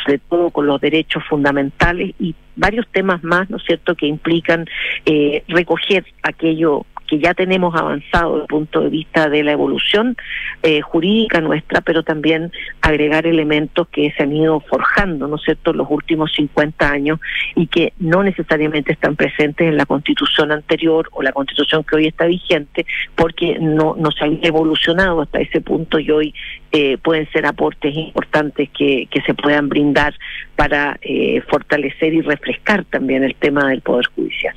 sobre 0.05 0.19
todo, 0.19 0.51
con 0.51 0.67
los 0.67 0.81
derechos 0.81 1.25
fundamentales 1.29 2.15
y 2.19 2.35
varios 2.61 2.87
temas 2.93 3.25
más, 3.25 3.49
¿no 3.51 3.57
es 3.57 3.65
cierto?, 3.65 3.95
que 3.95 4.07
implican 4.07 4.67
eh, 5.07 5.43
recoger 5.49 6.05
aquello 6.23 6.87
que 7.11 7.19
ya 7.19 7.35
tenemos 7.35 7.75
avanzado 7.75 8.35
desde 8.35 8.43
el 8.43 8.47
punto 8.47 8.81
de 8.83 8.89
vista 8.89 9.29
de 9.29 9.43
la 9.43 9.51
evolución 9.51 10.17
eh, 10.63 10.81
jurídica 10.81 11.41
nuestra, 11.41 11.81
pero 11.81 12.05
también 12.05 12.53
agregar 12.81 13.27
elementos 13.27 13.89
que 13.89 14.13
se 14.17 14.23
han 14.23 14.33
ido 14.33 14.61
forjando, 14.61 15.27
¿no 15.27 15.35
es 15.35 15.43
cierto?, 15.43 15.73
los 15.73 15.89
últimos 15.91 16.33
50 16.37 16.89
años 16.89 17.19
y 17.57 17.67
que 17.67 17.95
no 17.99 18.23
necesariamente 18.23 18.93
están 18.93 19.17
presentes 19.17 19.67
en 19.67 19.77
la 19.77 19.87
constitución 19.87 20.53
anterior 20.53 21.09
o 21.11 21.23
la 21.23 21.33
constitución 21.33 21.83
que 21.83 21.97
hoy 21.97 22.07
está 22.07 22.27
vigente, 22.27 22.87
porque 23.17 23.59
no, 23.59 23.97
no 23.99 24.13
se 24.13 24.25
han 24.25 24.39
evolucionado 24.43 25.23
hasta 25.23 25.41
ese 25.41 25.61
punto 25.61 25.99
y 25.99 26.13
hoy 26.13 26.35
eh, 26.71 26.97
pueden 26.99 27.29
ser 27.33 27.45
aportes 27.45 27.93
importantes 27.93 28.71
que, 28.71 29.09
que 29.11 29.21
se 29.23 29.35
puedan 29.35 29.69
brindar 29.69 30.15
para 30.55 30.97
eh, 31.03 31.43
fortalecer 31.49 32.15
y 32.15 32.21
refrescar 32.21 32.85
también 32.85 33.25
el 33.25 33.35
tema 33.35 33.69
del 33.69 33.81
Poder 33.81 34.07
Judicial. 34.15 34.55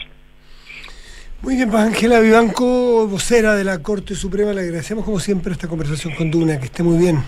Muy 1.43 1.56
bien, 1.58 1.69
pues 1.69 1.84
Ángela 1.84 2.19
Vivanco, 2.21 3.06
vocera 3.08 3.53
de 3.56 3.65
la 3.65 3.79
Corte 3.79 4.15
Suprema, 4.15 4.53
le 4.53 4.62
agradecemos 4.62 5.03
como 5.03 5.19
siempre 5.19 5.51
esta 5.51 5.67
conversación 5.67 6.13
con 6.15 6.32
Duna, 6.32 6.58
que 6.58 6.65
esté 6.65 6.84
muy 6.84 6.97
bien. 6.97 7.21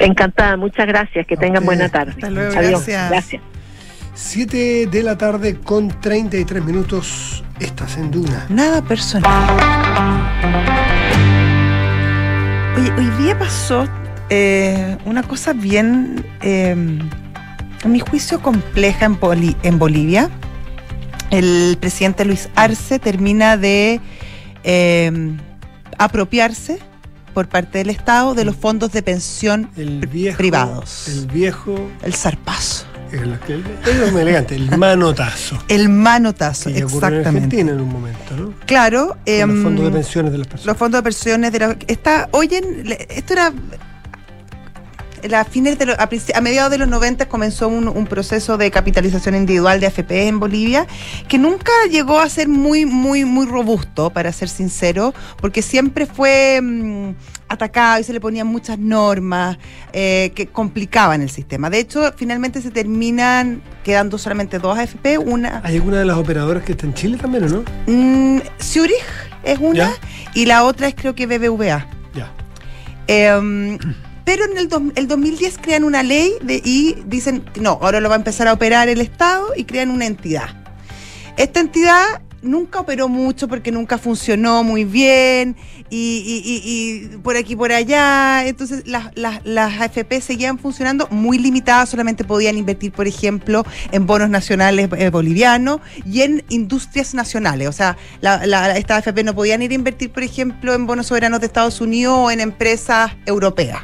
Encantada, 0.00 0.56
muchas 0.56 0.86
gracias, 0.88 1.24
que 1.26 1.36
tengan 1.36 1.64
buena 1.64 1.88
tarde. 1.88 2.10
Hasta 2.12 2.30
luego, 2.30 2.52
Adiós, 2.58 2.70
gracias. 2.84 3.10
gracias. 3.10 3.42
7 4.14 4.86
de 4.90 5.02
la 5.04 5.16
tarde 5.16 5.56
con 5.60 5.88
33 6.00 6.64
minutos, 6.64 7.44
estás 7.60 7.96
en 7.96 8.10
Duna. 8.10 8.46
Nada 8.48 8.82
personal. 8.82 9.30
Oye, 12.76 12.92
hoy 12.98 13.22
día 13.22 13.38
pasó 13.38 13.86
eh, 14.30 14.98
una 15.04 15.22
cosa 15.22 15.52
bien, 15.52 16.26
eh, 16.42 16.74
a 17.84 17.88
mi 17.88 18.00
juicio, 18.00 18.40
compleja 18.42 19.06
en, 19.06 19.18
Boli- 19.20 19.56
en 19.62 19.78
Bolivia. 19.78 20.28
El 21.30 21.76
presidente 21.80 22.24
Luis 22.24 22.48
Arce 22.56 22.98
termina 22.98 23.56
de 23.56 24.00
eh, 24.64 25.36
apropiarse 25.98 26.78
por 27.34 27.48
parte 27.48 27.78
del 27.78 27.90
Estado 27.90 28.34
de 28.34 28.44
los 28.44 28.56
fondos 28.56 28.90
de 28.92 29.02
pensión 29.02 29.70
El 29.76 30.06
viejo. 30.08 30.36
privados. 30.38 31.08
El 31.08 31.26
viejo. 31.28 31.88
El 32.02 32.14
zarpazo. 32.14 32.86
El, 33.12 33.38
el, 33.48 34.12
muy 34.12 34.22
elegante, 34.22 34.54
el 34.54 34.76
manotazo. 34.76 35.58
El 35.66 35.88
manotazo, 35.88 36.70
Que 36.72 36.84
ocurrió 36.84 37.08
en 37.08 37.14
exactamente. 37.16 37.28
Argentina 37.56 37.72
en 37.72 37.80
un 37.80 37.88
momento, 37.88 38.36
¿no? 38.36 38.54
Claro. 38.66 39.16
Em, 39.26 39.48
los 39.52 39.62
fondos 39.64 39.84
de 39.86 39.90
pensiones 39.90 40.32
de 40.32 40.38
las 40.38 40.46
personas. 40.46 40.66
los 40.66 40.76
fondos 40.76 40.98
de 40.98 41.02
pensiones 41.02 41.52
de 41.52 41.58
la, 41.58 41.76
está 41.88 42.28
hoy 42.32 42.48
en 42.52 42.88
le- 42.88 43.08
esto 43.10 43.32
era 43.32 43.52
a 45.34 45.44
fines 45.44 45.78
de 45.78 45.86
lo- 45.86 45.92
a, 45.94 46.08
princi- 46.08 46.34
a 46.34 46.40
mediados 46.40 46.70
de 46.70 46.78
los 46.78 46.88
90 46.88 47.28
comenzó 47.28 47.68
un, 47.68 47.88
un 47.88 48.06
proceso 48.06 48.56
de 48.56 48.70
capitalización 48.70 49.34
individual 49.34 49.80
de 49.80 49.86
AFP 49.86 50.28
en 50.28 50.40
Bolivia 50.40 50.86
que 51.28 51.38
nunca 51.38 51.72
llegó 51.90 52.20
a 52.20 52.28
ser 52.28 52.48
muy 52.48 52.86
muy 52.86 53.24
muy 53.24 53.46
robusto 53.46 54.10
para 54.10 54.32
ser 54.32 54.48
sincero 54.48 55.12
porque 55.40 55.62
siempre 55.62 56.06
fue 56.06 56.60
mm, 56.62 57.10
atacado 57.48 58.00
y 58.00 58.04
se 58.04 58.12
le 58.12 58.20
ponían 58.20 58.46
muchas 58.46 58.78
normas 58.78 59.58
eh, 59.92 60.32
que 60.34 60.46
complicaban 60.46 61.20
el 61.22 61.30
sistema 61.30 61.68
de 61.70 61.80
hecho 61.80 62.12
finalmente 62.16 62.60
se 62.62 62.70
terminan 62.70 63.62
quedando 63.84 64.18
solamente 64.18 64.58
dos 64.58 64.78
AFP 64.78 65.18
una 65.18 65.60
¿Hay 65.64 65.76
alguna 65.76 65.98
de 65.98 66.04
las 66.04 66.16
operadoras 66.16 66.62
que 66.64 66.72
está 66.72 66.86
en 66.86 66.94
Chile 66.94 67.16
también 67.18 67.44
o 67.44 67.48
no? 67.48 67.64
mm, 67.86 68.40
Zurich 68.60 68.94
es 69.42 69.58
una, 69.58 69.74
Ya. 69.74 69.92
y 70.34 70.44
la 70.46 70.64
otra 70.64 70.86
es 70.88 70.94
creo 70.94 71.14
que 71.14 71.26
BBVA. 71.26 71.86
Ya. 72.14 72.30
Eh, 73.06 73.78
pero 74.24 74.44
en 74.44 74.58
el, 74.58 74.68
dos- 74.68 74.82
el 74.94 75.08
2010 75.08 75.58
crean 75.58 75.84
una 75.84 76.02
ley 76.02 76.32
de- 76.42 76.60
y 76.64 76.96
dicen, 77.06 77.44
no, 77.60 77.78
ahora 77.82 78.00
lo 78.00 78.08
va 78.08 78.14
a 78.16 78.18
empezar 78.18 78.48
a 78.48 78.52
operar 78.52 78.88
el 78.88 79.00
Estado 79.00 79.48
y 79.56 79.64
crean 79.64 79.90
una 79.90 80.06
entidad. 80.06 80.48
Esta 81.36 81.60
entidad 81.60 82.04
nunca 82.42 82.80
operó 82.80 83.06
mucho 83.08 83.48
porque 83.48 83.70
nunca 83.70 83.98
funcionó 83.98 84.64
muy 84.64 84.84
bien 84.84 85.56
y, 85.90 86.22
y- 86.24 86.42
y- 86.50 87.14
y 87.14 87.16
por 87.18 87.36
aquí 87.36 87.54
por 87.54 87.70
allá. 87.70 88.46
Entonces 88.46 88.84
las 88.86 89.80
AFP 89.80 90.20
seguían 90.22 90.58
funcionando 90.58 91.06
muy 91.10 91.38
limitadas, 91.38 91.90
solamente 91.90 92.24
podían 92.24 92.56
invertir, 92.56 92.92
por 92.92 93.06
ejemplo, 93.06 93.64
en 93.92 94.06
bonos 94.06 94.30
nacionales 94.30 94.88
eh, 94.96 95.10
bolivianos 95.10 95.80
y 96.06 96.22
en 96.22 96.42
industrias 96.48 97.12
nacionales. 97.14 97.68
O 97.68 97.72
sea, 97.72 97.96
la, 98.22 98.46
la- 98.46 98.76
estas 98.78 99.06
AFP 99.06 99.22
no 99.24 99.34
podían 99.34 99.60
ir 99.62 99.72
a 99.72 99.74
invertir, 99.74 100.10
por 100.10 100.22
ejemplo, 100.22 100.72
en 100.74 100.86
bonos 100.86 101.08
soberanos 101.08 101.40
de 101.40 101.46
Estados 101.46 101.80
Unidos 101.82 102.16
o 102.18 102.30
en 102.30 102.40
empresas 102.40 103.12
europeas 103.26 103.82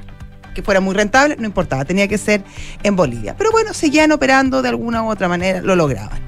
que 0.57 0.63
fuera 0.63 0.81
muy 0.81 0.95
rentable, 0.95 1.37
no 1.39 1.45
importaba, 1.45 1.85
tenía 1.85 2.09
que 2.09 2.17
ser 2.17 2.43
en 2.83 2.97
Bolivia. 2.97 3.37
Pero 3.37 3.53
bueno, 3.53 3.75
seguían 3.75 4.11
operando 4.11 4.63
de 4.63 4.71
alguna 4.71 5.03
u 5.03 5.11
otra 5.11 5.29
manera, 5.29 5.61
lo 5.61 5.77
lograban. 5.77 6.19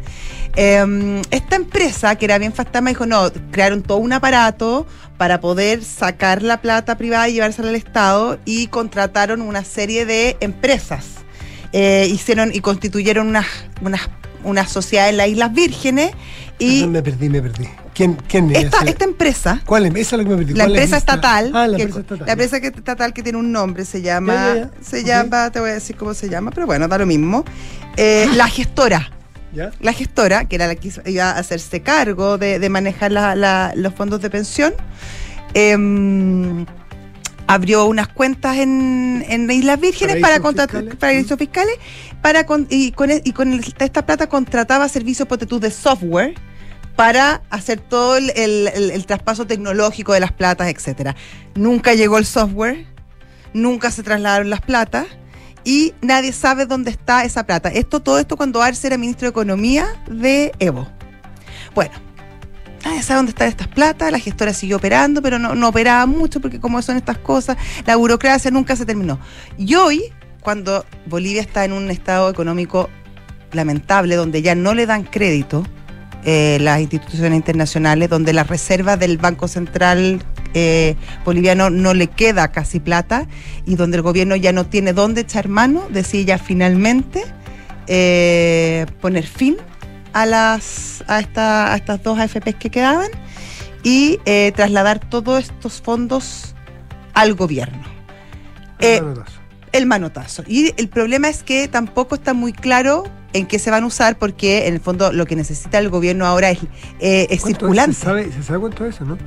Eh, 0.55 1.23
esta 1.31 1.57
empresa, 1.57 2.15
que 2.17 2.27
era 2.27 2.37
bien 2.37 2.53
fantasma, 2.53 2.91
dijo, 2.91 3.07
no, 3.07 3.33
crearon 3.51 3.83
todo 3.83 3.99
un 3.99 4.13
aparato 4.13 4.87
para 5.17 5.41
poder 5.41 5.83
sacar 5.83 6.43
la 6.43 6.61
plata 6.61 6.99
privada 6.99 7.29
y 7.29 7.33
llevársela 7.33 7.71
al 7.71 7.75
Estado 7.75 8.39
y 8.45 8.67
contrataron 8.67 9.41
una 9.41 9.65
serie 9.65 10.05
de 10.05 10.37
empresas. 10.41 11.07
Eh, 11.73 12.07
hicieron 12.11 12.51
y 12.55 12.61
constituyeron 12.61 13.29
unas 13.29 13.47
unas 13.83 14.09
una 14.45 14.67
sociedad 14.67 15.09
en 15.09 15.17
las 15.17 15.29
Islas 15.29 15.53
Vírgenes 15.53 16.13
y 16.59 16.87
me 16.87 17.03
perdí, 17.03 17.29
me 17.29 17.43
perdí. 17.43 17.69
¿Quién, 17.99 18.15
quién 18.29 18.55
es? 18.55 18.63
esta, 18.67 18.79
esta 18.85 19.05
empresa 19.05 19.61
¿Cuál 19.67 19.87
es? 19.87 19.95
Esa 19.97 20.15
es 20.15 20.23
la 20.23 20.25
que 20.25 20.31
me 20.31 20.37
perdí. 20.37 20.55
la 20.55 20.65
¿Cuál 20.67 20.77
es 20.77 20.83
empresa 20.83 20.97
esta? 20.99 21.15
estatal, 21.15 21.51
Ah, 21.53 21.67
la 21.67 21.77
que- 21.77 21.83
empresa 21.83 22.01
estatal. 22.01 22.27
la 22.29 22.33
empresa 22.33 22.61
que- 22.61 22.67
estatal 22.69 23.13
que 23.13 23.23
tiene 23.25 23.39
un 23.39 23.51
nombre, 23.51 23.85
se 23.85 24.03
llama, 24.03 24.35
Ya, 24.35 24.55
ya, 24.55 24.61
ya. 24.63 24.71
se 24.81 25.03
llama, 25.05 25.51
te 25.51 25.59
voy 25.59 25.71
a 25.71 25.75
decir 25.75 25.97
cómo 25.97 26.15
se 26.15 26.29
llama, 26.29 26.53
pero 26.53 26.67
bueno, 26.67 26.87
da 26.87 26.97
lo 26.97 27.07
mismo. 27.07 27.45
Eh, 27.97 28.29
la 28.37 28.47
gestora, 28.47 29.11
¿Ya? 29.53 29.73
la 29.81 29.93
gestora, 29.93 30.45
que 30.45 30.55
era 30.55 30.69
la 30.69 30.77
que 30.77 30.93
iba 31.07 31.25
a 31.31 31.39
hacerse 31.39 31.81
cargo 31.83 32.39
de, 32.39 32.61
de 32.61 32.69
manejar 32.69 33.11
la- 33.11 33.35
la- 33.35 33.73
los 33.75 33.93
fondos 33.95 34.23
de 34.23 34.31
pensión, 34.31 34.73
em, 35.55 36.67
abrió 37.47 37.87
unas 37.87 38.09
cuentas 38.09 38.59
en, 38.59 39.25
en 39.29 39.51
Islas 39.51 39.81
Vírgenes 39.81 40.17
para 40.21 40.41
contratar 40.41 40.83
fiscales. 40.83 40.97
paraísos 41.01 41.39
fiscales 41.39 41.75
para 42.23 42.45
con- 42.47 42.67
y 42.71 42.93
con, 42.93 43.11
e- 43.11 43.23
y 43.25 43.33
con 43.33 43.53
el- 43.53 43.65
esta 43.79 44.05
plata 44.05 44.29
contrataba 44.29 44.89
servicios 44.89 45.27
de 45.61 45.71
software 45.71 46.35
para 46.99 47.43
hacer 47.51 47.79
todo 47.79 48.17
el, 48.17 49.05
traspaso 49.07 49.47
tecnológico 49.47 50.15
de 50.15 50.19
las 50.19 50.33
platas, 50.33 50.67
etcétera. 50.67 51.15
Nunca 51.55 51.95
llegó 51.95 52.19
el 52.19 52.27
software, 52.27 52.87
nunca 53.55 53.93
se 53.93 54.03
trasladaron 54.03 54.51
las 54.51 54.63
platas 54.63 55.07
y 55.63 55.95
nadie 56.01 56.33
sabe 56.33 56.67
dónde 56.67 56.91
está 56.91 57.23
esa 57.23 57.47
plata. 57.47 57.69
Esto, 57.69 58.01
todo 58.01 58.19
esto 58.19 58.37
cuando 58.37 58.61
Arce 58.61 58.89
era 58.89 58.99
ministro 58.99 59.27
de 59.27 59.31
Economía 59.31 59.87
de 60.11 60.51
Evo. 60.59 60.89
Bueno, 61.73 61.93
nadie 62.85 63.05
sabe 63.05 63.19
dónde 63.19 63.31
están 63.31 63.47
estas 63.47 63.69
platas, 63.69 64.11
la 64.11 64.19
gestora 64.19 64.53
siguió 64.53 64.79
operando, 64.79 65.23
pero 65.23 65.39
no, 65.39 65.55
no 65.55 65.69
operaba 65.69 66.05
mucho 66.07 66.41
porque 66.41 66.59
como 66.59 66.83
son 66.83 66.97
estas 66.97 67.19
cosas, 67.19 67.57
la 67.87 67.95
burocracia 67.95 68.51
nunca 68.51 68.75
se 68.75 68.85
terminó. 68.85 69.21
Y 69.57 69.77
hoy, 69.77 70.03
cuando 70.41 70.85
Bolivia 71.07 71.43
está 71.43 71.65
en 71.65 71.75
un 71.75 71.93
estado 71.93 72.29
económico 72.29 72.91
lamentable, 73.53 74.17
donde 74.17 74.43
ya 74.43 74.57
no 74.57 74.75
le 74.75 74.85
dan 74.85 75.05
crédito 75.05 75.65
eh, 76.25 76.59
las 76.61 76.81
instituciones 76.81 77.37
internacionales, 77.37 78.09
donde 78.11 78.33
las 78.33 78.47
reservas 78.49 78.99
del 78.99 79.19
Banco 79.19 79.49
Central 79.49 80.23
eh, 80.55 80.97
boliviano 81.25 81.71
no 81.71 81.95
le 81.95 82.09
queda 82.09 82.49
casi 82.53 82.81
plata 82.81 83.27
y 83.67 83.77
donde 83.77 83.99
el 83.99 84.03
gobierno 84.03 84.35
ya 84.37 84.53
no 84.53 84.67
tiene 84.67 84.93
dónde 84.93 85.21
echar 85.23 85.49
mano, 85.49 85.87
decide 85.91 86.25
ya 86.27 86.39
finalmente 86.39 87.23
eh, 87.87 88.87
poner 89.01 89.27
fin 89.27 89.57
a 90.13 90.27
las 90.27 91.05
a, 91.07 91.21
esta- 91.21 91.73
a 91.73 91.77
estas 91.77 92.03
dos 92.03 92.19
AFPs 92.19 92.55
que 92.57 92.71
quedaban 92.71 93.09
y 93.83 94.19
trasladar 94.57 94.99
todos 94.99 95.45
estos 95.45 95.81
fondos 95.81 96.55
al 97.15 97.35
gobierno. 97.35 97.83
Eh, 98.81 99.01
Manotazo. 99.01 99.39
el 99.73 99.87
manotazo. 99.87 100.45
Y 100.47 100.73
el 100.77 100.89
problema 100.89 101.29
es 101.29 101.43
que 101.43 101.69
tampoco 101.69 102.15
está 102.17 102.35
muy 102.35 102.53
claro 102.53 103.05
en 103.33 103.47
qué 103.47 103.59
se 103.59 103.71
van 103.71 103.85
a 103.85 103.87
usar 103.87 104.19
porque 104.19 104.67
en 104.67 104.75
el 104.75 104.81
fondo 104.81 105.13
lo 105.13 105.27
que 105.27 105.37
necesita 105.37 105.79
el 105.79 105.91
gobierno 105.91 106.27
ahora 106.27 106.51
es, 106.51 106.59
eh, 107.01 107.27
es 107.31 107.41
¿Cuánto 107.41 107.61
circulante. 107.61 107.95
¿Se 107.95 108.05
sabe, 108.05 108.33
se 108.33 108.43
sabe 108.43 108.61
cuánto 108.61 108.87
es 108.87 108.95
eso, 108.95 109.05
no? 109.05 109.19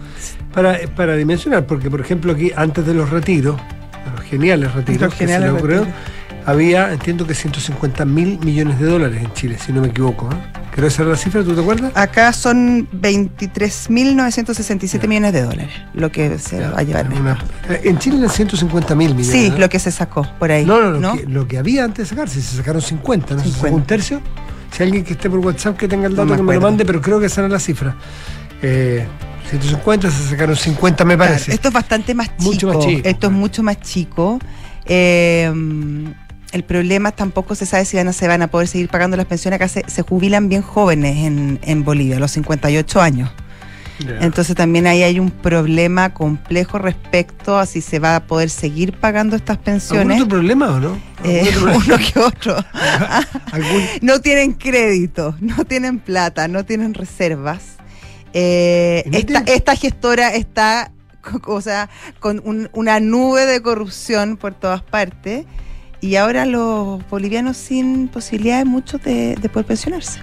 Para, 0.53 0.79
para 0.95 1.15
dimensionar, 1.15 1.65
porque 1.65 1.89
por 1.89 2.01
ejemplo 2.01 2.33
aquí, 2.33 2.51
antes 2.55 2.85
de 2.85 2.93
los 2.93 3.09
retiros, 3.09 3.57
de 3.57 4.11
los 4.11 4.21
geniales 4.21 4.73
retiros, 4.73 5.01
Los 5.01 5.13
que 5.15 5.27
se 5.27 5.39
le 5.39 5.49
ocurrió, 5.49 5.79
retiros. 5.81 5.99
Había, 6.45 6.91
entiendo 6.93 7.25
que 7.27 7.35
150 7.35 8.05
mil 8.05 8.39
millones 8.39 8.79
de 8.79 8.85
dólares 8.85 9.21
en 9.23 9.33
Chile, 9.33 9.57
si 9.63 9.71
no 9.71 9.81
me 9.81 9.87
equivoco. 9.89 10.29
¿eh? 10.31 10.35
Creo 10.71 10.87
esa 10.87 11.01
era 11.01 11.11
la 11.11 11.17
cifra, 11.17 11.43
¿tú 11.43 11.53
te 11.53 11.61
acuerdas? 11.61 11.91
Acá 11.95 12.31
son 12.33 12.87
23.967 12.91 15.01
Ya. 15.01 15.07
millones 15.07 15.33
de 15.33 15.41
dólares 15.43 15.69
lo 15.93 16.11
que 16.11 16.37
se 16.39 16.59
va 16.61 16.79
a 16.79 16.83
llevar. 16.83 17.07
Una- 17.11 17.37
eh, 17.69 17.81
en 17.85 17.97
Chile 17.99 18.17
eran 18.17 18.29
150 18.29 18.95
mil 18.95 19.15
millones. 19.15 19.41
Sí, 19.41 19.49
¿no? 19.49 19.57
lo 19.57 19.69
que 19.69 19.79
se 19.79 19.91
sacó 19.91 20.25
por 20.39 20.51
ahí. 20.51 20.65
No, 20.65 20.81
no, 20.81 20.91
lo, 20.91 20.99
¿no? 20.99 21.17
Que, 21.17 21.25
lo 21.25 21.47
que 21.47 21.57
había 21.57 21.83
antes 21.83 22.09
de 22.09 22.15
sacarse, 22.15 22.41
se 22.41 22.57
sacaron 22.57 22.81
50, 22.81 23.35
¿no? 23.35 23.39
Se 23.41 23.47
sacó 23.49 23.67
50. 23.67 23.75
un 23.75 23.83
tercio. 23.85 24.21
Si 24.75 24.83
alguien 24.83 25.03
que 25.03 25.13
esté 25.13 25.29
por 25.29 25.39
WhatsApp 25.39 25.77
que 25.77 25.87
tenga 25.87 26.07
el 26.07 26.13
No 26.15 26.21
dato 26.21 26.31
me 26.31 26.37
que 26.37 26.43
me 26.43 26.53
lo 26.55 26.61
mande, 26.61 26.85
pero 26.85 27.01
creo 27.01 27.19
que 27.19 27.25
esa 27.25 27.41
era 27.41 27.49
la 27.49 27.59
cifra. 27.59 27.95
Eh, 28.61 29.05
150, 29.49 30.09
se 30.09 30.29
sacaron 30.29 30.55
50, 30.55 31.03
me 31.03 31.15
Claro, 31.17 31.31
parece. 31.31 31.53
esto 31.53 31.67
es 31.67 31.73
bastante 31.73 32.13
más 32.15 32.29
chico. 32.37 32.43
Mucho 32.43 32.67
más 32.67 32.79
chico, 32.85 33.01
Esto 33.09 33.27
es 33.27 33.33
mucho 33.33 33.63
más 33.63 33.79
chico. 33.81 34.39
Eh, 34.85 35.51
el 36.51 36.63
problema 36.63 37.11
tampoco 37.11 37.55
se 37.55 37.65
sabe 37.65 37.85
si 37.85 37.97
van 37.97 38.07
a, 38.07 38.13
se 38.13 38.27
van 38.27 38.41
a 38.41 38.47
poder 38.47 38.67
seguir 38.67 38.89
pagando 38.89 39.17
las 39.17 39.25
pensiones. 39.25 39.55
Acá 39.57 39.67
se, 39.67 39.83
se 39.87 40.01
jubilan 40.01 40.49
bien 40.49 40.61
jóvenes 40.61 41.17
en, 41.25 41.59
en 41.63 41.83
Bolivia, 41.83 42.17
a 42.17 42.19
los 42.19 42.31
58 42.31 43.01
años. 43.01 43.29
Entonces 44.19 44.55
también 44.55 44.87
ahí 44.87 45.03
hay 45.03 45.19
un 45.19 45.29
problema 45.29 46.11
complejo 46.11 46.79
respecto 46.79 47.59
a 47.59 47.67
si 47.67 47.81
se 47.81 47.99
va 47.99 48.15
a 48.15 48.23
poder 48.23 48.49
seguir 48.49 48.93
pagando 48.93 49.35
estas 49.35 49.57
¿Algún 49.57 49.63
pensiones. 49.63 50.17
otro 50.17 50.27
problema 50.29 50.71
o 50.71 50.79
no? 50.79 50.99
Eh, 51.23 51.51
¿Algún 51.53 51.69
uno 51.85 51.97
que 51.99 52.19
otro. 52.19 52.55
¿Algún- 53.51 53.85
No 54.01 54.19
tienen 54.19 54.53
crédito, 54.53 55.35
no 55.39 55.65
tienen 55.65 55.99
plata, 55.99 56.47
no 56.47 56.65
tienen 56.65 56.95
reservas. 56.95 57.75
Eh, 58.33 59.03
¿Y 59.05 59.09
no 59.11 59.17
esta, 59.19 59.39
esta 59.45 59.75
gestora 59.75 60.33
está 60.33 60.91
o 61.45 61.61
sea, 61.61 61.87
con 62.19 62.41
un- 62.43 62.69
una 62.73 62.99
nube 62.99 63.45
de 63.45 63.61
corrupción 63.61 64.35
por 64.37 64.55
todas 64.55 64.81
partes 64.81 65.45
y 66.01 66.15
ahora 66.15 66.45
los 66.45 67.07
bolivianos 67.09 67.57
sin 67.57 68.07
posibilidades 68.07 68.65
muchos 68.65 69.01
de, 69.03 69.35
de 69.35 69.49
poder 69.49 69.65
pensionarse. 69.67 70.19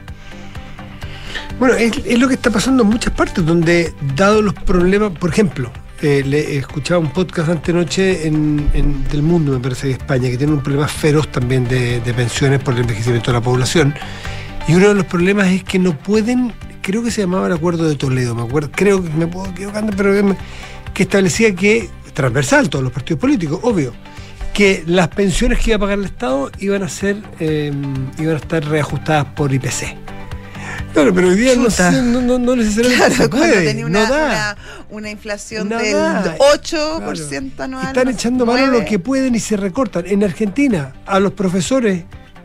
Bueno, 1.58 1.74
es, 1.74 2.18
lo 2.18 2.28
que 2.28 2.34
está 2.34 2.50
pasando 2.50 2.82
en 2.82 2.88
muchas 2.88 3.12
partes, 3.14 3.44
donde, 3.44 3.92
dado 4.14 4.42
los 4.42 4.54
problemas, 4.54 5.12
por 5.12 5.30
ejemplo, 5.30 5.70
eh, 6.02 6.22
le 6.24 6.56
escuchaba 6.56 7.00
un 7.00 7.10
podcast 7.12 7.48
antenoche 7.48 8.26
en, 8.26 8.68
en 8.74 9.04
del 9.08 9.22
mundo, 9.22 9.52
me 9.52 9.58
parece, 9.58 9.88
de 9.88 9.94
España, 9.94 10.28
que 10.30 10.36
tiene 10.38 10.52
un 10.52 10.62
problema 10.62 10.86
feroz 10.86 11.28
también 11.32 11.66
de, 11.66 12.00
de 12.00 12.14
pensiones 12.14 12.60
por 12.60 12.74
el 12.74 12.80
envejecimiento 12.80 13.32
de 13.32 13.38
la 13.38 13.42
población. 13.42 13.94
Y 14.68 14.74
uno 14.74 14.88
de 14.88 14.94
los 14.94 15.04
problemas 15.06 15.48
es 15.48 15.64
que 15.64 15.78
no 15.78 15.98
pueden, 15.98 16.52
creo 16.82 17.02
que 17.02 17.10
se 17.10 17.22
llamaba 17.22 17.46
el 17.48 17.52
Acuerdo 17.54 17.88
de 17.88 17.96
Toledo, 17.96 18.34
me 18.34 18.42
acuerdo, 18.42 18.70
creo 18.72 19.02
que 19.02 19.10
me 19.10 19.26
puedo 19.26 19.50
equivocando, 19.50 19.92
pero 19.96 20.10
me- 20.24 20.36
que 20.94 21.02
establecía 21.04 21.54
que, 21.54 21.88
transversal, 22.14 22.68
todos 22.68 22.84
los 22.84 22.92
partidos 22.92 23.20
políticos, 23.20 23.58
obvio, 23.62 23.92
que 24.58 24.82
las 24.88 25.06
pensiones 25.06 25.60
que 25.60 25.70
iba 25.70 25.76
a 25.76 25.78
pagar 25.78 26.00
el 26.00 26.04
Estado 26.06 26.50
iban 26.58 26.82
a 26.82 26.88
ser, 26.88 27.22
eh, 27.38 27.72
iban 28.18 28.34
a 28.34 28.38
estar 28.38 28.64
reajustadas 28.64 29.26
por 29.26 29.54
IPC. 29.54 29.96
Claro, 30.92 31.14
pero 31.14 31.28
hoy 31.28 31.36
día 31.36 31.52
no, 31.54 32.02
no, 32.02 32.20
no, 32.20 32.38
no 32.40 32.56
necesariamente 32.56 33.10
se 33.10 33.16
cuando 33.30 33.36
puede, 33.36 33.64
tenía 33.66 33.84
no 33.84 33.90
una, 33.90 34.10
da. 34.10 34.26
una, 34.26 34.56
una 34.90 35.10
inflación 35.10 35.68
No 35.68 35.78
del 35.78 35.92
da. 35.92 36.36
8% 36.36 37.60
anual. 37.60 37.86
Están 37.86 38.06
no 38.06 38.10
echando 38.10 38.46
mano 38.46 38.66
lo 38.66 38.84
que 38.84 38.98
pueden 38.98 39.36
y 39.36 39.38
se 39.38 39.56
recortan. 39.56 40.06
En 40.08 40.24
Argentina, 40.24 40.92
a 41.06 41.20
los 41.20 41.34
profesores, 41.34 42.02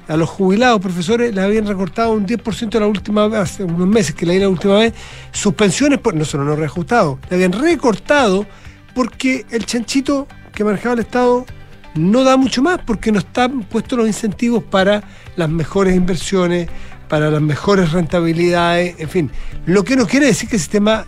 a 0.07 0.15
los 0.15 0.29
jubilados 0.29 0.81
profesores, 0.81 1.33
les 1.33 1.43
habían 1.43 1.65
recortado 1.65 2.11
un 2.11 2.27
10% 2.27 2.79
la 2.79 2.85
última 2.85 3.27
vez, 3.27 3.39
hace 3.39 3.63
unos 3.63 3.87
meses 3.87 4.13
que 4.13 4.27
leí 4.27 4.37
la 4.37 4.49
última 4.49 4.77
vez, 4.77 4.93
sus 5.31 5.55
pensiones, 5.55 5.99
no 6.13 6.25
solo 6.25 6.43
no 6.43 6.55
reajustado, 6.55 7.17
le 7.31 7.37
habían 7.37 7.53
recortado 7.53 8.45
porque 8.93 9.47
el 9.49 9.65
chanchito 9.65 10.27
que 10.53 10.63
manejaba 10.63 10.93
el 10.93 10.99
Estado 10.99 11.47
no 11.95 12.23
da 12.23 12.37
mucho 12.37 12.61
más 12.63 12.79
porque 12.85 13.11
no 13.11 13.19
están 13.19 13.61
puestos 13.63 13.97
los 13.97 14.07
incentivos 14.07 14.63
para 14.63 15.03
las 15.35 15.49
mejores 15.49 15.95
inversiones, 15.95 16.67
para 17.07 17.29
las 17.29 17.41
mejores 17.41 17.91
rentabilidades, 17.91 18.95
en 18.99 19.09
fin. 19.09 19.31
Lo 19.65 19.83
que 19.83 19.95
no 19.95 20.07
quiere 20.07 20.25
decir 20.27 20.49
que 20.49 20.55
el 20.55 20.61
sistema 20.61 21.05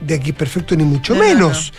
de 0.00 0.14
aquí 0.14 0.30
es 0.30 0.36
perfecto 0.36 0.74
ni 0.76 0.84
mucho 0.84 1.14
No, 1.14 1.20
no, 1.22 1.28
menos. 1.28 1.72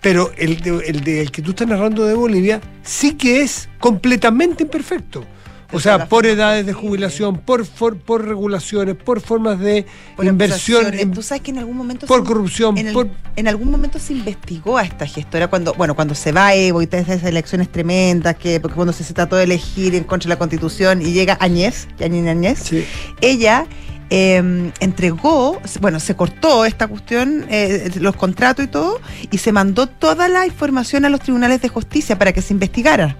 Pero 0.00 0.30
el, 0.36 0.60
de- 0.60 0.84
el, 0.86 1.00
de- 1.02 1.22
el 1.22 1.30
que 1.30 1.42
tú 1.42 1.50
estás 1.50 1.66
narrando 1.66 2.04
de 2.04 2.14
Bolivia 2.14 2.60
sí 2.82 3.14
que 3.14 3.42
es 3.42 3.68
completamente 3.80 4.62
imperfecto. 4.64 5.24
O 5.70 5.80
sea, 5.80 6.06
por 6.08 6.24
edades 6.24 6.64
de 6.64 6.72
jubilación, 6.72 7.36
por, 7.38 7.66
for- 7.66 7.98
por 7.98 8.26
regulaciones, 8.26 8.94
por 8.96 9.20
formas 9.20 9.58
de 9.60 9.84
Por 10.16 10.24
inversión, 10.24 10.94
en- 10.94 11.12
Tú 11.12 11.22
sabes 11.22 11.42
que 11.42 11.50
en 11.50 11.58
algún 11.58 11.76
momento 11.76 12.06
por 12.06 12.20
se- 12.20 12.26
corrupción, 12.26 12.78
en, 12.78 12.86
el- 12.88 12.92
por- 12.94 13.08
en 13.36 13.48
algún 13.48 13.70
momento 13.70 13.98
se 13.98 14.14
investigó 14.14 14.78
a 14.78 14.82
esta 14.84 15.04
gestora 15.06 15.48
cuando, 15.48 15.74
bueno, 15.74 15.94
cuando 15.94 16.14
se 16.14 16.32
va 16.32 16.54
Evo 16.54 16.80
y 16.80 16.86
todas 16.86 17.08
esas 17.08 17.22
elecciones 17.24 17.70
tremendas, 17.70 18.36
que 18.36 18.60
porque 18.60 18.76
cuando 18.76 18.94
se, 18.94 19.04
trató 19.12 19.36
de 19.36 19.44
elegir 19.44 19.94
en 19.94 20.04
contra 20.04 20.28
de 20.28 20.34
la 20.34 20.38
Constitución 20.38 21.02
y 21.02 21.12
llega 21.12 21.36
Añez, 21.40 21.86
Añez, 22.00 22.58
Sí. 22.60 22.86
ella 23.20 23.66
eh, 24.10 24.72
entregó, 24.80 25.60
bueno, 25.82 26.00
se 26.00 26.16
cortó 26.16 26.64
esta 26.64 26.86
cuestión, 26.86 27.44
eh, 27.50 27.90
los 28.00 28.16
contratos 28.16 28.64
y 28.64 28.68
todo, 28.68 29.00
y 29.30 29.36
se 29.36 29.52
mandó 29.52 29.86
toda 29.86 30.28
la 30.28 30.46
información 30.46 31.04
a 31.04 31.10
los 31.10 31.20
tribunales 31.20 31.60
de 31.60 31.68
justicia 31.68 32.18
para 32.18 32.32
que 32.32 32.40
se 32.40 32.54
investigara. 32.54 33.16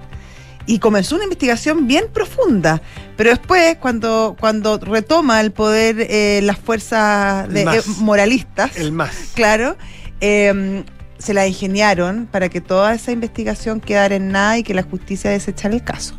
Y 0.69 0.79
comenzó 0.81 1.15
una 1.17 1.25
investigación 1.25 1.87
bien 1.89 2.05
profunda, 2.13 2.81
pero 3.17 3.31
después, 3.31 3.77
cuando, 3.81 4.37
cuando 4.39 4.79
retoma 4.79 5.41
el 5.41 5.51
poder 5.51 5.97
eh, 5.99 6.41
las 6.45 6.59
fuerzas 6.59 7.49
de, 7.49 7.61
El 7.63 7.67
MAS. 7.67 7.77
eh, 7.87 7.91
moralistas, 8.01 8.77
el 8.77 8.93
más. 8.93 9.11
claro, 9.35 9.77
eh, 10.21 10.85
se 11.19 11.33
la 11.35 11.47
ingeniaron 11.49 12.29
para 12.31 12.49
que 12.51 12.61
toda 12.61 12.95
esa 12.95 13.11
investigación 13.13 13.81
quedara 13.81 14.15
en 14.17 14.29
nada 14.31 14.59
y 14.59 14.63
que 14.63 14.75
la 14.75 14.83
justicia 14.83 15.31
desechara 15.31 15.75
el 15.75 15.83
caso. 15.83 16.15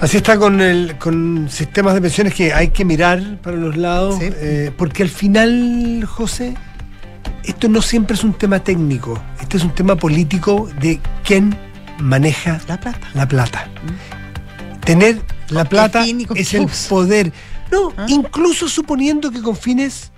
Así 0.00 0.18
está 0.18 0.38
con, 0.38 0.60
el, 0.60 0.96
con 0.98 1.48
sistemas 1.50 1.94
de 1.94 2.00
pensiones 2.00 2.32
que 2.32 2.52
hay 2.54 2.68
que 2.68 2.84
mirar 2.84 3.38
para 3.42 3.56
los 3.56 3.76
lados, 3.76 4.16
Sí. 4.20 4.30
eh, 4.36 4.70
porque 4.78 5.02
al 5.02 5.08
final, 5.08 6.04
José, 6.06 6.54
esto 7.44 7.68
no 7.68 7.82
siempre 7.82 8.14
es 8.14 8.22
un 8.22 8.32
tema 8.34 8.60
técnico, 8.62 9.20
este 9.40 9.56
es 9.56 9.64
un 9.64 9.74
tema 9.74 9.96
político 9.96 10.68
de 10.80 11.00
quién 11.24 11.56
maneja 11.98 12.60
La 12.68 12.78
plata. 12.78 13.08
la 13.14 13.28
plata. 13.28 13.68
Tener 14.84 15.20
la 15.50 15.64
plata 15.64 16.04
es 16.34 16.54
el 16.54 16.66
poder. 16.88 17.32
No, 17.70 17.92
¿Ah? 17.96 18.06
incluso 18.08 18.68
suponiendo 18.68 19.30
que 19.30 19.42
con 19.42 19.56
fines, 19.56 20.10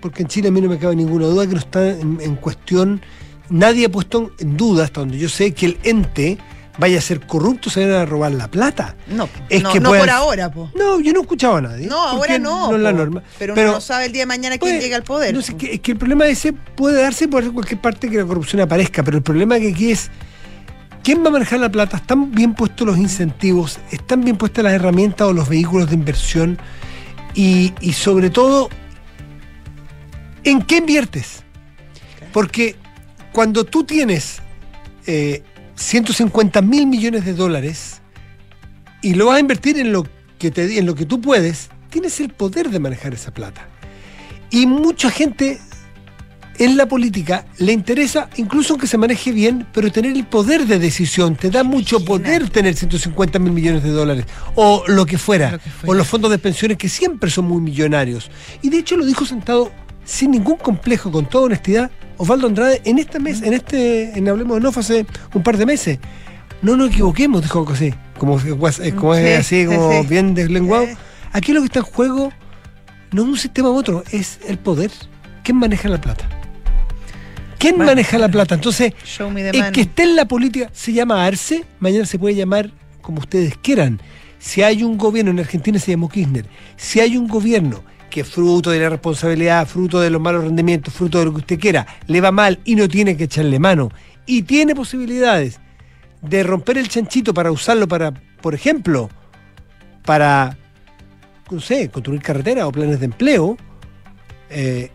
porque 0.00 0.22
en 0.22 0.28
Chile 0.28 0.48
a 0.48 0.50
mí 0.50 0.60
no 0.60 0.68
me 0.68 0.78
cabe 0.78 0.94
ninguna 0.96 1.26
duda 1.26 1.46
que 1.46 1.52
no 1.54 1.58
está 1.58 1.88
en, 1.88 2.18
en 2.20 2.36
cuestión, 2.36 3.00
nadie 3.48 3.86
ha 3.86 3.88
puesto 3.88 4.32
en 4.38 4.56
duda, 4.56 4.84
hasta 4.84 5.00
donde 5.00 5.18
yo 5.18 5.28
sé, 5.30 5.52
que 5.54 5.66
el 5.66 5.78
ente 5.84 6.36
vaya 6.78 6.98
a 6.98 7.00
ser 7.00 7.26
corrupto, 7.26 7.70
se 7.70 7.80
vayan 7.80 8.02
a 8.02 8.04
robar 8.06 8.32
la 8.32 8.48
plata. 8.48 8.94
No, 9.08 9.28
Es 9.48 9.62
no, 9.62 9.72
que 9.72 9.80
no 9.80 9.90
por 9.94 10.10
ahora, 10.10 10.52
po. 10.52 10.70
No, 10.76 11.00
yo 11.00 11.12
no 11.12 11.20
he 11.20 11.22
escuchado 11.22 11.56
a 11.56 11.60
nadie. 11.62 11.86
No, 11.86 11.96
ahora 12.06 12.38
no. 12.38 12.70
No 12.70 12.76
es 12.76 12.82
la 12.82 12.92
norma. 12.92 13.22
Pero, 13.38 13.54
uno 13.54 13.62
no 13.64 13.80
sabe 13.80 14.04
el 14.06 14.12
día 14.12 14.22
de 14.22 14.26
mañana 14.26 14.58
quién 14.58 14.72
puede- 14.74 14.80
llega 14.82 14.96
al 14.96 15.02
poder. 15.02 15.34
no 15.34 15.40
po. 15.40 15.56
que, 15.56 15.74
es 15.74 15.80
que 15.80 15.92
el 15.92 15.98
problema 15.98 16.26
ese 16.26 16.52
puede 16.52 17.00
darse 17.02 17.26
por 17.26 17.50
cualquier 17.52 17.80
parte 17.80 18.08
que 18.10 18.18
la 18.18 18.24
corrupción 18.26 18.60
aparezca, 18.60 19.02
pero 19.02 19.16
el 19.16 19.22
problema 19.22 19.58
que 19.58 19.70
aquí 19.72 19.90
es 19.90 20.10
quién 21.08 21.24
va 21.24 21.28
a 21.28 21.32
manejar 21.32 21.58
la 21.58 21.72
plata, 21.72 21.96
están 21.96 22.32
bien 22.32 22.52
puestos 22.52 22.86
los 22.86 22.98
incentivos, 22.98 23.78
están 23.90 24.20
bien 24.20 24.36
puestas 24.36 24.62
las 24.62 24.74
herramientas 24.74 25.26
o 25.26 25.32
los 25.32 25.48
vehículos 25.48 25.88
de 25.88 25.94
inversión 25.94 26.58
y, 27.32 27.72
y 27.80 27.94
sobre 27.94 28.28
todo, 28.28 28.68
¿en 30.44 30.60
qué 30.60 30.76
inviertes? 30.76 31.44
Porque 32.30 32.76
cuando 33.32 33.64
tú 33.64 33.84
tienes 33.84 34.42
eh, 35.06 35.42
150 35.76 36.60
mil 36.60 36.86
millones 36.86 37.24
de 37.24 37.32
dólares 37.32 38.02
y 39.00 39.14
lo 39.14 39.28
vas 39.28 39.38
a 39.38 39.40
invertir 39.40 39.78
en 39.78 39.92
lo 39.92 40.06
que 40.38 40.50
te 40.50 40.78
en 40.78 40.84
lo 40.84 40.94
que 40.94 41.06
tú 41.06 41.22
puedes, 41.22 41.70
tienes 41.88 42.20
el 42.20 42.34
poder 42.34 42.68
de 42.68 42.80
manejar 42.80 43.14
esa 43.14 43.32
plata. 43.32 43.66
Y 44.50 44.66
mucha 44.66 45.10
gente 45.10 45.58
en 46.58 46.76
la 46.76 46.86
política 46.86 47.44
le 47.58 47.72
interesa, 47.72 48.28
incluso 48.36 48.76
que 48.76 48.86
se 48.86 48.98
maneje 48.98 49.30
bien, 49.32 49.66
pero 49.72 49.90
tener 49.92 50.12
el 50.16 50.24
poder 50.26 50.66
de 50.66 50.78
decisión. 50.78 51.36
Te 51.36 51.50
da 51.50 51.62
mucho 51.62 52.04
poder 52.04 52.50
tener 52.50 52.74
150 52.74 53.38
mil 53.38 53.52
millones 53.52 53.82
de 53.82 53.90
dólares, 53.90 54.24
o 54.56 54.82
lo 54.88 55.06
que 55.06 55.18
fuera, 55.18 55.52
Lo 55.52 55.58
que 55.58 55.70
fuera. 55.70 55.90
o 55.90 55.94
los 55.94 56.06
fondos 56.06 56.30
de 56.30 56.38
pensiones 56.38 56.76
que 56.78 56.88
siempre 56.88 57.30
son 57.30 57.46
muy 57.46 57.60
millonarios. 57.60 58.30
Y 58.62 58.70
de 58.70 58.78
hecho 58.78 58.96
lo 58.96 59.06
dijo 59.06 59.24
sentado 59.24 59.70
sin 60.04 60.30
ningún 60.32 60.56
complejo, 60.56 61.10
con 61.12 61.26
toda 61.26 61.44
honestidad, 61.46 61.90
Osvaldo 62.16 62.46
Andrade 62.48 62.80
en 62.84 62.98
esta 62.98 63.18
mes, 63.20 63.42
en 63.42 63.52
este, 63.52 64.18
en 64.18 64.28
Hablemos 64.28 64.56
de 64.56 64.62
Nof 64.62 64.78
hace 64.78 65.06
un 65.34 65.42
par 65.42 65.56
de 65.58 65.66
meses. 65.66 65.98
No 66.62 66.76
nos 66.76 66.88
equivoquemos, 66.90 67.42
dijo 67.42 67.60
algo 67.60 67.72
así, 67.72 67.94
como, 68.18 68.38
como 68.96 69.14
Sí, 69.14 69.20
es 69.22 69.38
así, 69.40 69.60
sí, 69.62 69.66
como 69.66 70.02
sí. 70.02 70.06
bien 70.08 70.34
deslenguado. 70.34 70.86
Aquí 71.32 71.52
lo 71.52 71.60
que 71.60 71.66
está 71.66 71.78
en 71.80 71.84
juego 71.84 72.32
no 73.12 73.22
es 73.22 73.28
un 73.28 73.36
sistema 73.38 73.70
u 73.70 73.74
otro, 73.76 74.02
es 74.10 74.40
el 74.48 74.58
poder. 74.58 74.90
¿Quién 75.44 75.58
maneja 75.58 75.88
la 75.88 76.00
plata? 76.00 76.28
¿Quién 77.58 77.78
maneja 77.78 78.18
la 78.18 78.28
plata? 78.28 78.54
Entonces, 78.54 78.92
el 79.18 79.72
que 79.72 79.80
esté 79.82 80.04
en 80.04 80.16
la 80.16 80.26
política 80.26 80.70
se 80.72 80.92
llama 80.92 81.26
Arce, 81.26 81.64
mañana 81.80 82.06
se 82.06 82.18
puede 82.18 82.34
llamar 82.34 82.70
como 83.02 83.18
ustedes 83.20 83.56
quieran. 83.58 84.00
Si 84.38 84.62
hay 84.62 84.84
un 84.84 84.96
gobierno, 84.96 85.32
en 85.32 85.40
Argentina 85.40 85.78
se 85.78 85.90
llamó 85.90 86.08
Kirchner, 86.08 86.46
si 86.76 87.00
hay 87.00 87.16
un 87.16 87.26
gobierno 87.26 87.82
que 88.10 88.22
fruto 88.24 88.70
de 88.70 88.78
la 88.78 88.88
responsabilidad, 88.88 89.66
fruto 89.66 90.00
de 90.00 90.10
los 90.10 90.20
malos 90.20 90.44
rendimientos, 90.44 90.94
fruto 90.94 91.18
de 91.18 91.24
lo 91.24 91.32
que 91.32 91.38
usted 91.38 91.58
quiera, 91.58 91.86
le 92.06 92.20
va 92.20 92.30
mal 92.30 92.60
y 92.64 92.76
no 92.76 92.88
tiene 92.88 93.16
que 93.16 93.24
echarle 93.24 93.58
mano, 93.58 93.90
y 94.24 94.42
tiene 94.42 94.74
posibilidades 94.74 95.58
de 96.22 96.42
romper 96.42 96.78
el 96.78 96.88
chanchito 96.88 97.34
para 97.34 97.50
usarlo 97.50 97.88
para, 97.88 98.12
por 98.40 98.54
ejemplo, 98.54 99.10
para, 100.04 100.56
no 101.50 101.60
sé, 101.60 101.90
construir 101.90 102.22
carreteras 102.22 102.64
o 102.64 102.72
planes 102.72 103.00
de 103.00 103.06
empleo, 103.06 103.56
eh, 104.50 104.90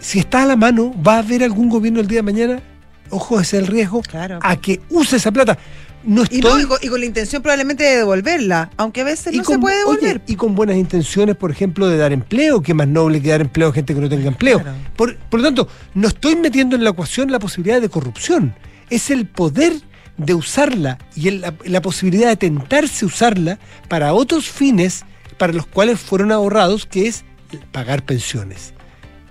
si 0.00 0.18
está 0.18 0.42
a 0.42 0.46
la 0.46 0.56
mano, 0.56 0.94
va 1.02 1.16
a 1.16 1.18
haber 1.18 1.42
algún 1.42 1.68
gobierno 1.68 2.00
el 2.00 2.06
día 2.06 2.18
de 2.18 2.22
mañana, 2.22 2.62
ojo, 3.10 3.40
ese 3.40 3.56
es 3.58 3.62
el 3.62 3.68
riesgo, 3.68 4.02
Claro. 4.02 4.38
a 4.42 4.56
que 4.56 4.80
use 4.90 5.16
esa 5.16 5.30
plata. 5.32 5.58
No 6.04 6.22
Y, 6.30 6.40
no, 6.40 6.56
estoy... 6.56 6.62
y, 6.62 6.66
con, 6.66 6.78
y 6.82 6.88
con 6.88 7.00
la 7.00 7.06
intención 7.06 7.42
probablemente 7.42 7.82
de 7.84 7.96
devolverla, 7.96 8.70
aunque 8.76 9.00
a 9.00 9.04
veces 9.04 9.34
no 9.34 9.42
se 9.44 9.58
puede 9.58 9.82
oye, 9.84 9.96
devolver. 10.00 10.22
y 10.28 10.36
con 10.36 10.54
buenas 10.54 10.76
intenciones, 10.76 11.34
por 11.36 11.50
ejemplo, 11.50 11.88
de 11.88 11.96
dar 11.96 12.12
empleo, 12.12 12.62
que 12.62 12.72
más 12.72 12.86
noble 12.86 13.20
que 13.20 13.30
dar 13.30 13.40
empleo 13.40 13.68
a 13.68 13.72
gente 13.72 13.94
que 13.94 14.00
no 14.00 14.08
tenga 14.08 14.28
empleo. 14.28 14.60
Claro. 14.62 14.76
Por, 14.96 15.16
por 15.16 15.40
lo 15.40 15.46
tanto, 15.46 15.68
no 15.94 16.08
estoy 16.08 16.36
metiendo 16.36 16.76
en 16.76 16.84
la 16.84 16.90
ecuación 16.90 17.32
la 17.32 17.40
posibilidad 17.40 17.80
de 17.80 17.88
corrupción. 17.88 18.54
Es 18.90 19.10
el 19.10 19.26
poder 19.26 19.72
de 20.16 20.34
usarla 20.34 20.98
y 21.16 21.28
el- 21.28 21.40
la, 21.40 21.54
la 21.64 21.82
posibilidad 21.82 22.28
de 22.28 22.36
tentarse 22.36 23.04
usarla 23.04 23.58
para 23.88 24.14
otros 24.14 24.48
fines 24.48 25.04
para 25.36 25.52
los 25.52 25.66
cuales 25.66 25.98
fueron 26.00 26.30
ahorrados, 26.32 26.86
que 26.86 27.08
es 27.08 27.24
pagar 27.72 28.04
pensiones. 28.04 28.72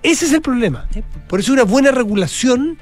Ese 0.04 0.26
es 0.26 0.34
el 0.34 0.41
problema. 0.41 0.88
Sí. 0.93 1.04
Por 1.28 1.39
eso 1.39 1.54
una 1.54 1.64
buena 1.64 1.91
regulación 1.91 2.78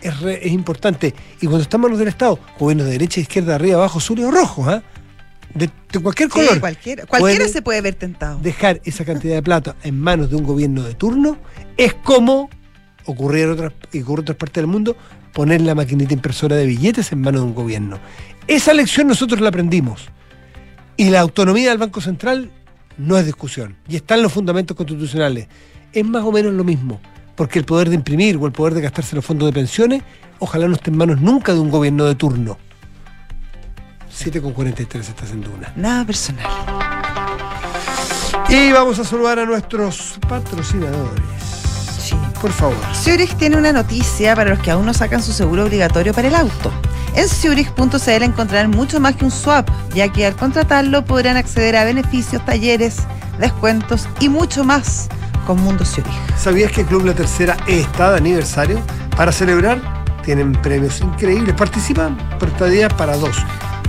es, 0.00 0.20
re- 0.20 0.46
es 0.46 0.52
importante. 0.52 1.14
Y 1.40 1.46
cuando 1.46 1.62
están 1.62 1.80
manos 1.80 1.98
del 1.98 2.08
Estado, 2.08 2.38
gobiernos 2.58 2.86
de 2.86 2.92
derecha, 2.92 3.20
izquierda, 3.20 3.56
arriba, 3.56 3.76
abajo, 3.78 3.98
azul 3.98 4.18
y 4.20 4.24
rojo, 4.30 4.68
¿ah? 4.68 4.82
de, 5.54 5.68
de 5.92 5.98
cualquier 5.98 6.28
Sí, 6.30 6.38
color, 6.38 6.60
cualquiera, 6.60 7.06
cualquiera 7.06 7.38
puede 7.40 7.48
se 7.52 7.62
puede 7.62 7.80
ver 7.80 7.94
tentado. 7.96 8.38
dejar 8.40 8.80
esa 8.84 9.04
cantidad 9.04 9.34
de 9.34 9.42
plata 9.42 9.74
en 9.82 9.98
manos 10.00 10.30
de 10.30 10.36
un 10.36 10.44
gobierno 10.44 10.82
de 10.84 10.94
turno 10.94 11.36
es 11.76 11.92
como 11.94 12.48
ocurrir 13.04 13.44
en 13.46 13.50
otras, 13.50 13.72
ocurre 13.88 14.20
en 14.20 14.20
otras 14.20 14.36
partes 14.38 14.54
del 14.62 14.68
mundo, 14.68 14.96
poner 15.32 15.60
la 15.62 15.74
maquinita 15.74 16.14
impresora 16.14 16.54
de 16.56 16.66
billetes 16.66 17.10
en 17.12 17.20
manos 17.20 17.40
de 17.42 17.46
un 17.48 17.54
gobierno. 17.54 17.98
Esa 18.46 18.72
lección 18.74 19.08
nosotros 19.08 19.40
la 19.40 19.48
aprendimos. 19.48 20.08
Y 20.96 21.08
la 21.10 21.20
autonomía 21.20 21.70
del 21.70 21.78
Banco 21.78 22.00
Central 22.00 22.50
no 22.98 23.16
es 23.16 23.24
discusión. 23.24 23.76
Y 23.88 23.96
está 23.96 24.16
en 24.16 24.22
los 24.22 24.32
fundamentos 24.32 24.76
constitucionales. 24.76 25.48
Es 25.92 26.06
más 26.06 26.22
o 26.22 26.32
menos 26.32 26.52
lo 26.52 26.64
mismo. 26.64 27.00
Porque 27.34 27.58
el 27.58 27.64
poder 27.64 27.88
de 27.88 27.96
imprimir 27.96 28.36
o 28.36 28.46
el 28.46 28.52
poder 28.52 28.74
de 28.74 28.82
gastarse 28.82 29.16
los 29.16 29.24
fondos 29.24 29.48
de 29.48 29.52
pensiones, 29.52 30.02
ojalá 30.38 30.68
no 30.68 30.74
esté 30.74 30.90
en 30.90 30.98
manos 30.98 31.20
nunca 31.20 31.52
de 31.52 31.60
un 31.60 31.70
gobierno 31.70 32.04
de 32.04 32.14
turno. 32.14 32.58
7,43 34.12 35.00
está 35.00 35.24
haciendo 35.24 35.50
una. 35.50 35.72
Nada 35.74 36.04
personal. 36.04 36.46
Y 38.48 38.72
vamos 38.72 38.98
a 38.98 39.04
saludar 39.04 39.38
a 39.38 39.46
nuestros 39.46 40.18
patrocinadores. 40.28 41.24
Sí. 41.98 42.14
Por 42.40 42.52
favor. 42.52 42.76
Zurich 42.94 43.34
tiene 43.36 43.56
una 43.56 43.72
noticia 43.72 44.34
para 44.34 44.50
los 44.50 44.58
que 44.58 44.70
aún 44.70 44.86
no 44.86 44.94
sacan 44.94 45.22
su 45.22 45.32
seguro 45.32 45.64
obligatorio 45.64 46.12
para 46.12 46.28
el 46.28 46.34
auto. 46.34 46.72
En 47.14 47.28
Zurich.cl 47.28 48.22
encontrarán 48.22 48.70
mucho 48.70 49.00
más 49.00 49.16
que 49.16 49.24
un 49.24 49.30
swap, 49.30 49.68
ya 49.94 50.12
que 50.12 50.26
al 50.26 50.36
contratarlo 50.36 51.04
podrán 51.04 51.36
acceder 51.36 51.76
a 51.76 51.84
beneficios, 51.84 52.44
talleres, 52.44 52.98
descuentos 53.38 54.08
y 54.20 54.28
mucho 54.28 54.64
más 54.64 55.08
con 55.50 55.64
Mundo 55.64 55.84
Zurich. 55.84 56.12
¿Sabías 56.38 56.70
que 56.70 56.82
el 56.82 56.86
Club 56.86 57.06
La 57.06 57.12
Tercera 57.12 57.56
está 57.66 58.12
de 58.12 58.18
aniversario? 58.18 58.80
Para 59.16 59.32
celebrar, 59.32 59.80
tienen 60.22 60.52
premios 60.52 61.00
increíbles. 61.00 61.56
Participan 61.56 62.16
por 62.38 62.50
estadía 62.50 62.88
para 62.88 63.16
dos. 63.16 63.36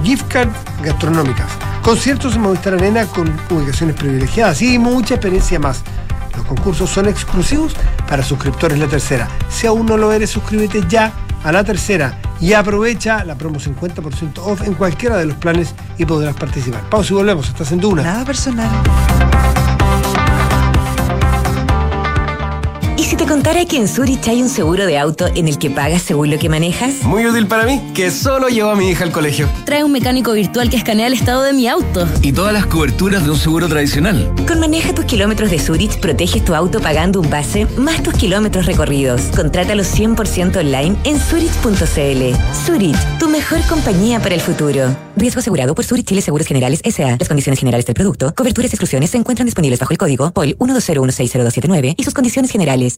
Gift 0.03 0.27
card 0.27 0.49
gastronómicas. 0.83 1.51
Conciertos 1.83 2.35
en 2.35 2.41
Movistar 2.41 2.73
Arena 2.73 3.05
con 3.05 3.31
ubicaciones 3.51 3.95
privilegiadas 3.95 4.59
y 4.63 4.79
mucha 4.79 5.13
experiencia 5.13 5.59
más. 5.59 5.83
Los 6.35 6.47
concursos 6.47 6.89
son 6.89 7.07
exclusivos 7.07 7.75
para 8.09 8.23
suscriptores 8.23 8.79
La 8.79 8.87
Tercera. 8.87 9.27
Si 9.47 9.67
aún 9.67 9.85
no 9.85 9.97
lo 9.97 10.11
eres, 10.11 10.31
suscríbete 10.31 10.81
ya 10.89 11.13
a 11.43 11.51
La 11.51 11.63
Tercera 11.63 12.17
y 12.39 12.53
aprovecha 12.53 13.23
la 13.23 13.35
promo 13.35 13.59
50% 13.59 14.39
off 14.39 14.65
en 14.65 14.73
cualquiera 14.73 15.15
de 15.17 15.25
los 15.25 15.37
planes 15.37 15.75
y 15.99 16.05
podrás 16.05 16.35
participar. 16.35 16.81
Pausa 16.89 17.13
y 17.13 17.17
volvemos. 17.17 17.49
Estás 17.49 17.71
en 17.71 17.81
Duna. 17.81 18.01
Nada 18.01 18.25
personal. 18.25 19.70
Si 23.11 23.17
te 23.17 23.25
contara 23.25 23.65
que 23.65 23.75
en 23.75 23.89
Zurich 23.89 24.25
hay 24.29 24.41
un 24.41 24.47
seguro 24.47 24.85
de 24.85 24.97
auto 24.97 25.27
en 25.35 25.49
el 25.49 25.57
que 25.57 25.69
pagas 25.69 26.01
según 26.01 26.31
lo 26.31 26.39
que 26.39 26.47
manejas? 26.47 27.03
Muy 27.03 27.27
útil 27.27 27.45
para 27.45 27.65
mí, 27.65 27.91
que 27.93 28.09
solo 28.09 28.47
llevo 28.47 28.69
a 28.69 28.75
mi 28.77 28.87
hija 28.87 29.03
al 29.03 29.11
colegio. 29.11 29.49
Trae 29.65 29.83
un 29.83 29.91
mecánico 29.91 30.31
virtual 30.31 30.69
que 30.69 30.77
escanea 30.77 31.07
el 31.07 31.13
estado 31.13 31.43
de 31.43 31.51
mi 31.51 31.67
auto. 31.67 32.07
Y 32.21 32.31
todas 32.31 32.53
las 32.53 32.67
coberturas 32.67 33.25
de 33.25 33.31
un 33.31 33.37
seguro 33.37 33.67
tradicional. 33.67 34.33
Con 34.47 34.61
Maneja 34.61 34.95
tus 34.95 35.03
kilómetros 35.03 35.51
de 35.51 35.59
Zurich, 35.59 35.99
proteges 35.99 36.45
tu 36.45 36.55
auto 36.55 36.79
pagando 36.79 37.19
un 37.19 37.29
base 37.29 37.67
más 37.75 38.01
tus 38.01 38.13
kilómetros 38.13 38.65
recorridos. 38.65 39.23
Contrátalo 39.35 39.83
100% 39.83 40.55
online 40.55 40.95
en 41.03 41.19
zurich.cl. 41.19 42.65
Zurich, 42.65 43.17
tu 43.19 43.27
mejor 43.27 43.59
compañía 43.67 44.21
para 44.21 44.35
el 44.35 44.41
futuro. 44.41 44.95
Riesgo 45.17 45.41
asegurado 45.41 45.75
por 45.75 45.83
Zurich 45.83 46.07
Chile 46.07 46.21
Seguros 46.21 46.47
Generales 46.47 46.79
S.A. 46.85 47.17
Las 47.17 47.27
condiciones 47.27 47.59
generales 47.59 47.85
del 47.85 47.93
producto, 47.93 48.33
coberturas 48.33 48.71
y 48.71 48.75
exclusiones 48.75 49.09
se 49.09 49.17
encuentran 49.17 49.47
disponibles 49.47 49.81
bajo 49.81 49.91
el 49.91 49.97
código 49.97 50.31
POL 50.31 50.57
120160279 50.57 51.95
y 51.97 52.03
sus 52.05 52.13
condiciones 52.13 52.49
generales. 52.49 52.97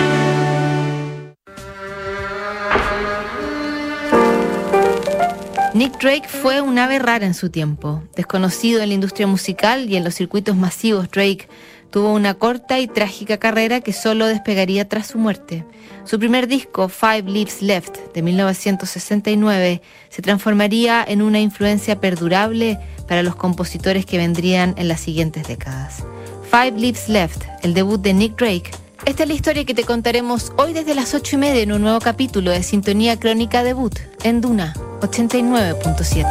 Nick 5.81 5.99
Drake 5.99 6.27
fue 6.27 6.61
un 6.61 6.77
ave 6.77 6.99
rara 6.99 7.25
en 7.25 7.33
su 7.33 7.49
tiempo. 7.49 8.03
Desconocido 8.15 8.83
en 8.83 8.89
la 8.89 8.93
industria 8.93 9.25
musical 9.25 9.89
y 9.89 9.95
en 9.95 10.03
los 10.03 10.13
circuitos 10.13 10.55
masivos, 10.55 11.09
Drake 11.09 11.47
tuvo 11.89 12.13
una 12.13 12.35
corta 12.35 12.79
y 12.79 12.87
trágica 12.87 13.37
carrera 13.37 13.81
que 13.81 13.91
solo 13.91 14.27
despegaría 14.27 14.87
tras 14.87 15.07
su 15.07 15.17
muerte. 15.17 15.65
Su 16.03 16.19
primer 16.19 16.47
disco, 16.47 16.87
Five 16.87 17.23
Leaves 17.23 17.63
Left, 17.63 17.97
de 18.13 18.21
1969, 18.21 19.81
se 20.09 20.21
transformaría 20.21 21.03
en 21.03 21.23
una 21.23 21.39
influencia 21.39 21.99
perdurable 21.99 22.77
para 23.07 23.23
los 23.23 23.35
compositores 23.35 24.05
que 24.05 24.19
vendrían 24.19 24.75
en 24.77 24.87
las 24.87 24.99
siguientes 24.99 25.47
décadas. 25.47 26.03
Five 26.51 26.79
Leaves 26.79 27.09
Left, 27.09 27.41
el 27.63 27.73
debut 27.73 27.99
de 27.99 28.13
Nick 28.13 28.37
Drake, 28.37 28.69
esta 29.05 29.23
es 29.23 29.29
la 29.29 29.35
historia 29.35 29.65
que 29.65 29.73
te 29.73 29.83
contaremos 29.83 30.53
hoy 30.57 30.73
desde 30.73 30.95
las 30.95 31.13
8 31.13 31.35
y 31.35 31.39
media 31.39 31.61
en 31.61 31.71
un 31.71 31.81
nuevo 31.81 31.99
capítulo 31.99 32.51
de 32.51 32.63
Sintonía 32.63 33.19
Crónica 33.19 33.63
Debut 33.63 33.97
en 34.23 34.41
Duna 34.41 34.73
89.7. 35.01 36.27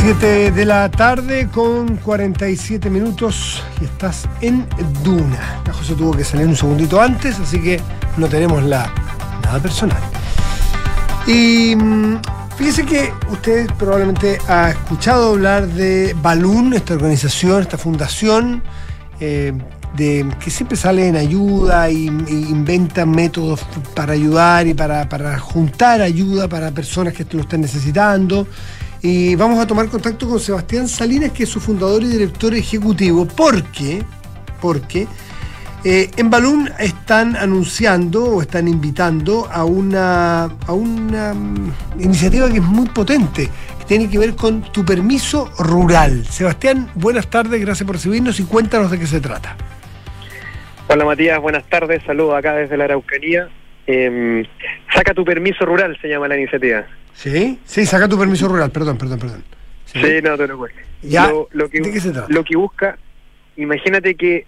Siete 0.00 0.50
de 0.52 0.64
la 0.64 0.90
tarde 0.90 1.48
con 1.48 1.96
47 1.96 2.88
minutos 2.90 3.62
y 3.80 3.84
estás 3.84 4.28
en 4.40 4.66
Duna. 5.02 5.62
La 5.66 5.72
José 5.72 5.94
tuvo 5.94 6.12
que 6.12 6.24
salir 6.24 6.46
un 6.46 6.56
segundito 6.56 7.00
antes, 7.00 7.38
así 7.38 7.60
que 7.60 7.80
no 8.16 8.28
tenemos 8.28 8.62
la 8.62 8.92
nada 9.44 9.60
personal. 9.60 10.00
Y 11.26 11.76
mm, 11.76 12.20
fíjese 12.58 12.84
que 12.84 13.12
usted 13.30 13.68
probablemente 13.78 14.38
ha 14.48 14.70
escuchado 14.70 15.30
hablar 15.30 15.68
de 15.68 16.14
Balloon, 16.20 16.74
esta 16.74 16.94
organización, 16.94 17.62
esta 17.62 17.78
fundación, 17.78 18.62
eh, 19.20 19.52
de, 19.96 20.26
que 20.42 20.50
siempre 20.50 20.76
sale 20.76 21.06
en 21.06 21.16
ayuda 21.16 21.88
y, 21.88 22.06
y 22.06 22.48
inventan 22.50 23.12
métodos 23.12 23.60
para 23.94 24.12
ayudar 24.12 24.66
y 24.66 24.74
para, 24.74 25.08
para 25.08 25.38
juntar 25.38 26.02
ayuda 26.02 26.48
para 26.48 26.72
personas 26.72 27.14
que 27.14 27.24
lo 27.30 27.42
estén 27.42 27.60
necesitando. 27.60 28.46
Y 29.02 29.36
vamos 29.36 29.60
a 29.60 29.66
tomar 29.66 29.88
contacto 29.88 30.28
con 30.28 30.40
Sebastián 30.40 30.88
Salinas, 30.88 31.30
que 31.30 31.44
es 31.44 31.48
su 31.48 31.60
fundador 31.60 32.02
y 32.02 32.08
director 32.08 32.52
ejecutivo, 32.54 33.24
porque, 33.24 34.02
porque 34.60 35.06
eh, 35.84 36.10
en 36.16 36.28
Balloon 36.30 36.70
están 36.78 37.36
anunciando 37.36 38.24
o 38.24 38.42
están 38.42 38.66
invitando 38.66 39.48
a 39.50 39.64
una, 39.64 40.44
a 40.44 40.72
una 40.72 41.34
mm, 41.34 41.72
iniciativa 42.00 42.48
que 42.48 42.56
es 42.56 42.62
muy 42.62 42.88
potente, 42.88 43.48
que 43.78 43.84
tiene 43.86 44.10
que 44.10 44.18
ver 44.18 44.34
con 44.34 44.62
tu 44.72 44.84
permiso 44.84 45.50
rural. 45.58 46.24
Sebastián, 46.26 46.90
buenas 46.94 47.28
tardes, 47.30 47.60
gracias 47.60 47.86
por 47.86 47.96
recibirnos 47.96 48.40
y 48.40 48.44
cuéntanos 48.44 48.90
de 48.90 48.98
qué 48.98 49.06
se 49.06 49.20
trata. 49.20 49.56
Hola 50.88 51.04
Matías, 51.04 51.40
buenas 51.40 51.64
tardes, 51.68 52.02
saludos 52.04 52.36
acá 52.36 52.54
desde 52.54 52.76
la 52.76 52.84
Araucanía. 52.84 53.48
Eh, 53.86 54.46
saca 54.92 55.14
tu 55.14 55.24
permiso 55.24 55.64
rural, 55.64 55.96
se 56.02 56.08
llama 56.08 56.28
la 56.28 56.36
iniciativa. 56.36 56.84
¿Sí? 57.14 57.58
Sí, 57.64 57.86
saca 57.86 58.08
tu 58.08 58.18
permiso 58.18 58.48
rural, 58.48 58.70
perdón, 58.70 58.98
perdón, 58.98 59.18
perdón. 59.18 59.44
Sí, 59.84 60.00
no 60.22 60.36
te. 60.36 60.48
Ya, 61.02 61.28
Lo, 61.28 61.48
lo 61.52 61.70
que, 61.70 61.80
¿de 61.80 61.92
qué 61.92 62.00
se 62.00 62.10
trata? 62.10 62.26
lo 62.28 62.44
que 62.44 62.56
busca, 62.56 62.98
imagínate 63.56 64.14
que 64.16 64.46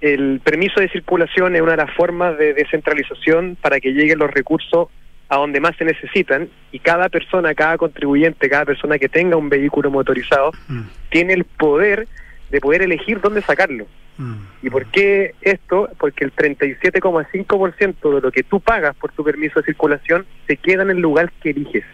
el 0.00 0.40
permiso 0.44 0.80
de 0.80 0.88
circulación 0.88 1.56
es 1.56 1.62
una 1.62 1.72
de 1.72 1.78
las 1.78 1.90
formas 1.96 2.38
de 2.38 2.54
descentralización 2.54 3.56
para 3.60 3.80
que 3.80 3.92
lleguen 3.92 4.18
los 4.18 4.30
recursos 4.30 4.88
a 5.28 5.36
donde 5.36 5.60
más 5.60 5.76
se 5.76 5.84
necesitan 5.84 6.48
y 6.72 6.78
cada 6.78 7.08
persona, 7.08 7.54
cada 7.54 7.76
contribuyente, 7.76 8.48
cada 8.48 8.64
persona 8.64 8.98
que 8.98 9.08
tenga 9.08 9.36
un 9.36 9.48
vehículo 9.48 9.90
motorizado 9.90 10.52
Mm, 10.68 10.82
tiene 11.10 11.32
el 11.34 11.44
poder 11.44 12.06
de 12.50 12.60
poder 12.60 12.82
elegir 12.82 13.20
dónde 13.20 13.42
sacarlo. 13.42 13.86
mm. 14.16 14.34
¿Y 14.62 14.70
por 14.70 14.86
qué 14.86 15.34
esto? 15.42 15.88
Porque 15.98 16.24
el 16.24 16.32
37,5% 16.34 18.14
de 18.14 18.20
lo 18.20 18.32
que 18.32 18.42
tú 18.42 18.60
pagas 18.60 18.94
por 18.96 19.12
tu 19.12 19.22
permiso 19.24 19.60
de 19.60 19.66
circulación 19.66 20.24
se 20.46 20.56
queda 20.56 20.82
en 20.82 20.90
el 20.90 20.98
lugar 20.98 21.30
que 21.42 21.50
eliges. 21.50 21.84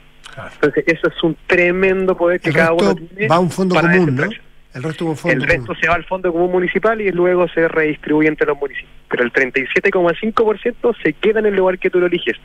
Entonces, 0.54 0.84
eso 0.88 1.08
es 1.08 1.22
un 1.22 1.36
tremendo 1.46 2.16
poder 2.16 2.40
que 2.40 2.48
El 2.48 2.56
cada 2.56 2.72
uno 2.72 2.94
tiene. 2.94 3.28
va 3.28 3.36
a 3.36 3.40
un 3.40 3.50
fondo 3.50 3.76
común, 3.76 4.16
¿no? 4.16 4.28
El 4.74 4.82
resto 4.82 5.14
fondo 5.14 5.44
El 5.44 5.48
común. 5.64 5.76
se 5.80 5.88
va 5.88 5.94
al 5.94 6.04
fondo 6.04 6.32
común 6.32 6.50
municipal 6.52 7.00
y 7.00 7.10
luego 7.12 7.48
se 7.48 7.68
redistribuye 7.68 8.28
entre 8.28 8.46
los 8.46 8.58
municipios. 8.58 8.90
Pero 9.08 9.22
el 9.22 9.32
37,5% 9.32 10.96
se 11.02 11.12
queda 11.14 11.38
en 11.40 11.46
el 11.46 11.56
lugar 11.56 11.78
que 11.78 11.88
tú 11.90 12.00
lo 12.00 12.06
eliges. 12.06 12.36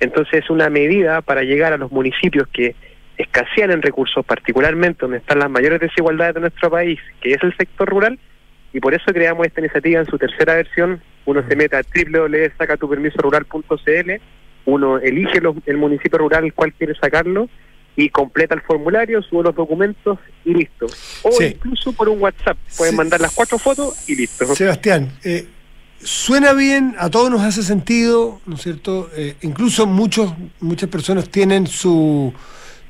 Entonces 0.00 0.42
es 0.44 0.50
una 0.50 0.68
medida 0.70 1.20
para 1.22 1.42
llegar 1.42 1.72
a 1.72 1.76
los 1.76 1.92
municipios 1.92 2.48
que 2.52 2.74
escasean 3.16 3.70
en 3.70 3.80
recursos, 3.82 4.24
particularmente 4.24 5.00
donde 5.02 5.18
están 5.18 5.38
las 5.38 5.50
mayores 5.50 5.80
desigualdades 5.80 6.34
de 6.34 6.40
nuestro 6.40 6.68
país, 6.70 6.98
que 7.20 7.32
es 7.32 7.42
el 7.42 7.56
sector 7.56 7.88
rural, 7.88 8.18
y 8.72 8.80
por 8.80 8.92
eso 8.94 9.04
creamos 9.12 9.46
esta 9.46 9.60
iniciativa 9.60 10.00
en 10.00 10.06
su 10.06 10.18
tercera 10.18 10.54
versión. 10.56 11.00
Uno 11.26 11.44
se 11.48 11.54
mete 11.54 11.76
a 11.76 11.82
www.sacatupermisorural.cl, 11.82 14.10
uno 14.66 14.98
elige 14.98 15.40
los- 15.40 15.56
el 15.66 15.76
municipio 15.76 16.18
rural 16.18 16.42
al 16.44 16.52
cual 16.54 16.72
quiere 16.72 16.94
sacarlo 16.96 17.48
y 17.96 18.08
completa 18.10 18.54
el 18.54 18.60
formulario, 18.62 19.22
sube 19.22 19.44
los 19.44 19.54
documentos 19.54 20.18
y 20.44 20.52
listo. 20.54 20.86
O 21.22 21.30
Sí. 21.32 21.44
incluso 21.54 21.92
por 21.92 22.08
un 22.08 22.20
WhatsApp, 22.20 22.56
pueden 22.76 22.92
Sí. 22.92 22.96
mandar 22.96 23.20
las 23.20 23.32
cuatro 23.32 23.58
fotos 23.58 23.94
y 24.08 24.16
listo. 24.16 24.52
Sebastián, 24.54 25.12
eh, 25.22 25.46
suena 26.02 26.52
bien, 26.52 26.94
a 26.98 27.08
todos 27.08 27.30
nos 27.30 27.42
hace 27.42 27.62
sentido, 27.62 28.40
¿no 28.46 28.56
es 28.56 28.62
cierto? 28.62 29.10
Eh, 29.16 29.36
incluso 29.42 29.86
muchos, 29.86 30.32
muchas 30.60 30.88
personas 30.90 31.28
tienen 31.28 31.66
su, 31.68 32.32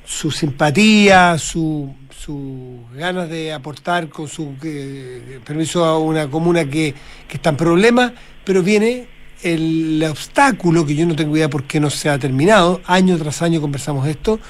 su 0.04 0.30
simpatía, 0.30 1.36
su, 1.38 1.94
sus 2.18 2.80
ganas 2.94 3.28
de 3.28 3.52
aportar 3.52 4.08
con 4.08 4.26
su 4.28 4.54
eh, 4.64 5.38
permiso 5.44 5.84
a 5.84 5.98
una 5.98 6.28
comuna 6.30 6.64
que, 6.64 6.94
que 7.28 7.36
está 7.36 7.50
en 7.50 7.56
problemas, 7.58 8.12
pero 8.44 8.62
viene 8.62 9.06
el 9.42 10.02
obstáculo, 10.10 10.86
que 10.86 10.94
yo 10.94 11.04
no 11.04 11.14
tengo 11.14 11.36
idea 11.36 11.50
por 11.50 11.64
qué 11.64 11.78
no 11.78 11.90
se 11.90 12.08
ha 12.08 12.18
terminado, 12.18 12.80
año 12.86 13.18
tras 13.18 13.42
año 13.42 13.60
conversamos 13.60 14.08
esto, 14.08 14.40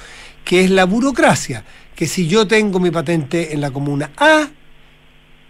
que 0.45 0.63
es 0.63 0.69
la 0.69 0.85
burocracia, 0.85 1.65
que 1.95 2.05
si 2.05 2.27
yo 2.27 2.47
tengo 2.47 2.79
mi 2.79 2.91
patente 2.91 3.53
en 3.53 3.59
la 3.59 3.71
comuna 3.71 4.11
A, 4.17 4.47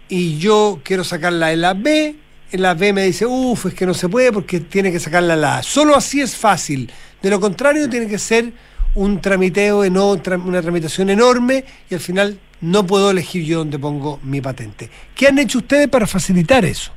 y 0.08 0.38
yo 0.38 0.80
quiero 0.82 1.04
sacarla 1.04 1.52
en 1.52 1.60
la 1.60 1.74
B, 1.74 2.14
en 2.52 2.62
la 2.62 2.74
B 2.74 2.92
me 2.92 3.02
dice, 3.04 3.26
uff, 3.26 3.66
es 3.66 3.74
que 3.74 3.86
no 3.86 3.92
se 3.94 4.08
puede 4.08 4.32
porque 4.32 4.60
tiene 4.60 4.90
que 4.92 5.00
sacarla 5.00 5.34
en 5.34 5.40
la 5.40 5.58
A. 5.58 5.62
Solo 5.62 5.96
así 5.96 6.20
es 6.20 6.36
fácil. 6.36 6.90
De 7.20 7.28
lo 7.28 7.40
contrario, 7.40 7.90
tiene 7.90 8.06
que 8.08 8.18
ser 8.18 8.52
un 8.94 9.20
tramiteo, 9.20 9.84
eno- 9.84 10.16
tra- 10.22 10.42
una 10.42 10.62
tramitación 10.62 11.10
enorme 11.10 11.64
y 11.90 11.94
al 11.94 12.00
final 12.00 12.38
no 12.60 12.86
puedo 12.86 13.10
elegir 13.10 13.44
yo 13.44 13.58
dónde 13.58 13.78
pongo 13.78 14.20
mi 14.22 14.40
patente. 14.40 14.88
¿Qué 15.14 15.26
han 15.26 15.38
hecho 15.38 15.58
ustedes 15.58 15.88
para 15.88 16.06
facilitar 16.06 16.64
eso? 16.64 16.92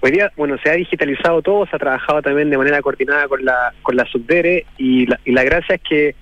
Hoy 0.00 0.12
día, 0.12 0.32
bueno, 0.36 0.56
se 0.62 0.70
ha 0.70 0.74
digitalizado 0.74 1.42
todo, 1.42 1.66
se 1.66 1.76
ha 1.76 1.78
trabajado 1.78 2.22
también 2.22 2.48
de 2.48 2.58
manera 2.58 2.80
coordinada 2.80 3.28
con 3.28 3.44
la, 3.44 3.74
con 3.82 3.96
la 3.96 4.04
Subdere 4.06 4.64
y 4.78 5.06
la, 5.06 5.20
y 5.24 5.32
la 5.32 5.44
gracia 5.44 5.74
es 5.76 5.82
que 5.88 6.16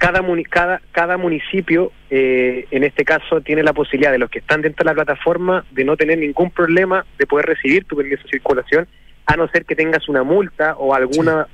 cada, 0.00 0.22
cada, 0.48 0.80
cada 0.92 1.18
municipio, 1.18 1.92
eh, 2.08 2.66
en 2.70 2.84
este 2.84 3.04
caso, 3.04 3.42
tiene 3.42 3.62
la 3.62 3.74
posibilidad 3.74 4.10
de 4.10 4.18
los 4.18 4.30
que 4.30 4.38
están 4.38 4.62
dentro 4.62 4.82
de 4.82 4.90
la 4.90 4.94
plataforma 4.94 5.66
de 5.72 5.84
no 5.84 5.94
tener 5.94 6.16
ningún 6.16 6.50
problema 6.50 7.04
de 7.18 7.26
poder 7.26 7.44
recibir 7.44 7.84
tu 7.84 7.96
permiso 7.96 8.22
de 8.22 8.30
circulación, 8.30 8.88
a 9.26 9.36
no 9.36 9.46
ser 9.48 9.66
que 9.66 9.76
tengas 9.76 10.08
una 10.08 10.22
multa 10.22 10.74
o 10.78 10.94
alguna 10.94 11.46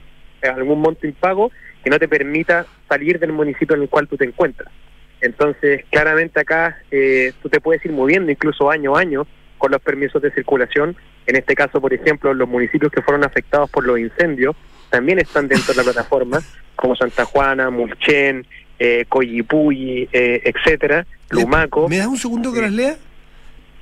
algún 0.43 0.81
monto 0.81 1.09
impago 1.09 1.51
que 1.83 1.91
no 1.91 1.99
te 1.99 2.07
permita 2.07 2.67
salir 2.89 3.19
del 3.19 3.33
municipio 3.33 3.75
en 3.75 3.83
el 3.83 3.89
cual 3.89 4.07
tú 4.07 4.17
te 4.17 4.25
encuentras. 4.25 4.73
Entonces, 5.21 5.85
claramente 5.91 6.39
acá 6.39 6.79
eh, 6.93 7.33
tú 7.43 7.49
te 7.49 7.61
puedes 7.61 7.85
ir 7.85 7.91
moviendo 7.91 8.31
incluso 8.31 8.71
año 8.71 8.95
a 8.95 9.01
año 9.01 9.27
con 9.59 9.73
los 9.73 9.83
permisos 9.83 10.23
de 10.23 10.31
circulación. 10.31 10.95
En 11.27 11.35
este 11.35 11.57
caso, 11.57 11.81
por 11.81 11.93
ejemplo, 11.93 12.33
los 12.33 12.49
municipios 12.49 12.93
que 12.93 13.03
fueron 13.03 13.25
afectados 13.25 13.69
por 13.71 13.85
los 13.85 13.99
incendios 13.99 14.55
también 14.91 15.19
están 15.19 15.49
dentro 15.49 15.73
de 15.73 15.79
la 15.79 15.85
plataforma, 15.85 16.43
como 16.75 16.95
Santa 16.97 17.25
Juana, 17.25 17.71
Mulchen, 17.71 18.47
eh, 18.79 19.05
Coyipulli, 19.09 20.09
eh, 20.13 20.43
etcétera, 20.45 21.07
Lumaco. 21.31 21.89
¿Me 21.89 21.99
das 21.99 22.07
un 22.07 22.19
segundo 22.19 22.53
que 22.53 22.61
las 22.61 22.73
lea? 22.73 22.97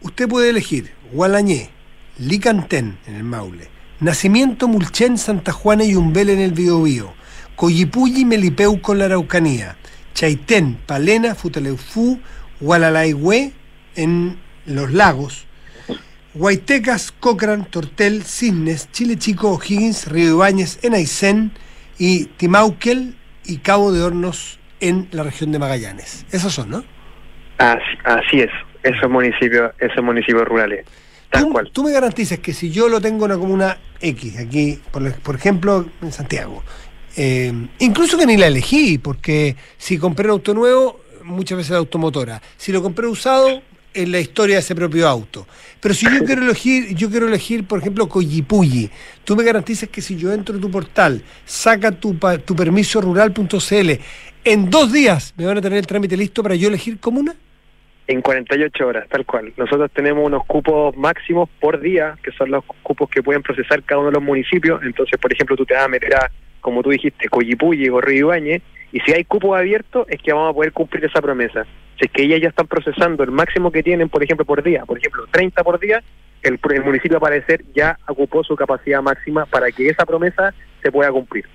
Usted 0.02 0.28
puede 0.28 0.50
elegir 0.50 0.92
Gualañé, 1.12 1.70
Licantén 2.18 2.98
en 3.06 3.16
el 3.16 3.24
Maule, 3.24 3.68
Nacimiento 4.00 4.68
Mulchen, 4.68 5.18
Santa 5.18 5.52
Juana 5.52 5.84
y 5.84 5.96
Umbel 5.96 6.30
en 6.30 6.40
el 6.40 6.52
Biobío, 6.52 7.12
Coyipulli, 7.56 8.24
Melipeuco 8.24 8.92
en 8.92 8.98
la 8.98 9.04
Araucanía, 9.06 9.76
Chaitén, 10.14 10.78
Palena, 10.86 11.34
Futaleufú, 11.34 12.20
Gualalaigüe 12.60 13.52
en 13.96 14.38
los 14.66 14.92
lagos, 14.92 15.46
Guaitecas, 16.34 17.12
Cochrane, 17.12 17.64
Tortel, 17.70 18.24
Cisnes, 18.24 18.90
Chile 18.90 19.16
Chico, 19.16 19.50
O'Higgins, 19.50 20.08
Río 20.08 20.30
Ibáñez 20.30 20.80
en 20.82 20.94
Aysén 20.94 21.52
y 21.96 22.24
Timauquel 22.24 23.14
y 23.44 23.58
Cabo 23.58 23.92
de 23.92 24.02
Hornos 24.02 24.58
en 24.80 25.06
la 25.12 25.22
región 25.22 25.52
de 25.52 25.60
Magallanes. 25.60 26.26
Esos 26.32 26.52
son, 26.52 26.70
¿no? 26.70 26.84
Así, 27.58 27.80
así 28.04 28.40
es, 28.40 28.50
esos 28.82 29.08
municipios, 29.08 29.72
esos 29.78 30.02
municipios 30.02 30.44
rurales. 30.44 30.84
Tal 31.30 31.44
tú, 31.44 31.52
cual. 31.52 31.70
tú 31.72 31.84
me 31.84 31.92
garantizas 31.92 32.40
que 32.40 32.52
si 32.52 32.70
yo 32.70 32.88
lo 32.88 33.00
tengo 33.00 33.26
en 33.26 33.30
una 33.30 33.40
comuna 33.40 33.78
X, 34.00 34.38
aquí, 34.38 34.80
por, 34.90 35.12
por 35.20 35.36
ejemplo, 35.36 35.86
en 36.02 36.10
Santiago, 36.10 36.64
eh, 37.16 37.52
incluso 37.78 38.18
que 38.18 38.26
ni 38.26 38.36
la 38.36 38.48
elegí, 38.48 38.98
porque 38.98 39.54
si 39.78 39.98
compré 39.98 40.24
un 40.26 40.32
auto 40.32 40.52
nuevo, 40.52 41.00
muchas 41.22 41.58
veces 41.58 41.70
la 41.70 41.78
automotora. 41.78 42.42
Si 42.56 42.72
lo 42.72 42.82
compré 42.82 43.06
usado, 43.06 43.62
en 43.94 44.12
la 44.12 44.20
historia 44.20 44.56
de 44.56 44.60
ese 44.60 44.74
propio 44.74 45.08
auto. 45.08 45.46
Pero 45.80 45.94
si 45.94 46.06
yo 46.06 46.24
quiero 46.24 46.42
elegir, 46.42 46.94
yo 46.94 47.10
quiero 47.10 47.28
elegir, 47.28 47.64
por 47.64 47.78
ejemplo, 47.78 48.08
Coyipulli, 48.08 48.90
tú 49.24 49.36
me 49.36 49.44
garantizas 49.44 49.88
que 49.88 50.02
si 50.02 50.16
yo 50.16 50.32
entro 50.32 50.54
en 50.54 50.60
tu 50.60 50.70
portal, 50.70 51.22
saca 51.44 51.92
tu, 51.92 52.18
tu 52.44 52.56
permiso 52.56 53.00
rural.cl, 53.00 53.90
en 54.44 54.70
dos 54.70 54.92
días 54.92 55.34
me 55.36 55.46
van 55.46 55.58
a 55.58 55.62
tener 55.62 55.78
el 55.78 55.86
trámite 55.86 56.16
listo 56.16 56.42
para 56.42 56.54
yo 56.54 56.68
elegir 56.68 56.98
comuna. 56.98 57.34
En 58.06 58.20
48 58.20 58.86
horas, 58.86 59.08
tal 59.08 59.24
cual. 59.24 59.54
Nosotros 59.56 59.90
tenemos 59.94 60.26
unos 60.26 60.44
cupos 60.44 60.94
máximos 60.94 61.48
por 61.58 61.80
día, 61.80 62.18
que 62.22 62.32
son 62.32 62.50
los 62.50 62.62
cupos 62.82 63.08
que 63.08 63.22
pueden 63.22 63.42
procesar 63.42 63.82
cada 63.82 64.00
uno 64.00 64.10
de 64.10 64.14
los 64.16 64.22
municipios. 64.22 64.82
Entonces, 64.82 65.18
por 65.18 65.32
ejemplo, 65.32 65.56
tú 65.56 65.64
te 65.64 65.72
vas 65.72 65.84
a 65.84 65.88
meter 65.88 66.14
a, 66.14 66.30
como 66.60 66.82
tú 66.82 66.90
dijiste, 66.90 67.30
Coyipulli 67.30 67.88
o 67.88 68.02
Río 68.02 68.26
Ibáñez, 68.26 68.62
y 68.92 69.00
si 69.00 69.12
hay 69.12 69.24
cupos 69.24 69.58
abiertos, 69.58 70.06
es 70.10 70.20
que 70.20 70.32
vamos 70.32 70.50
a 70.50 70.54
poder 70.54 70.72
cumplir 70.72 71.04
esa 71.06 71.22
promesa. 71.22 71.66
Si 71.98 72.06
es 72.06 72.10
que 72.10 72.22
ellas 72.22 72.40
ya 72.42 72.48
están 72.48 72.66
procesando 72.66 73.22
el 73.22 73.30
máximo 73.30 73.70
que 73.70 73.82
tienen, 73.82 74.08
por 74.08 74.22
ejemplo, 74.22 74.44
por 74.44 74.62
día, 74.62 74.84
por 74.84 74.98
ejemplo, 74.98 75.26
30 75.30 75.62
por 75.62 75.78
día, 75.78 76.02
el, 76.42 76.58
el 76.70 76.84
municipio, 76.84 77.16
al 77.16 77.20
parecer, 77.20 77.64
ya 77.74 77.98
ocupó 78.08 78.44
su 78.44 78.56
capacidad 78.56 79.02
máxima 79.02 79.46
para 79.46 79.70
que 79.70 79.88
esa 79.88 80.04
promesa 80.04 80.52
se 80.82 80.92
pueda 80.92 81.10
cumplir. 81.10 81.46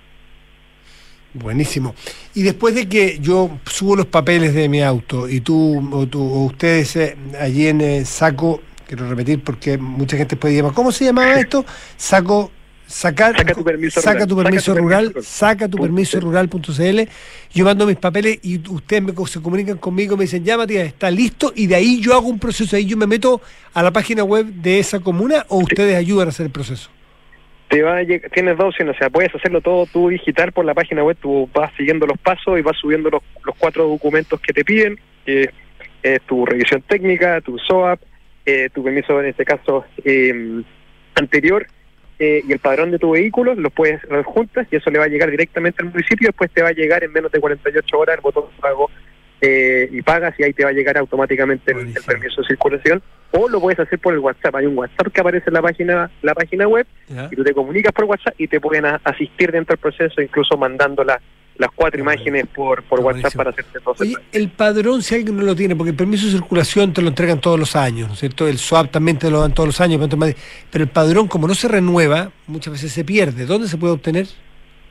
Buenísimo. 1.33 1.93
Y 2.33 2.41
después 2.41 2.73
de 2.73 2.89
que 2.89 3.19
yo 3.19 3.59
subo 3.65 3.95
los 3.95 4.07
papeles 4.07 4.53
de 4.55 4.67
mi 4.67 4.81
auto 4.81 5.29
y 5.29 5.41
tú 5.41 5.87
o, 5.91 6.07
tú, 6.07 6.21
o 6.21 6.45
ustedes 6.45 6.95
eh, 6.95 7.15
allí 7.39 7.67
en 7.67 7.81
eh, 7.81 8.05
Saco, 8.05 8.61
quiero 8.87 9.07
repetir 9.07 9.43
porque 9.43 9.77
mucha 9.77 10.17
gente 10.17 10.35
puede 10.35 10.55
llamar, 10.55 10.73
¿cómo 10.73 10.91
se 10.91 11.05
llamaba 11.05 11.33
esto? 11.39 11.65
Saco, 11.97 12.51
sacar, 12.89 13.35
Saca 13.37 13.53
tu 13.53 13.63
permiso 13.63 14.01
saca 14.01 14.25
rural. 14.25 14.27
tu 14.27 14.35
Saca 14.35 14.43
permiso 14.43 14.73
tu 14.73 14.79
rural, 14.81 15.05
permiso 15.11 15.29
saca 15.29 15.67
tu 15.69 15.77
permiso 15.77 16.19
rural.cl, 16.19 16.99
yo 17.53 17.65
mando 17.65 17.85
mis 17.85 17.97
papeles 17.97 18.39
y 18.41 18.57
ustedes 18.69 19.03
me, 19.03 19.13
se 19.27 19.41
comunican 19.41 19.77
conmigo, 19.77 20.17
me 20.17 20.23
dicen, 20.23 20.43
ya 20.43 20.57
Matías, 20.57 20.87
está 20.87 21.11
listo, 21.11 21.53
y 21.55 21.67
de 21.67 21.75
ahí 21.75 22.01
yo 22.01 22.13
hago 22.15 22.27
un 22.27 22.39
proceso, 22.39 22.75
ahí 22.75 22.85
yo 22.85 22.97
me 22.97 23.07
meto 23.07 23.41
a 23.73 23.83
la 23.83 23.91
página 23.91 24.23
web 24.23 24.45
de 24.47 24.79
esa 24.79 24.99
comuna 24.99 25.45
o 25.49 25.57
ustedes 25.59 25.95
ayudan 25.95 26.27
a 26.27 26.29
hacer 26.31 26.47
el 26.47 26.51
proceso. 26.51 26.89
te 27.69 27.83
va 27.83 27.97
a 27.97 28.01
lleg- 28.01 28.29
tienes 28.33 28.57
dos 28.57 28.69
opciones, 28.69 28.95
o 28.95 28.97
sea, 28.97 29.09
puedes 29.11 29.33
hacerlo 29.35 29.61
todo 29.61 29.85
tú 29.85 30.09
digital 30.09 30.51
por 30.51 30.65
la 30.65 30.73
página 30.73 31.03
web, 31.03 31.15
tú 31.21 31.47
vas 31.53 31.71
siguiendo 31.77 32.07
los 32.07 32.17
pasos 32.17 32.57
y 32.57 32.63
vas 32.63 32.75
subiendo 32.77 33.09
los, 33.11 33.21
los 33.45 33.55
cuatro 33.57 33.87
documentos 33.87 34.39
que 34.41 34.53
te 34.53 34.65
piden, 34.65 34.99
que 35.25 35.51
es 36.01 36.21
tu 36.21 36.45
revisión 36.45 36.81
técnica, 36.81 37.39
tu 37.41 37.59
SOAP, 37.59 37.99
eh, 38.45 38.69
tu 38.73 38.83
permiso 38.83 39.19
en 39.21 39.27
este 39.27 39.45
caso 39.45 39.85
eh, 40.03 40.63
anterior 41.13 41.67
eh, 42.19 42.43
y 42.47 42.51
el 42.51 42.59
padrón 42.59 42.91
de 42.91 42.99
tu 42.99 43.11
vehículo, 43.11 43.55
los 43.55 43.71
puedes 43.71 44.03
los 44.09 44.25
juntas 44.25 44.67
y 44.71 44.75
eso 44.75 44.89
le 44.91 44.99
va 44.99 45.05
a 45.05 45.09
llegar 45.09 45.31
directamente 45.31 45.81
al 45.81 45.89
municipio, 45.89 46.27
después 46.27 46.51
te 46.51 46.61
va 46.61 46.69
a 46.69 46.73
llegar 46.73 47.03
en 47.03 47.13
menos 47.13 47.31
de 47.31 47.39
48 47.39 47.97
horas 47.97 48.15
el 48.17 48.21
botón 48.21 48.45
de 48.55 48.61
pago 48.61 48.89
eh, 49.41 49.87
y 49.91 50.01
pagas 50.01 50.37
y 50.37 50.43
ahí 50.43 50.51
te 50.51 50.65
va 50.65 50.69
a 50.71 50.73
llegar 50.73 50.97
automáticamente 50.97 51.71
el, 51.71 51.77
el 51.79 52.03
permiso 52.05 52.41
de 52.41 52.47
circulación. 52.47 53.01
O 53.31 53.47
lo 53.47 53.61
puedes 53.61 53.79
hacer 53.79 53.97
por 53.99 54.13
el 54.13 54.19
WhatsApp. 54.19 54.55
Hay 54.55 54.65
un 54.65 54.77
WhatsApp 54.77 55.07
que 55.13 55.21
aparece 55.21 55.45
en 55.47 55.53
la 55.53 55.61
página 55.61 56.11
la 56.21 56.33
página 56.33 56.67
web 56.67 56.85
y 57.31 57.35
tú 57.35 57.43
te 57.43 57.53
comunicas 57.53 57.93
por 57.93 58.03
WhatsApp 58.05 58.33
y 58.37 58.47
te 58.47 58.59
pueden 58.59 58.85
a- 58.85 58.99
asistir 59.03 59.51
dentro 59.51 59.75
del 59.75 59.79
proceso, 59.81 60.21
incluso 60.21 60.57
mandando 60.57 61.03
la- 61.05 61.21
las 61.59 61.69
cuatro 61.75 61.99
imágenes 61.99 62.47
por, 62.47 62.81
por 62.83 63.01
WhatsApp 63.01 63.35
para 63.35 63.49
hacerte 63.51 63.79
todo. 63.81 63.93
Oye, 63.99 64.15
el 64.31 64.49
padrón, 64.49 65.03
si 65.03 65.13
alguien 65.13 65.35
no 65.37 65.43
lo 65.43 65.55
tiene, 65.55 65.75
porque 65.75 65.91
el 65.91 65.95
permiso 65.95 66.25
de 66.25 66.31
circulación 66.31 66.93
te 66.93 67.01
lo 67.01 67.09
entregan 67.09 67.39
todos 67.39 67.59
los 67.59 67.75
años, 67.75 68.07
¿no 68.07 68.13
es 68.13 68.19
cierto? 68.19 68.47
El 68.47 68.57
SWAP 68.57 68.91
también 68.91 69.19
te 69.19 69.29
lo 69.29 69.41
dan 69.41 69.53
todos 69.53 69.67
los 69.67 69.81
años, 69.81 70.01
pero 70.71 70.83
el 70.83 70.89
padrón, 70.89 71.27
como 71.27 71.47
no 71.47 71.53
se 71.53 71.67
renueva, 71.67 72.31
muchas 72.47 72.73
veces 72.73 72.93
se 72.93 73.03
pierde. 73.03 73.45
¿Dónde 73.45 73.67
se 73.67 73.77
puede 73.77 73.93
obtener? 73.93 74.27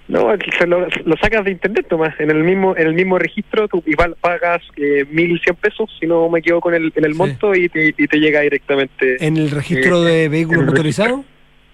No, 0.09 0.29
se 0.59 0.67
lo, 0.67 0.87
lo 1.05 1.17
sacas 1.21 1.45
de 1.45 1.53
internet 1.53 1.87
nomás, 1.91 2.19
en 2.19 2.31
el 2.31 2.43
mismo 2.43 2.75
en 2.77 2.87
el 2.87 2.95
mismo 2.95 3.19
registro 3.19 3.69
tú 3.69 3.83
igual 3.85 4.17
pagas 4.19 4.63
eh, 4.77 5.05
1.100 5.11 5.57
pesos, 5.57 5.91
si 6.01 6.07
no 6.07 6.29
me 6.31 6.39
equivoco 6.39 6.71
en 6.71 6.83
el, 6.83 6.93
en 6.97 7.05
el 7.05 7.15
monto, 7.15 7.55
y 7.55 7.69
te, 7.69 7.95
y 7.97 8.07
te 8.07 8.19
llega 8.19 8.41
directamente. 8.41 9.17
¿En 9.21 9.37
el 9.37 9.51
registro 9.51 10.07
eh, 10.07 10.11
de 10.11 10.29
vehículos 10.29 10.65
motorizados? 10.65 11.25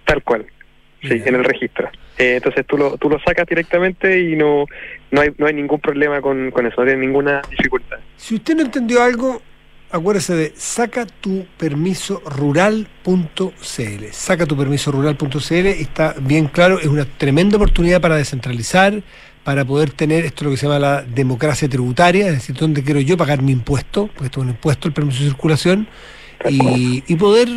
Tal 0.05 0.23
cual, 0.23 0.47
sí, 1.09 1.23
en 1.25 1.35
el 1.35 1.45
registro. 1.45 1.89
Eh, 2.19 2.37
entonces 2.37 2.65
tú 2.67 2.77
lo, 2.77 2.97
tú 2.97 3.11
lo 3.11 3.19
sacas 3.21 3.47
directamente 3.47 4.21
y 4.21 4.37
no 4.37 4.67
no 5.11 5.21
hay, 5.21 5.31
no 5.39 5.47
hay 5.47 5.55
ningún 5.55 5.81
problema 5.81 6.21
con, 6.21 6.51
con 6.51 6.67
eso, 6.67 6.85
no 6.85 6.91
hay 6.91 6.97
ninguna 6.97 7.41
dificultad. 7.49 7.99
Si 8.17 8.35
usted 8.35 8.57
no 8.57 8.63
entendió 8.63 9.03
algo, 9.03 9.41
acuérdese 9.91 10.35
de 10.35 10.53
saca 10.57 11.07
tu 11.07 11.47
permiso 11.57 12.21
rural.cl. 12.27 14.05
Saca 14.11 14.45
tu 14.45 14.57
permiso 14.57 14.91
rural.cl, 14.91 15.67
está 15.67 16.15
bien 16.21 16.49
claro, 16.49 16.81
es 16.81 16.87
una 16.87 17.05
tremenda 17.05 17.57
oportunidad 17.57 18.01
para 18.01 18.17
descentralizar, 18.17 19.03
para 19.45 19.65
poder 19.65 19.91
tener 19.91 20.25
esto 20.25 20.45
lo 20.45 20.51
que 20.51 20.57
se 20.57 20.67
llama 20.67 20.81
la 20.81 21.03
democracia 21.03 21.69
tributaria, 21.69 22.27
es 22.27 22.35
decir, 22.35 22.57
dónde 22.57 22.83
quiero 22.83 23.01
yo 23.01 23.17
pagar 23.17 23.41
mi 23.41 23.53
impuesto, 23.53 24.09
porque 24.09 24.27
esto 24.27 24.41
es 24.41 24.45
un 24.45 24.51
impuesto, 24.51 24.89
el 24.89 24.95
permiso 24.95 25.23
de 25.23 25.29
circulación, 25.31 25.87
y, 26.49 27.03
y 27.07 27.17
poder 27.17 27.49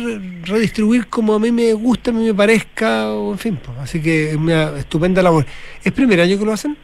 redistribuir 0.44 1.06
como 1.08 1.34
a 1.34 1.38
mí 1.38 1.50
me 1.52 1.72
gusta, 1.74 2.10
a 2.10 2.14
mí 2.14 2.24
me 2.26 2.34
parezca, 2.34 3.10
o 3.12 3.32
en 3.32 3.38
fin, 3.38 3.58
pues, 3.64 3.76
así 3.78 4.00
que 4.00 4.30
es 4.30 4.36
una 4.36 4.78
estupenda 4.78 5.22
labor. 5.22 5.44
¿Es 5.84 5.92
primer 5.92 6.20
año 6.20 6.38
que 6.38 6.44
lo 6.44 6.52
hacen? 6.52 6.76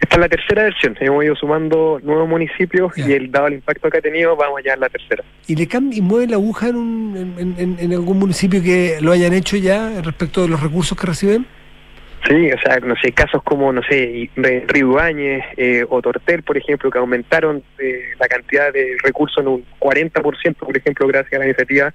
Esta 0.00 0.16
es 0.16 0.20
la 0.20 0.28
tercera 0.28 0.64
versión, 0.64 0.96
hemos 1.00 1.24
ido 1.24 1.36
sumando 1.36 2.00
nuevos 2.02 2.28
municipios 2.28 2.92
y 2.98 3.12
el 3.12 3.30
dado 3.30 3.46
el 3.46 3.54
impacto 3.54 3.88
que 3.88 3.98
ha 3.98 4.00
tenido, 4.00 4.34
vamos 4.34 4.60
ya 4.64 4.74
en 4.74 4.80
la 4.80 4.88
tercera. 4.88 5.22
¿Y 5.46 5.54
le 5.54 5.68
cambia 5.68 5.96
y 5.98 6.02
mueve 6.02 6.26
la 6.26 6.34
aguja 6.36 6.68
en, 6.68 6.76
un- 6.76 7.34
en, 7.38 7.54
en- 7.56 7.76
en 7.78 7.92
algún 7.92 8.18
municipio 8.18 8.60
que 8.62 8.98
lo 9.00 9.12
hayan 9.12 9.32
hecho 9.32 9.56
ya 9.56 10.00
respecto 10.02 10.42
de 10.42 10.48
los 10.48 10.60
recursos 10.60 10.98
que 10.98 11.06
reciben? 11.06 11.46
Sí, 12.28 12.50
o 12.52 12.58
sea, 12.60 12.78
no 12.78 12.94
sé, 13.02 13.12
casos 13.12 13.42
como, 13.42 13.72
no 13.72 13.82
sé, 13.82 14.30
Ibáñez 14.74 15.44
eh, 15.56 15.84
o 15.88 16.00
Tortel, 16.00 16.42
por 16.44 16.56
ejemplo, 16.56 16.90
que 16.90 16.98
aumentaron 16.98 17.64
eh, 17.78 18.12
la 18.18 18.28
cantidad 18.28 18.72
de 18.72 18.96
recursos 19.02 19.42
en 19.42 19.48
un 19.48 19.64
40%, 19.80 20.56
por 20.56 20.76
ejemplo, 20.76 21.06
gracias 21.08 21.34
a 21.34 21.38
la 21.38 21.46
iniciativa 21.46 21.92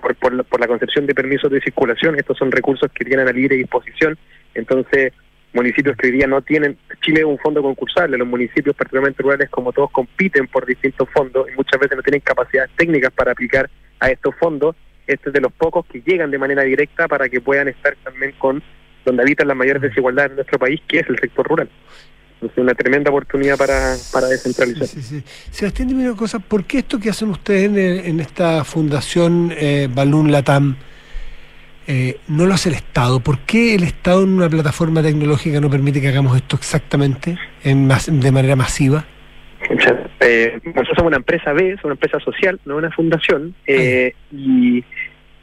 por, 0.00 0.16
por, 0.16 0.32
la, 0.34 0.42
por 0.42 0.60
la 0.60 0.66
concepción 0.66 1.06
de 1.06 1.14
permisos 1.14 1.50
de 1.50 1.60
circulación. 1.60 2.16
Estos 2.16 2.36
son 2.38 2.50
recursos 2.50 2.90
que 2.92 3.04
tienen 3.04 3.28
a 3.28 3.32
libre 3.32 3.56
disposición. 3.56 4.18
Entonces, 4.54 5.12
municipios 5.52 5.96
que 5.96 6.08
hoy 6.08 6.12
día 6.12 6.26
no 6.26 6.42
tienen, 6.42 6.76
Chile 7.00 7.20
es 7.20 7.26
un 7.26 7.38
fondo 7.38 7.62
concursable, 7.62 8.18
los 8.18 8.28
municipios 8.28 8.74
particularmente 8.76 9.22
rurales 9.22 9.48
como 9.48 9.72
todos 9.72 9.90
compiten 9.90 10.48
por 10.48 10.66
distintos 10.66 11.08
fondos 11.10 11.48
y 11.50 11.56
muchas 11.56 11.80
veces 11.80 11.96
no 11.96 12.02
tienen 12.02 12.20
capacidades 12.20 12.70
técnicas 12.76 13.12
para 13.12 13.32
aplicar 13.32 13.70
a 14.00 14.10
estos 14.10 14.34
fondos. 14.36 14.74
Este 15.06 15.30
es 15.30 15.32
de 15.32 15.40
los 15.40 15.52
pocos 15.52 15.86
que 15.86 16.02
llegan 16.04 16.30
de 16.30 16.38
manera 16.38 16.64
directa 16.64 17.08
para 17.08 17.28
que 17.28 17.40
puedan 17.40 17.68
estar 17.68 17.96
también 18.04 18.32
con 18.38 18.62
donde 19.04 19.22
habitan 19.22 19.48
las 19.48 19.56
mayores 19.56 19.82
desigualdades 19.82 20.30
en 20.30 20.36
nuestro 20.36 20.58
país, 20.58 20.80
que 20.86 21.00
es 21.00 21.08
el 21.08 21.18
sector 21.18 21.46
rural. 21.48 21.68
Entonces, 22.34 22.58
una 22.58 22.74
tremenda 22.74 23.10
oportunidad 23.10 23.56
para, 23.58 23.96
para 24.12 24.28
descentralizar. 24.28 24.86
Sí, 24.86 25.02
sí. 25.02 25.22
Sebastián, 25.50 25.88
dime 25.88 26.08
una 26.08 26.16
cosa, 26.16 26.38
¿por 26.38 26.64
qué 26.64 26.78
esto 26.78 27.00
que 27.00 27.10
hacen 27.10 27.30
ustedes 27.30 27.64
en, 27.64 27.76
en 27.78 28.20
esta 28.20 28.62
fundación 28.64 29.52
eh, 29.56 29.88
Balloon 29.92 30.30
Latam 30.30 30.76
eh, 31.90 32.18
no 32.28 32.44
lo 32.44 32.52
hace 32.52 32.68
el 32.68 32.74
Estado. 32.74 33.18
¿Por 33.20 33.38
qué 33.40 33.74
el 33.74 33.82
Estado 33.82 34.22
en 34.22 34.34
una 34.34 34.48
plataforma 34.50 35.02
tecnológica 35.02 35.58
no 35.58 35.70
permite 35.70 36.02
que 36.02 36.08
hagamos 36.08 36.36
esto 36.36 36.56
exactamente 36.56 37.38
en 37.64 37.86
mas- 37.86 38.10
de 38.12 38.30
manera 38.30 38.56
masiva? 38.56 39.06
Eh, 40.20 40.60
nosotros 40.64 40.96
somos 40.96 41.08
una 41.08 41.16
empresa 41.16 41.54
B, 41.54 41.70
somos 41.70 41.84
una 41.84 41.94
empresa 41.94 42.20
social, 42.20 42.60
no 42.66 42.76
una 42.76 42.90
fundación, 42.90 43.54
eh, 43.66 44.12
y, 44.30 44.84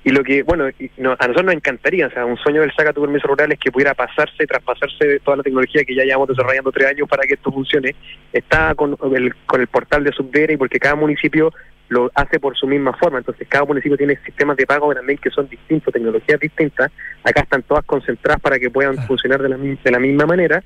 y 0.05 0.11
lo 0.11 0.23
que, 0.23 0.43
bueno, 0.43 0.69
y 0.69 0.89
no- 0.97 1.13
a 1.19 1.27
nosotros 1.27 1.45
nos 1.45 1.55
encantaría, 1.55 2.05
o 2.07 2.11
sea, 2.11 2.25
un 2.25 2.37
sueño 2.37 2.61
del 2.61 2.71
Saca 2.73 2.93
tu 2.93 3.01
Permiso 3.01 3.27
Rural 3.27 3.51
es 3.51 3.59
que 3.59 3.71
pudiera 3.71 3.93
pasarse, 3.95 4.45
traspasarse 4.45 5.05
de 5.05 5.19
toda 5.19 5.37
la 5.37 5.43
tecnología 5.43 5.83
que 5.83 5.95
ya 5.95 6.03
llevamos 6.03 6.27
desarrollando 6.29 6.71
tres 6.71 6.89
años 6.89 7.09
para 7.09 7.23
que 7.23 7.33
esto 7.33 7.51
funcione. 7.51 7.95
Está 8.31 8.75
con 8.75 8.95
el, 9.15 9.33
con 9.47 9.59
el 9.61 9.67
portal 9.67 10.03
de 10.03 10.11
Subdera 10.11 10.53
y 10.53 10.57
porque 10.57 10.79
cada 10.79 10.95
municipio 10.95 11.51
lo 11.89 12.11
hace 12.15 12.39
por 12.39 12.55
su 12.55 12.67
misma 12.67 12.93
forma, 12.93 13.17
entonces 13.17 13.47
cada 13.49 13.65
municipio 13.65 13.97
tiene 13.97 14.15
sistemas 14.25 14.57
de 14.57 14.65
pago 14.65 14.93
también 14.93 15.17
que 15.19 15.29
son 15.31 15.47
distintos, 15.49 15.93
tecnologías 15.93 16.39
distintas, 16.39 16.91
acá 17.23 17.41
están 17.41 17.63
todas 17.63 17.83
concentradas 17.85 18.41
para 18.41 18.57
que 18.59 18.69
puedan 18.69 18.95
funcionar 19.07 19.41
de 19.41 19.49
la, 19.49 19.57
de 19.57 19.91
la 19.91 19.99
misma 19.99 20.25
manera. 20.25 20.63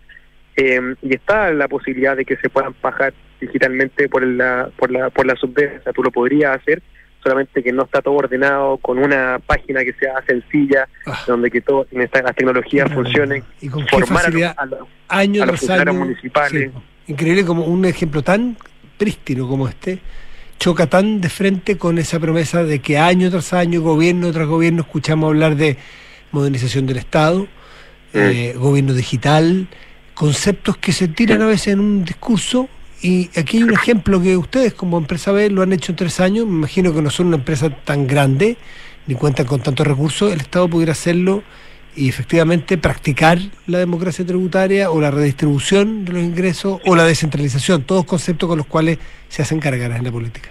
Eh, 0.57 0.95
y 1.01 1.13
está 1.15 1.53
la 1.53 1.69
posibilidad 1.69 2.17
de 2.17 2.25
que 2.25 2.35
se 2.35 2.49
puedan 2.49 2.73
pagar 2.73 3.13
digitalmente 3.39 4.09
por 4.09 4.25
la 4.25 4.69
por 4.77 4.91
la 4.91 5.09
por 5.09 5.25
la 5.25 5.35
subdera, 5.37 5.77
o 5.79 5.83
sea, 5.83 5.93
tú 5.93 6.03
lo 6.03 6.11
podrías 6.11 6.57
hacer, 6.57 6.81
solamente 7.23 7.61
que 7.63 7.71
no 7.71 7.83
está 7.83 8.01
todo 8.01 8.13
ordenado 8.15 8.77
con 8.77 8.97
una 8.99 9.39
página 9.45 9.83
que 9.83 9.93
sea 9.93 10.13
sencilla, 10.27 10.87
donde 11.27 11.51
que 11.51 11.61
esta, 11.91 12.21
las 12.21 12.35
tecnologías 12.35 12.91
funcionen, 12.93 13.43
Ah. 13.45 13.53
¿Y 13.61 13.67
con 13.69 13.87
formar 13.87 14.25
a 14.25 14.29
los- 14.29 14.43
a 14.57 14.65
los, 14.65 14.79
a 15.07 15.17
año. 15.17 15.45
municipales. 15.93 16.71
sí. 16.73 17.11
Increíble 17.11 17.43
como 17.45 17.65
un 17.65 17.85
ejemplo 17.85 18.21
tan 18.21 18.55
prístino 18.97 19.47
como 19.47 19.67
este 19.67 19.99
choca 20.59 20.87
tan 20.87 21.21
de 21.21 21.29
frente 21.29 21.77
con 21.77 21.97
esa 21.97 22.19
promesa 22.19 22.63
de 22.65 22.79
que 22.79 22.97
año 22.97 23.31
tras 23.31 23.53
año, 23.53 23.81
gobierno 23.81 24.31
tras 24.33 24.45
gobierno, 24.47 24.81
escuchamos 24.81 25.29
hablar 25.29 25.55
de 25.55 25.77
modernización 26.31 26.85
del 26.85 26.97
Estado, 26.97 27.47
eh, 28.13 28.53
gobierno 28.57 28.93
digital, 28.93 29.67
conceptos 30.13 30.75
que 30.77 30.91
se 30.91 31.07
tiran 31.07 31.41
a 31.41 31.45
veces 31.47 31.69
en 31.73 31.79
un 31.79 32.03
discurso. 32.03 32.67
Y 33.01 33.29
aquí 33.39 33.57
hay 33.57 33.63
un 33.63 33.73
ejemplo 33.73 34.21
que 34.21 34.35
ustedes 34.35 34.73
como 34.73 34.97
empresa 34.97 35.31
B 35.31 35.49
lo 35.49 35.61
han 35.61 35.71
hecho 35.71 35.91
en 35.91 35.95
tres 35.95 36.19
años, 36.19 36.45
me 36.45 36.53
imagino 36.53 36.93
que 36.93 37.01
no 37.01 37.09
son 37.09 37.27
una 37.27 37.37
empresa 37.37 37.69
tan 37.69 38.07
grande, 38.07 38.57
ni 39.07 39.15
cuentan 39.15 39.45
con 39.45 39.61
tantos 39.61 39.87
recursos, 39.87 40.33
el 40.33 40.41
Estado 40.41 40.67
pudiera 40.67 40.91
hacerlo 40.91 41.43
y 41.95 42.09
efectivamente 42.09 42.77
practicar 42.77 43.37
la 43.67 43.79
democracia 43.79 44.25
tributaria 44.25 44.91
o 44.91 44.99
la 44.99 45.11
redistribución 45.11 46.05
de 46.05 46.13
los 46.13 46.23
ingresos 46.23 46.81
o 46.85 46.95
la 46.95 47.05
descentralización, 47.05 47.83
todos 47.83 48.05
conceptos 48.05 48.49
con 48.49 48.57
los 48.57 48.67
cuales 48.67 48.99
se 49.29 49.41
hacen 49.41 49.59
cargar 49.59 49.91
en 49.91 50.03
la 50.03 50.11
política. 50.11 50.49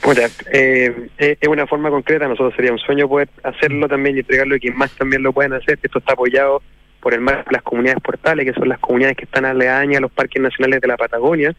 Puta, 0.00 0.28
eh, 0.52 1.08
es 1.16 1.38
es 1.40 1.48
una 1.48 1.66
forma 1.66 1.90
concreta, 1.90 2.26
nosotros 2.28 2.54
sería 2.54 2.72
un 2.72 2.78
sueño 2.78 3.08
poder 3.08 3.28
hacerlo 3.44 3.88
también 3.88 4.16
y 4.16 4.20
entregarlo 4.20 4.56
y 4.56 4.60
quien 4.60 4.76
más 4.76 4.90
también 4.92 5.22
lo 5.22 5.32
puedan 5.32 5.54
hacer. 5.54 5.78
Esto 5.82 5.98
está 5.98 6.12
apoyado 6.14 6.62
por 7.02 7.12
el 7.12 7.26
de 7.26 7.44
las 7.50 7.62
comunidades 7.62 8.00
portales, 8.02 8.46
que 8.46 8.52
son 8.52 8.68
las 8.68 8.78
comunidades 8.78 9.16
que 9.16 9.24
están 9.24 9.44
aledañas 9.44 9.98
a 9.98 10.00
los 10.00 10.12
parques 10.12 10.40
nacionales 10.40 10.80
de 10.80 10.88
la 10.88 10.96
Patagonia. 10.96 11.54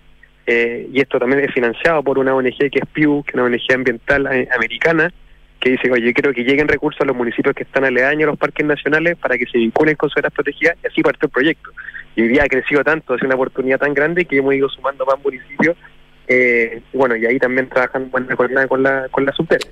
eh, 0.48 0.88
y 0.92 1.00
esto 1.00 1.20
también 1.20 1.44
es 1.44 1.54
financiado 1.54 2.02
por 2.04 2.18
una 2.18 2.34
ONG 2.34 2.58
que 2.72 2.80
es 2.80 2.86
PIU, 2.92 3.24
que 3.24 3.32
es 3.32 3.36
una 3.36 3.44
ONG 3.44 3.74
ambiental 3.74 4.28
eh, 4.32 4.48
americana, 4.56 5.14
que 5.60 5.72
dice, 5.72 5.92
oye, 5.92 6.08
yo 6.08 6.14
quiero 6.14 6.34
que 6.34 6.44
lleguen 6.44 6.68
recursos 6.68 7.00
a 7.02 7.06
los 7.06 7.16
municipios 7.16 7.56
que 7.56 7.64
están 7.64 7.86
aledaños 7.86 8.24
a 8.24 8.32
los 8.32 8.40
parques 8.40 8.66
nacionales 8.66 9.18
para 9.18 9.38
que 9.38 9.46
se 9.46 9.58
vinculen 9.58 9.96
con 9.96 10.10
zonas 10.10 10.32
protegidas 10.34 10.78
y 10.84 10.88
así 10.88 11.02
partió 11.02 11.28
el 11.28 11.32
proyecto. 11.32 11.70
Y 12.16 12.24
hoy 12.24 12.28
día 12.30 12.44
ha 12.44 12.48
crecido 12.48 12.84
tanto, 12.84 13.16
sido 13.16 13.28
una 13.28 13.36
oportunidad 13.36 13.80
tan 13.80 13.94
grande 13.94 14.26
que 14.26 14.38
hemos 14.38 14.54
ido 14.54 14.70
sumando 14.70 15.06
más 15.06 15.22
municipios 15.24 15.78
eh, 16.28 16.82
bueno, 16.94 17.16
y 17.16 17.26
ahí 17.26 17.38
también 17.38 17.70
trabajan 17.70 18.10
buena 18.10 18.36
con 18.68 18.84
la, 18.84 19.10
con 19.10 19.26
la 19.26 19.32
subdere. 19.34 19.68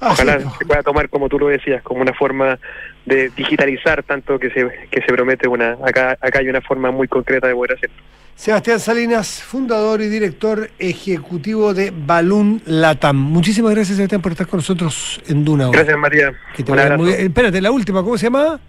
Ojalá 0.00 0.38
se 0.58 0.64
pueda 0.66 0.82
tomar, 0.82 1.08
como 1.08 1.28
tú 1.28 1.38
lo 1.38 1.48
decías, 1.48 1.82
como 1.82 2.00
una 2.02 2.12
forma 2.12 2.58
de 3.06 3.30
digitalizar 3.36 4.02
tanto 4.02 4.38
que 4.38 4.50
se, 4.50 4.68
que 4.90 5.00
se 5.00 5.06
promete 5.12 5.48
una, 5.48 5.76
acá, 5.84 6.18
acá 6.20 6.40
hay 6.40 6.48
una 6.48 6.60
forma 6.60 6.90
muy 6.90 7.08
concreta 7.08 7.46
de 7.48 7.54
poder 7.54 7.72
hacerlo. 7.76 7.96
Sebastián 8.34 8.78
Salinas, 8.80 9.42
fundador 9.42 10.02
y 10.02 10.08
director 10.08 10.68
ejecutivo 10.78 11.72
de 11.72 11.90
Balloon 11.96 12.60
Latam. 12.66 13.16
Muchísimas 13.16 13.74
gracias, 13.74 13.96
Sebastián, 13.96 14.20
por 14.20 14.32
estar 14.32 14.46
con 14.46 14.58
nosotros 14.58 15.20
en 15.28 15.42
Duna. 15.44 15.68
hoy. 15.68 15.72
Gracias, 15.72 15.96
Matías. 15.96 16.34
Que 16.54 16.62
te 16.62 16.70
Un 16.70 16.76
vaya 16.76 16.86
abrazo. 16.88 17.02
muy 17.04 17.12
bien. 17.14 17.26
Espérate, 17.28 17.60
la 17.62 17.70
última, 17.70 18.02
¿cómo 18.02 18.18
se 18.18 18.24
llama? 18.26 18.60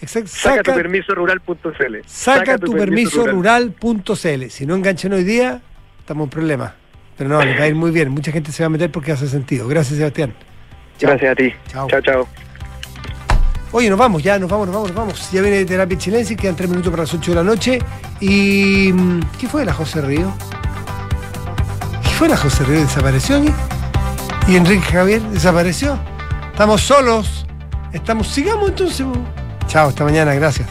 Exact- 0.00 0.26
Saca, 0.28 0.62
tu 0.62 0.74
permiso 0.74 1.14
rural.cl. 1.14 1.96
Saca 2.06 2.58
tu 2.58 2.72
permiso 2.74 3.26
rural.cl. 3.26 4.44
Si 4.50 4.66
no 4.66 4.76
enganchan 4.76 5.12
hoy 5.14 5.24
día, 5.24 5.60
estamos 5.98 6.26
en 6.26 6.30
problemas. 6.30 6.72
Pero 7.16 7.30
no, 7.30 7.42
les 7.44 7.58
va 7.58 7.64
a 7.64 7.68
ir 7.68 7.74
muy 7.74 7.90
bien. 7.90 8.10
Mucha 8.10 8.30
gente 8.30 8.52
se 8.52 8.62
va 8.62 8.66
a 8.66 8.70
meter 8.70 8.92
porque 8.92 9.10
hace 9.10 9.26
sentido. 9.26 9.66
Gracias, 9.66 9.96
Sebastián. 9.98 10.34
Gracias 11.00 11.32
a 11.32 11.34
ti. 11.34 11.52
Chao. 11.68 11.88
Chao, 11.88 12.00
chao. 12.00 12.28
Oye, 13.72 13.90
nos 13.90 13.98
vamos, 13.98 14.22
ya, 14.22 14.38
nos 14.38 14.48
vamos, 14.48 14.66
nos 14.66 14.74
vamos, 14.74 14.90
nos 14.90 14.96
vamos. 14.96 15.30
Ya 15.32 15.42
viene 15.42 15.64
Terapia 15.64 15.98
Chilense, 15.98 16.36
quedan 16.36 16.56
tres 16.56 16.70
minutos 16.70 16.90
para 16.90 17.02
las 17.02 17.12
8 17.12 17.30
de 17.30 17.34
la 17.34 17.42
noche. 17.42 17.78
¿Y 18.20 18.90
mm, 18.92 19.20
qué 19.38 19.48
fue 19.48 19.62
de 19.62 19.66
la 19.66 19.74
José 19.74 20.00
Río? 20.00 20.32
¿Qué 22.02 22.10
fue 22.10 22.28
de 22.28 22.34
la 22.34 22.40
José 22.40 22.64
Río? 22.64 22.80
¿Desapareció 22.80 23.36
aquí? 23.36 23.52
¿Y 24.48 24.56
Enrique 24.56 24.86
Javier 24.86 25.20
desapareció? 25.22 25.98
Estamos 26.52 26.80
solos. 26.80 27.46
Estamos, 27.92 28.28
sigamos 28.28 28.70
entonces. 28.70 29.06
Chao, 29.66 29.88
hasta 29.88 30.04
mañana, 30.04 30.32
gracias. 30.34 30.68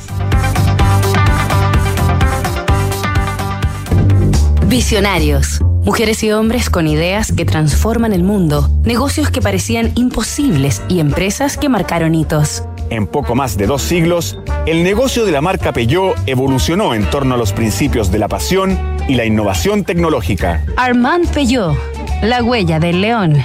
Visionarios. 4.76 5.62
Mujeres 5.86 6.22
y 6.22 6.34
hombres 6.34 6.70
con 6.70 6.86
ideas 6.86 7.32
que 7.32 7.46
transforman 7.46 8.12
el 8.12 8.24
mundo, 8.24 8.70
negocios 8.84 9.30
que 9.30 9.42
parecían 9.42 9.94
imposibles 9.96 10.82
y 10.90 11.00
empresas 11.00 11.56
que 11.56 11.70
marcaron 11.70 12.14
hitos. 12.14 12.62
En 12.90 13.08
poco 13.08 13.36
más 13.36 13.56
de 13.56 13.68
dos 13.68 13.82
siglos, 13.82 14.38
el 14.66 14.84
negocio 14.84 15.24
de 15.24 15.32
la 15.32 15.40
marca 15.40 15.72
Peugeot 15.72 16.18
evolucionó 16.26 16.94
en 16.94 17.10
torno 17.10 17.36
a 17.36 17.38
los 17.38 17.54
principios 17.54 18.12
de 18.12 18.20
la 18.20 18.28
pasión 18.28 18.78
y 19.08 19.16
la 19.16 19.24
innovación 19.24 19.86
tecnológica. 19.86 20.66
Armand 20.76 21.30
Peugeot, 21.30 21.78
la 22.22 22.44
huella 22.44 22.78
del 22.78 23.00
león. 23.00 23.38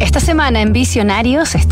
Esta 0.00 0.20
semana 0.20 0.62
en 0.62 0.72
Visionarios 0.72 1.54
estamos 1.54 1.64